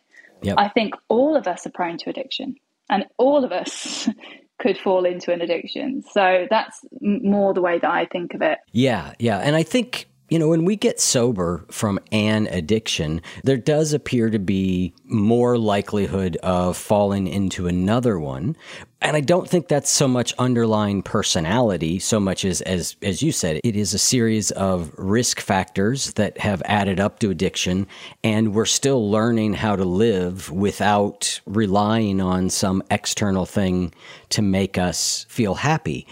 Yep. 0.43 0.55
I 0.57 0.69
think 0.69 0.95
all 1.09 1.35
of 1.35 1.47
us 1.47 1.65
are 1.65 1.71
prone 1.71 1.97
to 1.99 2.09
addiction 2.09 2.55
and 2.89 3.05
all 3.17 3.43
of 3.43 3.51
us 3.51 4.09
could 4.59 4.77
fall 4.77 5.05
into 5.05 5.31
an 5.31 5.41
addiction. 5.41 6.03
So 6.11 6.47
that's 6.49 6.79
more 7.01 7.53
the 7.53 7.61
way 7.61 7.79
that 7.79 7.89
I 7.89 8.05
think 8.05 8.33
of 8.33 8.41
it. 8.41 8.59
Yeah, 8.71 9.13
yeah. 9.19 9.37
And 9.39 9.55
I 9.55 9.63
think 9.63 10.07
you 10.30 10.38
know, 10.38 10.49
when 10.49 10.65
we 10.65 10.75
get 10.75 10.99
sober 10.99 11.65
from 11.69 11.99
an 12.11 12.47
addiction, 12.47 13.21
there 13.43 13.57
does 13.57 13.93
appear 13.93 14.30
to 14.30 14.39
be 14.39 14.93
more 15.05 15.57
likelihood 15.57 16.36
of 16.38 16.75
falling 16.75 17.28
into 17.28 17.67
another 17.67 18.19
one. 18.19 18.57
And 18.99 19.15
I 19.15 19.21
don't 19.21 19.47
think 19.47 19.67
that's 19.67 19.91
so 19.91 20.07
much 20.07 20.34
underlying 20.39 21.01
personality, 21.01 21.99
so 21.99 22.19
much 22.19 22.43
as, 22.43 22.61
as, 22.61 22.95
as 23.01 23.21
you 23.21 23.32
said, 23.32 23.61
it 23.63 23.75
is 23.75 23.93
a 23.93 23.99
series 23.99 24.51
of 24.51 24.91
risk 24.97 25.39
factors 25.39 26.13
that 26.13 26.39
have 26.39 26.61
added 26.65 26.99
up 26.99 27.19
to 27.19 27.30
addiction. 27.30 27.88
And 28.23 28.53
we're 28.53 28.65
still 28.65 29.09
learning 29.09 29.53
how 29.53 29.75
to 29.75 29.86
live 29.86 30.51
without 30.51 31.39
relying 31.45 32.19
on 32.19 32.49
some 32.49 32.84
external 32.89 33.45
thing 33.45 33.93
to 34.30 34.41
make 34.41 34.78
us 34.78 35.25
feel 35.30 35.53
happy. 35.53 36.07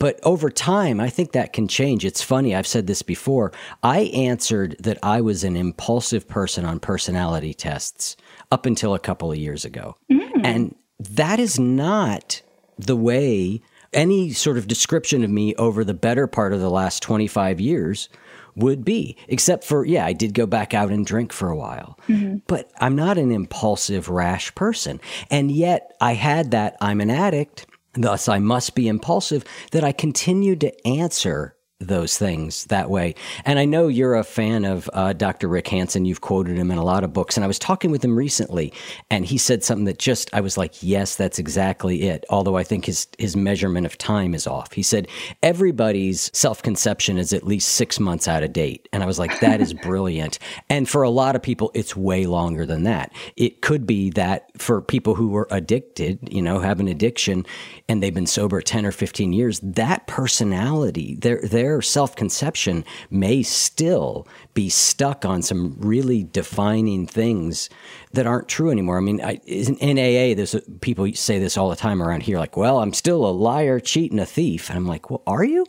But 0.00 0.18
over 0.24 0.50
time, 0.50 0.98
I 0.98 1.10
think 1.10 1.32
that 1.32 1.52
can 1.52 1.68
change. 1.68 2.04
It's 2.04 2.22
funny, 2.22 2.56
I've 2.56 2.66
said 2.66 2.88
this 2.88 3.02
before. 3.02 3.52
I 3.82 4.00
answered 4.14 4.74
that 4.80 4.98
I 5.02 5.20
was 5.20 5.44
an 5.44 5.56
impulsive 5.56 6.26
person 6.26 6.64
on 6.64 6.80
personality 6.80 7.54
tests 7.54 8.16
up 8.50 8.64
until 8.66 8.94
a 8.94 8.98
couple 8.98 9.30
of 9.30 9.38
years 9.38 9.64
ago. 9.64 9.94
Mm. 10.10 10.40
And 10.42 10.74
that 10.98 11.38
is 11.38 11.58
not 11.58 12.40
the 12.78 12.96
way 12.96 13.60
any 13.92 14.30
sort 14.32 14.56
of 14.56 14.66
description 14.66 15.22
of 15.22 15.30
me 15.30 15.54
over 15.56 15.84
the 15.84 15.94
better 15.94 16.26
part 16.26 16.54
of 16.54 16.60
the 16.60 16.70
last 16.70 17.02
25 17.02 17.60
years 17.60 18.08
would 18.56 18.84
be, 18.84 19.16
except 19.28 19.64
for, 19.64 19.84
yeah, 19.84 20.06
I 20.06 20.12
did 20.12 20.34
go 20.34 20.46
back 20.46 20.72
out 20.74 20.90
and 20.90 21.04
drink 21.04 21.32
for 21.32 21.50
a 21.50 21.56
while. 21.56 21.98
Mm-hmm. 22.08 22.38
But 22.46 22.70
I'm 22.80 22.96
not 22.96 23.18
an 23.18 23.30
impulsive, 23.30 24.08
rash 24.08 24.54
person. 24.54 25.00
And 25.30 25.50
yet 25.50 25.94
I 26.00 26.14
had 26.14 26.52
that 26.52 26.76
I'm 26.80 27.00
an 27.00 27.10
addict, 27.10 27.66
thus 27.94 28.28
I 28.28 28.38
must 28.38 28.74
be 28.74 28.88
impulsive, 28.88 29.44
that 29.72 29.84
I 29.84 29.92
continued 29.92 30.60
to 30.60 30.86
answer 30.86 31.56
those 31.80 32.18
things 32.18 32.64
that 32.66 32.90
way. 32.90 33.14
And 33.46 33.58
I 33.58 33.64
know 33.64 33.88
you're 33.88 34.14
a 34.14 34.22
fan 34.22 34.66
of 34.66 34.88
uh, 34.92 35.14
Dr. 35.14 35.48
Rick 35.48 35.68
Hanson. 35.68 36.04
You've 36.04 36.20
quoted 36.20 36.58
him 36.58 36.70
in 36.70 36.76
a 36.76 36.84
lot 36.84 37.04
of 37.04 37.12
books. 37.14 37.36
And 37.36 37.44
I 37.44 37.46
was 37.46 37.58
talking 37.58 37.90
with 37.90 38.04
him 38.04 38.16
recently, 38.16 38.72
and 39.10 39.24
he 39.24 39.38
said 39.38 39.64
something 39.64 39.86
that 39.86 39.98
just 39.98 40.32
I 40.34 40.42
was 40.42 40.58
like, 40.58 40.82
yes, 40.82 41.16
that's 41.16 41.38
exactly 41.38 42.02
it. 42.02 42.24
Although 42.28 42.56
I 42.56 42.64
think 42.64 42.84
his 42.84 43.08
his 43.18 43.34
measurement 43.34 43.86
of 43.86 43.96
time 43.96 44.34
is 44.34 44.46
off. 44.46 44.72
He 44.72 44.82
said 44.82 45.08
everybody's 45.42 46.30
self 46.36 46.62
conception 46.62 47.16
is 47.16 47.32
at 47.32 47.46
least 47.46 47.68
six 47.68 47.98
months 47.98 48.28
out 48.28 48.42
of 48.42 48.52
date, 48.52 48.86
and 48.92 49.02
I 49.02 49.06
was 49.06 49.18
like, 49.18 49.40
that 49.40 49.60
is 49.60 49.72
brilliant. 49.82 50.38
And 50.68 50.88
for 50.88 51.02
a 51.02 51.10
lot 51.10 51.34
of 51.34 51.42
people, 51.42 51.70
it's 51.74 51.96
way 51.96 52.26
longer 52.26 52.66
than 52.66 52.82
that. 52.84 53.12
It 53.36 53.62
could 53.62 53.86
be 53.86 54.10
that 54.10 54.50
for 54.60 54.82
people 54.82 55.14
who 55.14 55.28
were 55.30 55.48
addicted, 55.50 56.18
you 56.30 56.42
know, 56.42 56.58
have 56.58 56.78
an 56.78 56.88
addiction, 56.88 57.46
and 57.88 58.02
they've 58.02 58.14
been 58.14 58.26
sober 58.26 58.60
ten 58.60 58.84
or 58.84 58.92
fifteen 58.92 59.32
years, 59.32 59.60
that 59.60 60.06
personality, 60.06 61.14
their 61.14 61.40
their 61.40 61.69
their 61.70 61.80
self 61.80 62.16
conception 62.16 62.84
may 63.10 63.42
still 63.42 64.26
be 64.54 64.68
stuck 64.68 65.24
on 65.24 65.40
some 65.40 65.76
really 65.78 66.24
defining 66.24 67.06
things 67.06 67.70
that 68.12 68.26
aren't 68.26 68.48
true 68.48 68.70
anymore. 68.70 68.98
I 68.98 69.00
mean, 69.00 69.20
I, 69.22 69.34
in 69.46 69.98
AA, 69.98 70.34
there's 70.34 70.54
a, 70.54 70.60
people 70.80 71.06
say 71.14 71.38
this 71.38 71.56
all 71.56 71.70
the 71.70 71.76
time 71.76 72.02
around 72.02 72.24
here, 72.24 72.38
like, 72.38 72.56
"Well, 72.56 72.80
I'm 72.80 72.92
still 72.92 73.24
a 73.24 73.30
liar, 73.30 73.78
cheat, 73.78 74.10
and 74.10 74.20
a 74.20 74.26
thief," 74.26 74.68
and 74.68 74.76
I'm 74.76 74.86
like, 74.86 75.10
"Well, 75.10 75.22
are 75.28 75.44
you?" 75.44 75.64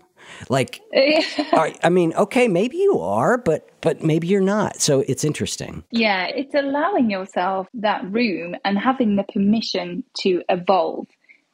Like, 0.50 0.82
are, 1.54 1.72
I 1.84 1.90
mean, 1.90 2.14
okay, 2.14 2.48
maybe 2.48 2.78
you 2.78 3.00
are, 3.00 3.38
but 3.38 3.70
but 3.82 4.04
maybe 4.04 4.28
you're 4.28 4.42
not. 4.42 4.82
So 4.82 5.02
it's 5.02 5.24
interesting. 5.24 5.84
Yeah, 5.92 6.26
it's 6.26 6.56
allowing 6.56 7.12
yourself 7.12 7.68
that 7.76 8.12
room 8.12 8.56
and 8.66 8.78
having 8.78 9.18
the 9.18 9.24
permission 9.24 10.04
to 10.22 10.42
evolve 10.50 11.08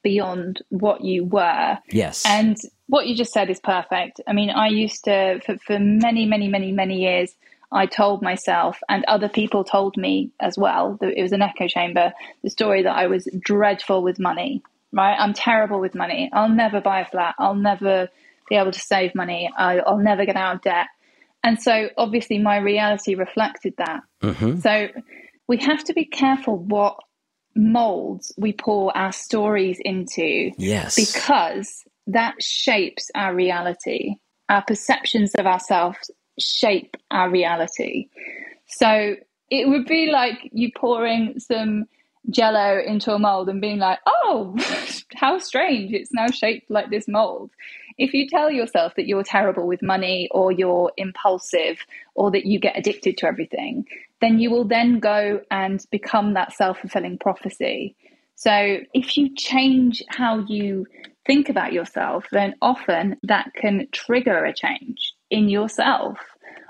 beyond 0.04 0.62
what 0.70 1.02
you 1.02 1.26
were. 1.26 1.78
Yes. 1.90 2.24
And 2.26 2.58
what 2.88 3.08
you 3.08 3.16
just 3.16 3.34
said 3.34 3.50
is 3.50 3.60
perfect. 3.60 4.22
I 4.28 4.34
mean, 4.34 4.50
I 4.50 4.68
used 4.68 5.04
to, 5.06 5.40
for, 5.46 5.58
for 5.58 5.80
many, 5.80 6.26
many, 6.26 6.48
many, 6.48 6.72
many 6.72 7.02
years, 7.02 7.36
I 7.72 7.86
told 7.86 8.22
myself, 8.22 8.80
and 8.88 9.04
other 9.06 9.28
people 9.28 9.64
told 9.64 9.98
me 9.98 10.32
as 10.40 10.58
well, 10.58 10.98
that 11.02 11.18
it 11.18 11.22
was 11.22 11.34
an 11.34 11.42
echo 11.42 11.68
chamber, 11.68 12.14
the 12.44 12.50
story 12.50 12.84
that 12.84 12.96
I 12.96 13.08
was 13.08 13.28
dreadful 13.40 14.02
with 14.02 14.20
money, 14.20 14.62
right? 14.94 15.18
I'm 15.20 15.34
terrible 15.34 15.80
with 15.80 15.94
money. 15.94 16.30
I'll 16.32 16.50
never 16.50 16.80
buy 16.80 17.02
a 17.02 17.06
flat. 17.06 17.36
I'll 17.38 17.56
never 17.56 18.08
be 18.50 18.56
able 18.56 18.72
to 18.72 18.80
save 18.80 19.14
money. 19.16 19.52
I, 19.58 19.82
will 19.86 19.98
never 19.98 20.26
get 20.26 20.38
out 20.38 20.56
of 20.56 20.62
debt. 20.62 20.88
And 21.44 21.62
so 21.62 21.90
obviously 21.98 22.40
my 22.40 22.58
reality 22.58 23.16
reflected 23.16 23.74
that. 23.78 24.02
Mm-hmm. 24.24 24.60
So 24.60 24.88
we 25.48 25.58
have 25.58 25.84
to 25.86 25.94
be 25.94 26.06
careful 26.06 26.58
what 26.58 26.98
molds 27.58 28.34
we 28.38 28.54
pour 28.54 28.96
our 28.96 29.12
stories 29.12 29.80
into. 29.84 30.52
Yes. 30.58 30.96
Because 30.96 31.84
that 32.08 32.42
shapes 32.42 33.10
our 33.16 33.34
reality. 33.34 34.16
Our 34.50 34.64
perceptions 34.64 35.34
of 35.36 35.46
ourselves 35.46 36.10
shape 36.40 36.96
our 37.12 37.30
reality. 37.30 38.08
So 38.68 39.16
it 39.50 39.68
would 39.68 39.86
be 39.86 40.08
like 40.12 40.50
you 40.52 40.72
pouring 40.76 41.40
some 41.40 41.86
jello 42.30 42.80
into 42.86 43.14
a 43.14 43.20
mold 43.20 43.50
and 43.50 43.62
being 43.62 43.80
like, 43.80 44.00
oh, 44.06 44.56
how 45.16 45.40
strange, 45.40 45.94
it's 45.94 46.14
now 46.14 46.28
shaped 46.28 46.70
like 46.70 46.90
this 46.90 47.08
mold. 47.08 47.52
If 47.98 48.14
you 48.14 48.28
tell 48.30 48.52
yourself 48.52 48.94
that 48.96 49.08
you're 49.08 49.24
terrible 49.24 49.66
with 49.66 49.82
money 49.82 50.28
or 50.32 50.52
you're 50.52 50.92
impulsive 50.98 51.80
or 52.14 52.30
that 52.32 52.46
you 52.46 52.60
get 52.60 52.78
addicted 52.78 53.18
to 53.18 53.28
everything, 53.28 53.86
then 54.22 54.40
you 54.40 54.50
will 54.50 54.66
then 54.66 55.00
go 55.00 55.42
and 55.52 55.86
become 55.92 56.34
that 56.34 56.54
self 56.54 56.80
fulfilling 56.80 57.18
prophecy. 57.18 57.96
So 58.36 58.78
if 58.94 59.18
you 59.18 59.34
change 59.36 60.04
how 60.10 60.40
you 60.48 60.86
think 61.26 61.50
about 61.50 61.74
yourself, 61.74 62.26
then 62.32 62.56
often 62.62 63.18
that 63.24 63.52
can 63.56 63.88
trigger 63.92 64.46
a 64.46 64.54
change 64.54 65.14
in 65.30 65.50
yourself. 65.50 66.18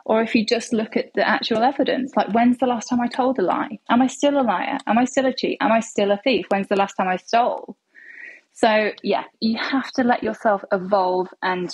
Or 0.05 0.21
if 0.21 0.33
you 0.33 0.45
just 0.45 0.71
look 0.71 0.95
at 0.95 1.13
the 1.15 1.27
actual 1.27 1.63
evidence, 1.63 2.13
like 2.15 2.33
when's 2.33 2.57
the 2.59 2.65
last 2.65 2.87
time 2.87 3.01
I 3.01 3.07
told 3.07 3.37
a 3.39 3.41
lie? 3.41 3.79
Am 3.89 4.01
I 4.01 4.07
still 4.07 4.39
a 4.39 4.41
liar? 4.41 4.77
Am 4.87 4.97
I 4.97 5.03
still 5.03 5.25
a 5.25 5.33
cheat? 5.33 5.57
Am 5.59 5.71
I 5.71 5.81
still 5.81 6.11
a 6.11 6.17
thief? 6.23 6.45
When's 6.49 6.69
the 6.69 6.77
last 6.77 6.93
time 6.93 7.09
I 7.09 7.17
stole? 7.17 7.75
So, 8.53 8.91
yeah, 9.03 9.25
you 9.41 9.57
have 9.57 9.91
to 9.91 10.03
let 10.03 10.23
yourself 10.23 10.63
evolve 10.71 11.27
and 11.43 11.69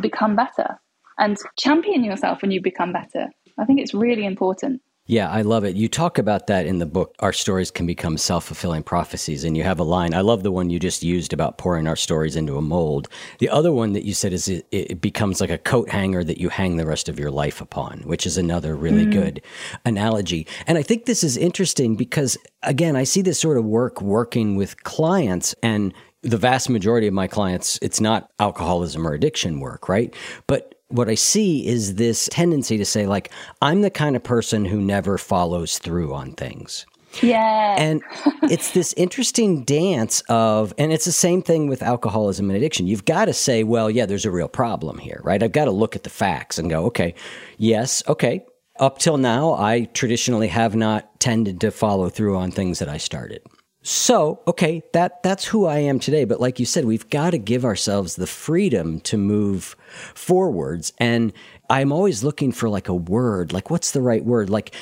become 0.00 0.36
better 0.36 0.78
and 1.18 1.36
champion 1.58 2.04
yourself 2.04 2.42
when 2.42 2.50
you 2.50 2.60
become 2.60 2.92
better. 2.92 3.30
I 3.58 3.64
think 3.64 3.80
it's 3.80 3.94
really 3.94 4.26
important. 4.26 4.82
Yeah, 5.06 5.28
I 5.28 5.42
love 5.42 5.64
it. 5.64 5.74
You 5.74 5.88
talk 5.88 6.18
about 6.18 6.46
that 6.46 6.66
in 6.66 6.78
the 6.78 6.86
book. 6.86 7.16
Our 7.18 7.32
stories 7.32 7.72
can 7.72 7.84
become 7.84 8.16
self 8.16 8.44
fulfilling 8.44 8.84
prophecies. 8.84 9.42
And 9.42 9.56
you 9.56 9.64
have 9.64 9.80
a 9.80 9.84
line. 9.84 10.14
I 10.14 10.20
love 10.20 10.44
the 10.44 10.52
one 10.52 10.70
you 10.70 10.78
just 10.78 11.02
used 11.02 11.32
about 11.32 11.58
pouring 11.58 11.88
our 11.88 11.96
stories 11.96 12.36
into 12.36 12.56
a 12.56 12.62
mold. 12.62 13.08
The 13.40 13.48
other 13.48 13.72
one 13.72 13.92
that 13.94 14.04
you 14.04 14.14
said 14.14 14.32
is 14.32 14.46
it, 14.46 14.68
it 14.70 15.00
becomes 15.00 15.40
like 15.40 15.50
a 15.50 15.58
coat 15.58 15.90
hanger 15.90 16.22
that 16.22 16.38
you 16.38 16.48
hang 16.48 16.76
the 16.76 16.86
rest 16.86 17.08
of 17.08 17.18
your 17.18 17.32
life 17.32 17.60
upon, 17.60 18.02
which 18.02 18.24
is 18.24 18.38
another 18.38 18.76
really 18.76 19.04
mm. 19.04 19.12
good 19.12 19.42
analogy. 19.84 20.46
And 20.68 20.78
I 20.78 20.82
think 20.82 21.06
this 21.06 21.24
is 21.24 21.36
interesting 21.36 21.96
because, 21.96 22.38
again, 22.62 22.94
I 22.94 23.02
see 23.02 23.22
this 23.22 23.40
sort 23.40 23.58
of 23.58 23.64
work 23.64 24.00
working 24.00 24.54
with 24.54 24.84
clients 24.84 25.56
and 25.60 25.92
the 26.22 26.36
vast 26.36 26.68
majority 26.68 27.06
of 27.06 27.14
my 27.14 27.26
clients, 27.26 27.78
it's 27.82 28.00
not 28.00 28.30
alcoholism 28.38 29.06
or 29.06 29.14
addiction 29.14 29.58
work, 29.58 29.88
right? 29.88 30.14
But 30.46 30.79
what 30.90 31.08
I 31.08 31.14
see 31.14 31.66
is 31.66 31.94
this 31.94 32.28
tendency 32.30 32.76
to 32.78 32.84
say, 32.84 33.06
like, 33.06 33.30
I'm 33.62 33.80
the 33.82 33.90
kind 33.90 34.16
of 34.16 34.22
person 34.22 34.64
who 34.64 34.80
never 34.80 35.18
follows 35.18 35.78
through 35.78 36.12
on 36.12 36.32
things. 36.32 36.86
Yeah. 37.22 37.76
And 37.78 38.02
it's 38.42 38.72
this 38.72 38.92
interesting 38.94 39.64
dance 39.64 40.22
of, 40.28 40.74
and 40.78 40.92
it's 40.92 41.04
the 41.04 41.12
same 41.12 41.42
thing 41.42 41.68
with 41.68 41.82
alcoholism 41.82 42.50
and 42.50 42.56
addiction. 42.56 42.86
You've 42.86 43.04
got 43.04 43.26
to 43.26 43.32
say, 43.32 43.64
well, 43.64 43.90
yeah, 43.90 44.06
there's 44.06 44.24
a 44.24 44.30
real 44.30 44.48
problem 44.48 44.98
here, 44.98 45.20
right? 45.24 45.42
I've 45.42 45.52
got 45.52 45.66
to 45.66 45.70
look 45.70 45.96
at 45.96 46.02
the 46.02 46.10
facts 46.10 46.58
and 46.58 46.70
go, 46.70 46.86
okay, 46.86 47.14
yes, 47.56 48.02
okay. 48.08 48.44
Up 48.78 48.98
till 48.98 49.18
now, 49.18 49.52
I 49.54 49.84
traditionally 49.92 50.48
have 50.48 50.74
not 50.74 51.20
tended 51.20 51.60
to 51.60 51.70
follow 51.70 52.08
through 52.08 52.36
on 52.38 52.50
things 52.50 52.78
that 52.78 52.88
I 52.88 52.96
started. 52.96 53.42
So, 53.82 54.40
okay, 54.46 54.82
that 54.92 55.22
that's 55.22 55.46
who 55.46 55.64
I 55.64 55.78
am 55.78 55.98
today, 55.98 56.24
but 56.24 56.40
like 56.40 56.60
you 56.60 56.66
said, 56.66 56.84
we've 56.84 57.08
got 57.08 57.30
to 57.30 57.38
give 57.38 57.64
ourselves 57.64 58.16
the 58.16 58.26
freedom 58.26 59.00
to 59.00 59.16
move 59.16 59.74
forwards 60.14 60.92
and 60.98 61.32
I'm 61.70 61.92
always 61.92 62.24
looking 62.24 62.52
for 62.52 62.68
like 62.68 62.88
a 62.88 62.94
word, 62.94 63.52
like 63.52 63.70
what's 63.70 63.92
the 63.92 64.02
right 64.02 64.24
word? 64.24 64.50
Like 64.50 64.74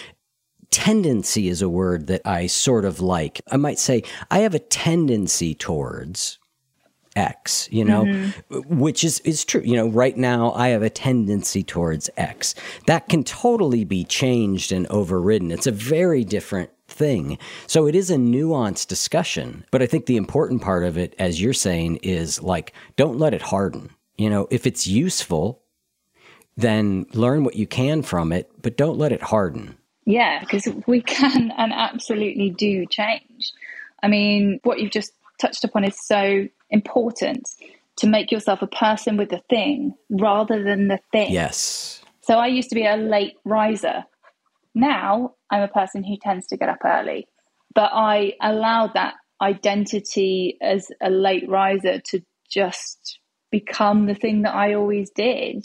tendency 0.70 1.48
is 1.48 1.62
a 1.62 1.68
word 1.68 2.08
that 2.08 2.22
I 2.24 2.46
sort 2.46 2.84
of 2.84 3.00
like. 3.00 3.40
I 3.50 3.56
might 3.56 3.78
say 3.78 4.02
I 4.30 4.38
have 4.40 4.54
a 4.54 4.58
tendency 4.58 5.54
towards 5.54 6.38
X, 7.18 7.68
you 7.72 7.84
know, 7.84 8.04
mm-hmm. 8.04 8.78
which 8.78 9.02
is, 9.02 9.18
is 9.20 9.44
true. 9.44 9.60
You 9.64 9.74
know, 9.74 9.88
right 9.88 10.16
now 10.16 10.52
I 10.52 10.68
have 10.68 10.82
a 10.82 10.88
tendency 10.88 11.64
towards 11.64 12.08
X. 12.16 12.54
That 12.86 13.08
can 13.08 13.24
totally 13.24 13.84
be 13.84 14.04
changed 14.04 14.70
and 14.70 14.86
overridden. 14.86 15.50
It's 15.50 15.66
a 15.66 15.72
very 15.72 16.24
different 16.24 16.70
thing. 16.86 17.36
So 17.66 17.86
it 17.88 17.96
is 17.96 18.10
a 18.10 18.16
nuanced 18.16 18.86
discussion. 18.86 19.64
But 19.72 19.82
I 19.82 19.86
think 19.86 20.06
the 20.06 20.16
important 20.16 20.62
part 20.62 20.84
of 20.84 20.96
it, 20.96 21.16
as 21.18 21.42
you're 21.42 21.52
saying, 21.52 21.96
is 21.96 22.40
like, 22.40 22.72
don't 22.96 23.18
let 23.18 23.34
it 23.34 23.42
harden. 23.42 23.90
You 24.16 24.30
know, 24.30 24.46
if 24.50 24.64
it's 24.64 24.86
useful, 24.86 25.62
then 26.56 27.06
learn 27.14 27.42
what 27.42 27.56
you 27.56 27.66
can 27.66 28.02
from 28.02 28.32
it, 28.32 28.50
but 28.62 28.76
don't 28.76 28.98
let 28.98 29.12
it 29.12 29.22
harden. 29.22 29.76
Yeah, 30.06 30.40
because 30.40 30.68
we 30.86 31.02
can 31.16 31.52
and 31.58 31.72
absolutely 31.72 32.50
do 32.50 32.86
change. 32.86 33.52
I 34.04 34.08
mean, 34.08 34.60
what 34.62 34.78
you've 34.78 34.92
just 34.92 35.12
touched 35.40 35.64
upon 35.64 35.84
is 35.84 35.96
so 36.00 36.46
important 36.70 37.48
to 37.96 38.06
make 38.06 38.30
yourself 38.30 38.62
a 38.62 38.66
person 38.66 39.16
with 39.16 39.30
the 39.30 39.42
thing 39.50 39.94
rather 40.10 40.62
than 40.62 40.88
the 40.88 41.00
thing. 41.12 41.32
Yes. 41.32 42.00
So 42.22 42.38
I 42.38 42.46
used 42.46 42.68
to 42.70 42.74
be 42.74 42.86
a 42.86 42.96
late 42.96 43.36
riser. 43.44 44.04
Now 44.74 45.34
I'm 45.50 45.62
a 45.62 45.68
person 45.68 46.04
who 46.04 46.16
tends 46.20 46.46
to 46.48 46.56
get 46.56 46.68
up 46.68 46.78
early, 46.84 47.26
but 47.74 47.90
I 47.92 48.34
allowed 48.40 48.94
that 48.94 49.14
identity 49.40 50.58
as 50.60 50.88
a 51.00 51.10
late 51.10 51.48
riser 51.48 52.00
to 52.00 52.20
just 52.50 53.18
become 53.50 54.06
the 54.06 54.14
thing 54.14 54.42
that 54.42 54.54
I 54.54 54.74
always 54.74 55.10
did. 55.10 55.64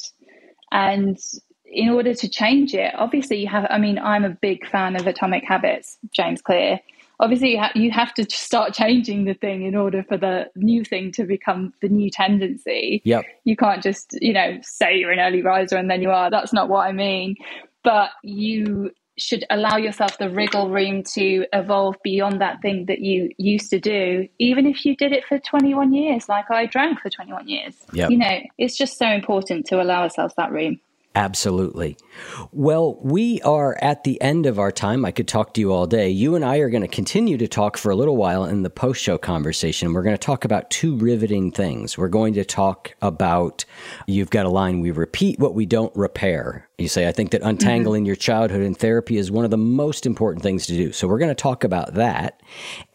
And 0.72 1.18
in 1.66 1.90
order 1.90 2.14
to 2.14 2.30
change 2.30 2.74
it, 2.74 2.94
obviously 2.96 3.42
you 3.42 3.48
have. 3.48 3.68
I 3.70 3.78
mean, 3.78 4.00
I'm 4.00 4.24
a 4.24 4.30
big 4.30 4.68
fan 4.68 4.96
of 4.96 5.08
Atomic 5.08 5.44
Habits, 5.44 5.98
James 6.12 6.42
Clear. 6.42 6.80
Obviously, 7.20 7.54
you, 7.54 7.60
ha- 7.60 7.72
you 7.76 7.92
have 7.92 8.14
to 8.16 8.26
start 8.30 8.74
changing 8.74 9.26
the 9.26 9.34
thing 9.34 9.64
in 9.64 9.76
order 9.76 10.04
for 10.04 10.18
the 10.18 10.50
new 10.56 10.84
thing 10.84 11.12
to 11.14 11.24
become 11.24 11.74
the 11.82 11.90
new 11.90 12.10
tendency. 12.10 13.02
Yep. 13.06 13.26
You 13.44 13.56
can't 13.56 13.84
just, 13.84 14.18
you 14.22 14.34
know, 14.34 14.58
say 14.62 14.98
you're 14.98 15.12
an 15.12 15.20
early 15.20 15.42
riser 15.42 15.78
and 15.78 15.90
then 15.90 16.02
you 16.02 16.10
are. 16.10 16.30
That's 16.30 16.54
not 16.54 16.70
what 16.70 16.88
I 16.88 16.92
mean. 16.92 17.36
But 17.84 18.10
you 18.24 18.92
should 19.18 19.46
allow 19.50 19.78
yourself 19.78 20.18
the 20.18 20.30
wriggle 20.30 20.70
room 20.70 21.04
to 21.04 21.46
evolve 21.54 21.96
beyond 22.04 22.42
that 22.42 22.62
thing 22.62 22.86
that 22.88 23.00
you 23.00 23.30
used 23.38 23.70
to 23.70 23.80
do, 23.80 24.28
even 24.40 24.66
if 24.66 24.86
you 24.86 24.96
did 24.96 25.12
it 25.12 25.24
for 25.26 25.38
21 25.38 25.94
years, 25.94 26.28
like 26.28 26.50
I 26.50 26.66
drank 26.66 27.00
for 27.00 27.10
21 27.10 27.48
years. 27.48 27.76
Yep. 27.94 28.10
You 28.10 28.18
know, 28.18 28.40
it's 28.58 28.76
just 28.76 28.98
so 28.98 29.08
important 29.08 29.68
to 29.68 29.82
allow 29.82 30.02
ourselves 30.04 30.34
that 30.38 30.52
room. 30.52 30.80
Absolutely. 31.16 31.96
Well, 32.52 32.98
we 33.04 33.40
are 33.42 33.78
at 33.84 34.04
the 34.04 34.20
end 34.20 34.48
of 34.48 34.58
our 34.58 34.72
time. 34.72 35.06
I 35.06 35.12
could 35.12 35.28
talk 35.28 35.54
to 35.54 35.62
you 35.62 35.72
all 35.72 35.86
day. 35.86 36.10
You 36.10 36.34
and 36.34 36.44
I 36.44 36.58
are 36.58 36.70
going 36.70 36.82
to 36.82 36.88
continue 36.88 37.38
to 37.38 37.48
talk 37.48 37.78
for 37.78 37.92
a 37.92 37.96
little 37.96 38.18
while 38.18 38.46
in 38.46 38.64
the 38.64 38.72
post 38.72 39.00
show 39.00 39.20
conversation. 39.20 39.94
We're 39.94 40.02
going 40.02 40.18
to 40.18 40.26
talk 40.26 40.44
about 40.44 40.72
two 40.72 40.98
riveting 40.98 41.52
things. 41.52 42.00
We're 42.00 42.08
going 42.08 42.34
to 42.34 42.44
talk 42.44 42.96
about, 43.00 43.64
you've 44.08 44.32
got 44.32 44.48
a 44.48 44.50
line, 44.50 44.80
we 44.80 44.90
repeat 44.90 45.38
what 45.38 45.54
we 45.54 45.68
don't 45.68 45.96
repair. 45.96 46.68
You 46.80 46.88
say, 46.88 47.08
I 47.08 47.12
think 47.12 47.30
that 47.32 47.44
untangling 47.44 48.02
mm-hmm. 48.02 48.08
your 48.08 48.16
childhood 48.16 48.64
in 48.64 48.74
therapy 48.74 49.18
is 49.18 49.30
one 49.30 49.46
of 49.46 49.52
the 49.52 49.58
most 49.58 50.08
important 50.08 50.42
things 50.42 50.66
to 50.66 50.74
do. 50.74 50.92
So 50.92 51.08
we're 51.08 51.20
going 51.20 51.30
to 51.30 51.36
talk 51.36 51.64
about 51.64 51.94
that. 51.94 52.42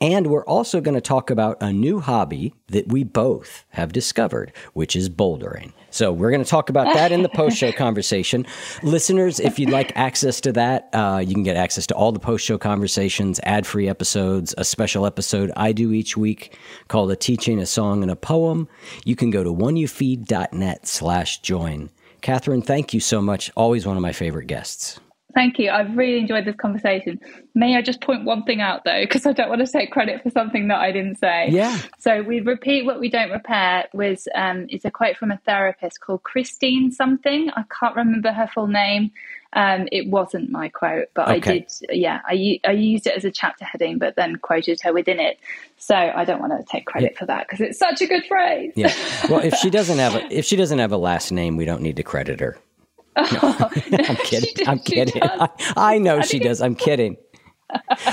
And 0.00 0.26
we're 0.26 0.44
also 0.44 0.80
going 0.80 0.96
to 0.96 1.00
talk 1.00 1.30
about 1.30 1.58
a 1.60 1.72
new 1.72 2.00
hobby 2.00 2.52
that 2.66 2.88
we 2.88 3.04
both 3.04 3.64
have 3.70 3.92
discovered, 3.92 4.52
which 4.72 4.96
is 4.96 5.08
bouldering. 5.08 5.72
So 5.98 6.12
we're 6.12 6.30
going 6.30 6.44
to 6.44 6.48
talk 6.48 6.70
about 6.70 6.94
that 6.94 7.10
in 7.10 7.24
the 7.24 7.28
post 7.28 7.56
show 7.56 7.72
conversation. 7.86 8.46
Listeners, 8.84 9.40
if 9.40 9.58
you'd 9.58 9.70
like 9.70 9.90
access 9.96 10.40
to 10.42 10.52
that, 10.52 10.90
uh, 10.92 11.24
you 11.26 11.34
can 11.34 11.42
get 11.42 11.56
access 11.56 11.88
to 11.88 11.94
all 11.96 12.12
the 12.12 12.20
post 12.20 12.44
show 12.44 12.56
conversations, 12.56 13.40
ad 13.42 13.66
free 13.66 13.88
episodes, 13.88 14.54
a 14.56 14.64
special 14.64 15.06
episode 15.06 15.50
I 15.56 15.72
do 15.72 15.92
each 15.92 16.16
week 16.16 16.56
called 16.86 17.10
A 17.10 17.16
Teaching, 17.16 17.58
a 17.58 17.66
Song, 17.66 18.02
and 18.02 18.12
a 18.12 18.16
Poem. 18.16 18.68
You 19.04 19.16
can 19.16 19.30
go 19.30 19.42
to 19.42 19.50
oneyoufeed.net 19.50 20.86
slash 20.86 21.40
join. 21.40 21.90
Catherine, 22.20 22.62
thank 22.62 22.94
you 22.94 23.00
so 23.00 23.20
much. 23.20 23.50
Always 23.56 23.84
one 23.84 23.96
of 23.96 24.02
my 24.02 24.12
favorite 24.12 24.46
guests. 24.46 25.00
Thank 25.34 25.58
you. 25.58 25.70
I've 25.70 25.94
really 25.94 26.18
enjoyed 26.18 26.46
this 26.46 26.56
conversation. 26.56 27.20
May 27.54 27.76
I 27.76 27.82
just 27.82 28.00
point 28.00 28.24
one 28.24 28.44
thing 28.44 28.62
out 28.62 28.84
though, 28.84 29.02
because 29.02 29.26
I 29.26 29.32
don't 29.32 29.50
want 29.50 29.64
to 29.64 29.70
take 29.70 29.90
credit 29.90 30.22
for 30.22 30.30
something 30.30 30.68
that 30.68 30.78
I 30.78 30.90
didn't 30.90 31.16
say. 31.16 31.48
Yeah. 31.50 31.78
So 31.98 32.22
we 32.22 32.40
repeat 32.40 32.86
what 32.86 32.98
we 32.98 33.10
don't 33.10 33.30
repair 33.30 33.88
was 33.92 34.26
um, 34.34 34.66
it's 34.70 34.86
a 34.86 34.90
quote 34.90 35.18
from 35.18 35.30
a 35.30 35.36
therapist 35.44 36.00
called 36.00 36.22
Christine 36.22 36.90
something. 36.90 37.50
I 37.50 37.64
can't 37.78 37.94
remember 37.94 38.32
her 38.32 38.48
full 38.54 38.68
name. 38.68 39.10
Um, 39.52 39.86
it 39.92 40.08
wasn't 40.08 40.50
my 40.50 40.70
quote, 40.70 41.08
but 41.14 41.28
okay. 41.28 41.34
I 41.34 41.38
did. 41.38 41.70
Yeah, 41.90 42.20
I 42.26 42.60
I 42.66 42.72
used 42.72 43.06
it 43.06 43.16
as 43.16 43.24
a 43.24 43.30
chapter 43.30 43.64
heading, 43.64 43.98
but 43.98 44.14
then 44.14 44.36
quoted 44.36 44.80
her 44.82 44.92
within 44.92 45.18
it. 45.18 45.38
So 45.78 45.94
I 45.94 46.24
don't 46.24 46.40
want 46.40 46.52
to 46.52 46.70
take 46.70 46.84
credit 46.86 47.12
yeah. 47.12 47.18
for 47.18 47.26
that 47.26 47.46
because 47.46 47.60
it's 47.60 47.78
such 47.78 48.02
a 48.02 48.06
good 48.06 48.24
phrase. 48.26 48.72
yeah. 48.76 48.94
Well, 49.30 49.40
if 49.40 49.54
she 49.54 49.70
doesn't 49.78 49.98
have 49.98 50.14
a 50.14 50.26
if 50.30 50.44
she 50.44 50.56
doesn't 50.56 50.78
have 50.78 50.92
a 50.92 50.98
last 50.98 51.32
name, 51.32 51.56
we 51.56 51.64
don't 51.64 51.82
need 51.82 51.96
to 51.96 52.02
credit 52.02 52.40
her. 52.40 52.58
No, 53.90 53.98
I'm 53.98 54.16
kidding. 54.16 54.68
I'm 54.68 54.78
kidding. 54.78 55.22
I, 55.22 55.48
I, 55.76 55.98
know 55.98 56.20
she 56.20 56.38
does. 56.38 56.60
I'm 56.60 56.74
kidding. 56.74 57.16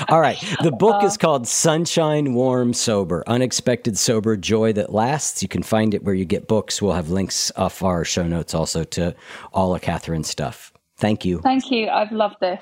All 0.09 0.19
right. 0.19 0.37
The 0.63 0.71
book 0.79 1.03
uh, 1.03 1.05
is 1.05 1.17
called 1.17 1.47
Sunshine, 1.47 2.33
Warm, 2.33 2.73
Sober 2.73 3.23
Unexpected 3.27 3.97
Sober 3.97 4.35
Joy 4.37 4.73
That 4.73 4.91
Lasts. 4.93 5.41
You 5.41 5.47
can 5.47 5.63
find 5.63 5.93
it 5.93 6.03
where 6.03 6.15
you 6.15 6.25
get 6.25 6.47
books. 6.47 6.81
We'll 6.81 6.93
have 6.93 7.09
links 7.09 7.51
off 7.55 7.83
our 7.83 8.03
show 8.03 8.27
notes 8.27 8.53
also 8.53 8.83
to 8.83 9.15
all 9.53 9.75
of 9.75 9.81
Catherine's 9.81 10.29
stuff. 10.29 10.73
Thank 10.97 11.25
you. 11.25 11.39
Thank 11.39 11.71
you. 11.71 11.89
I've 11.89 12.11
loved 12.11 12.37
this. 12.39 12.61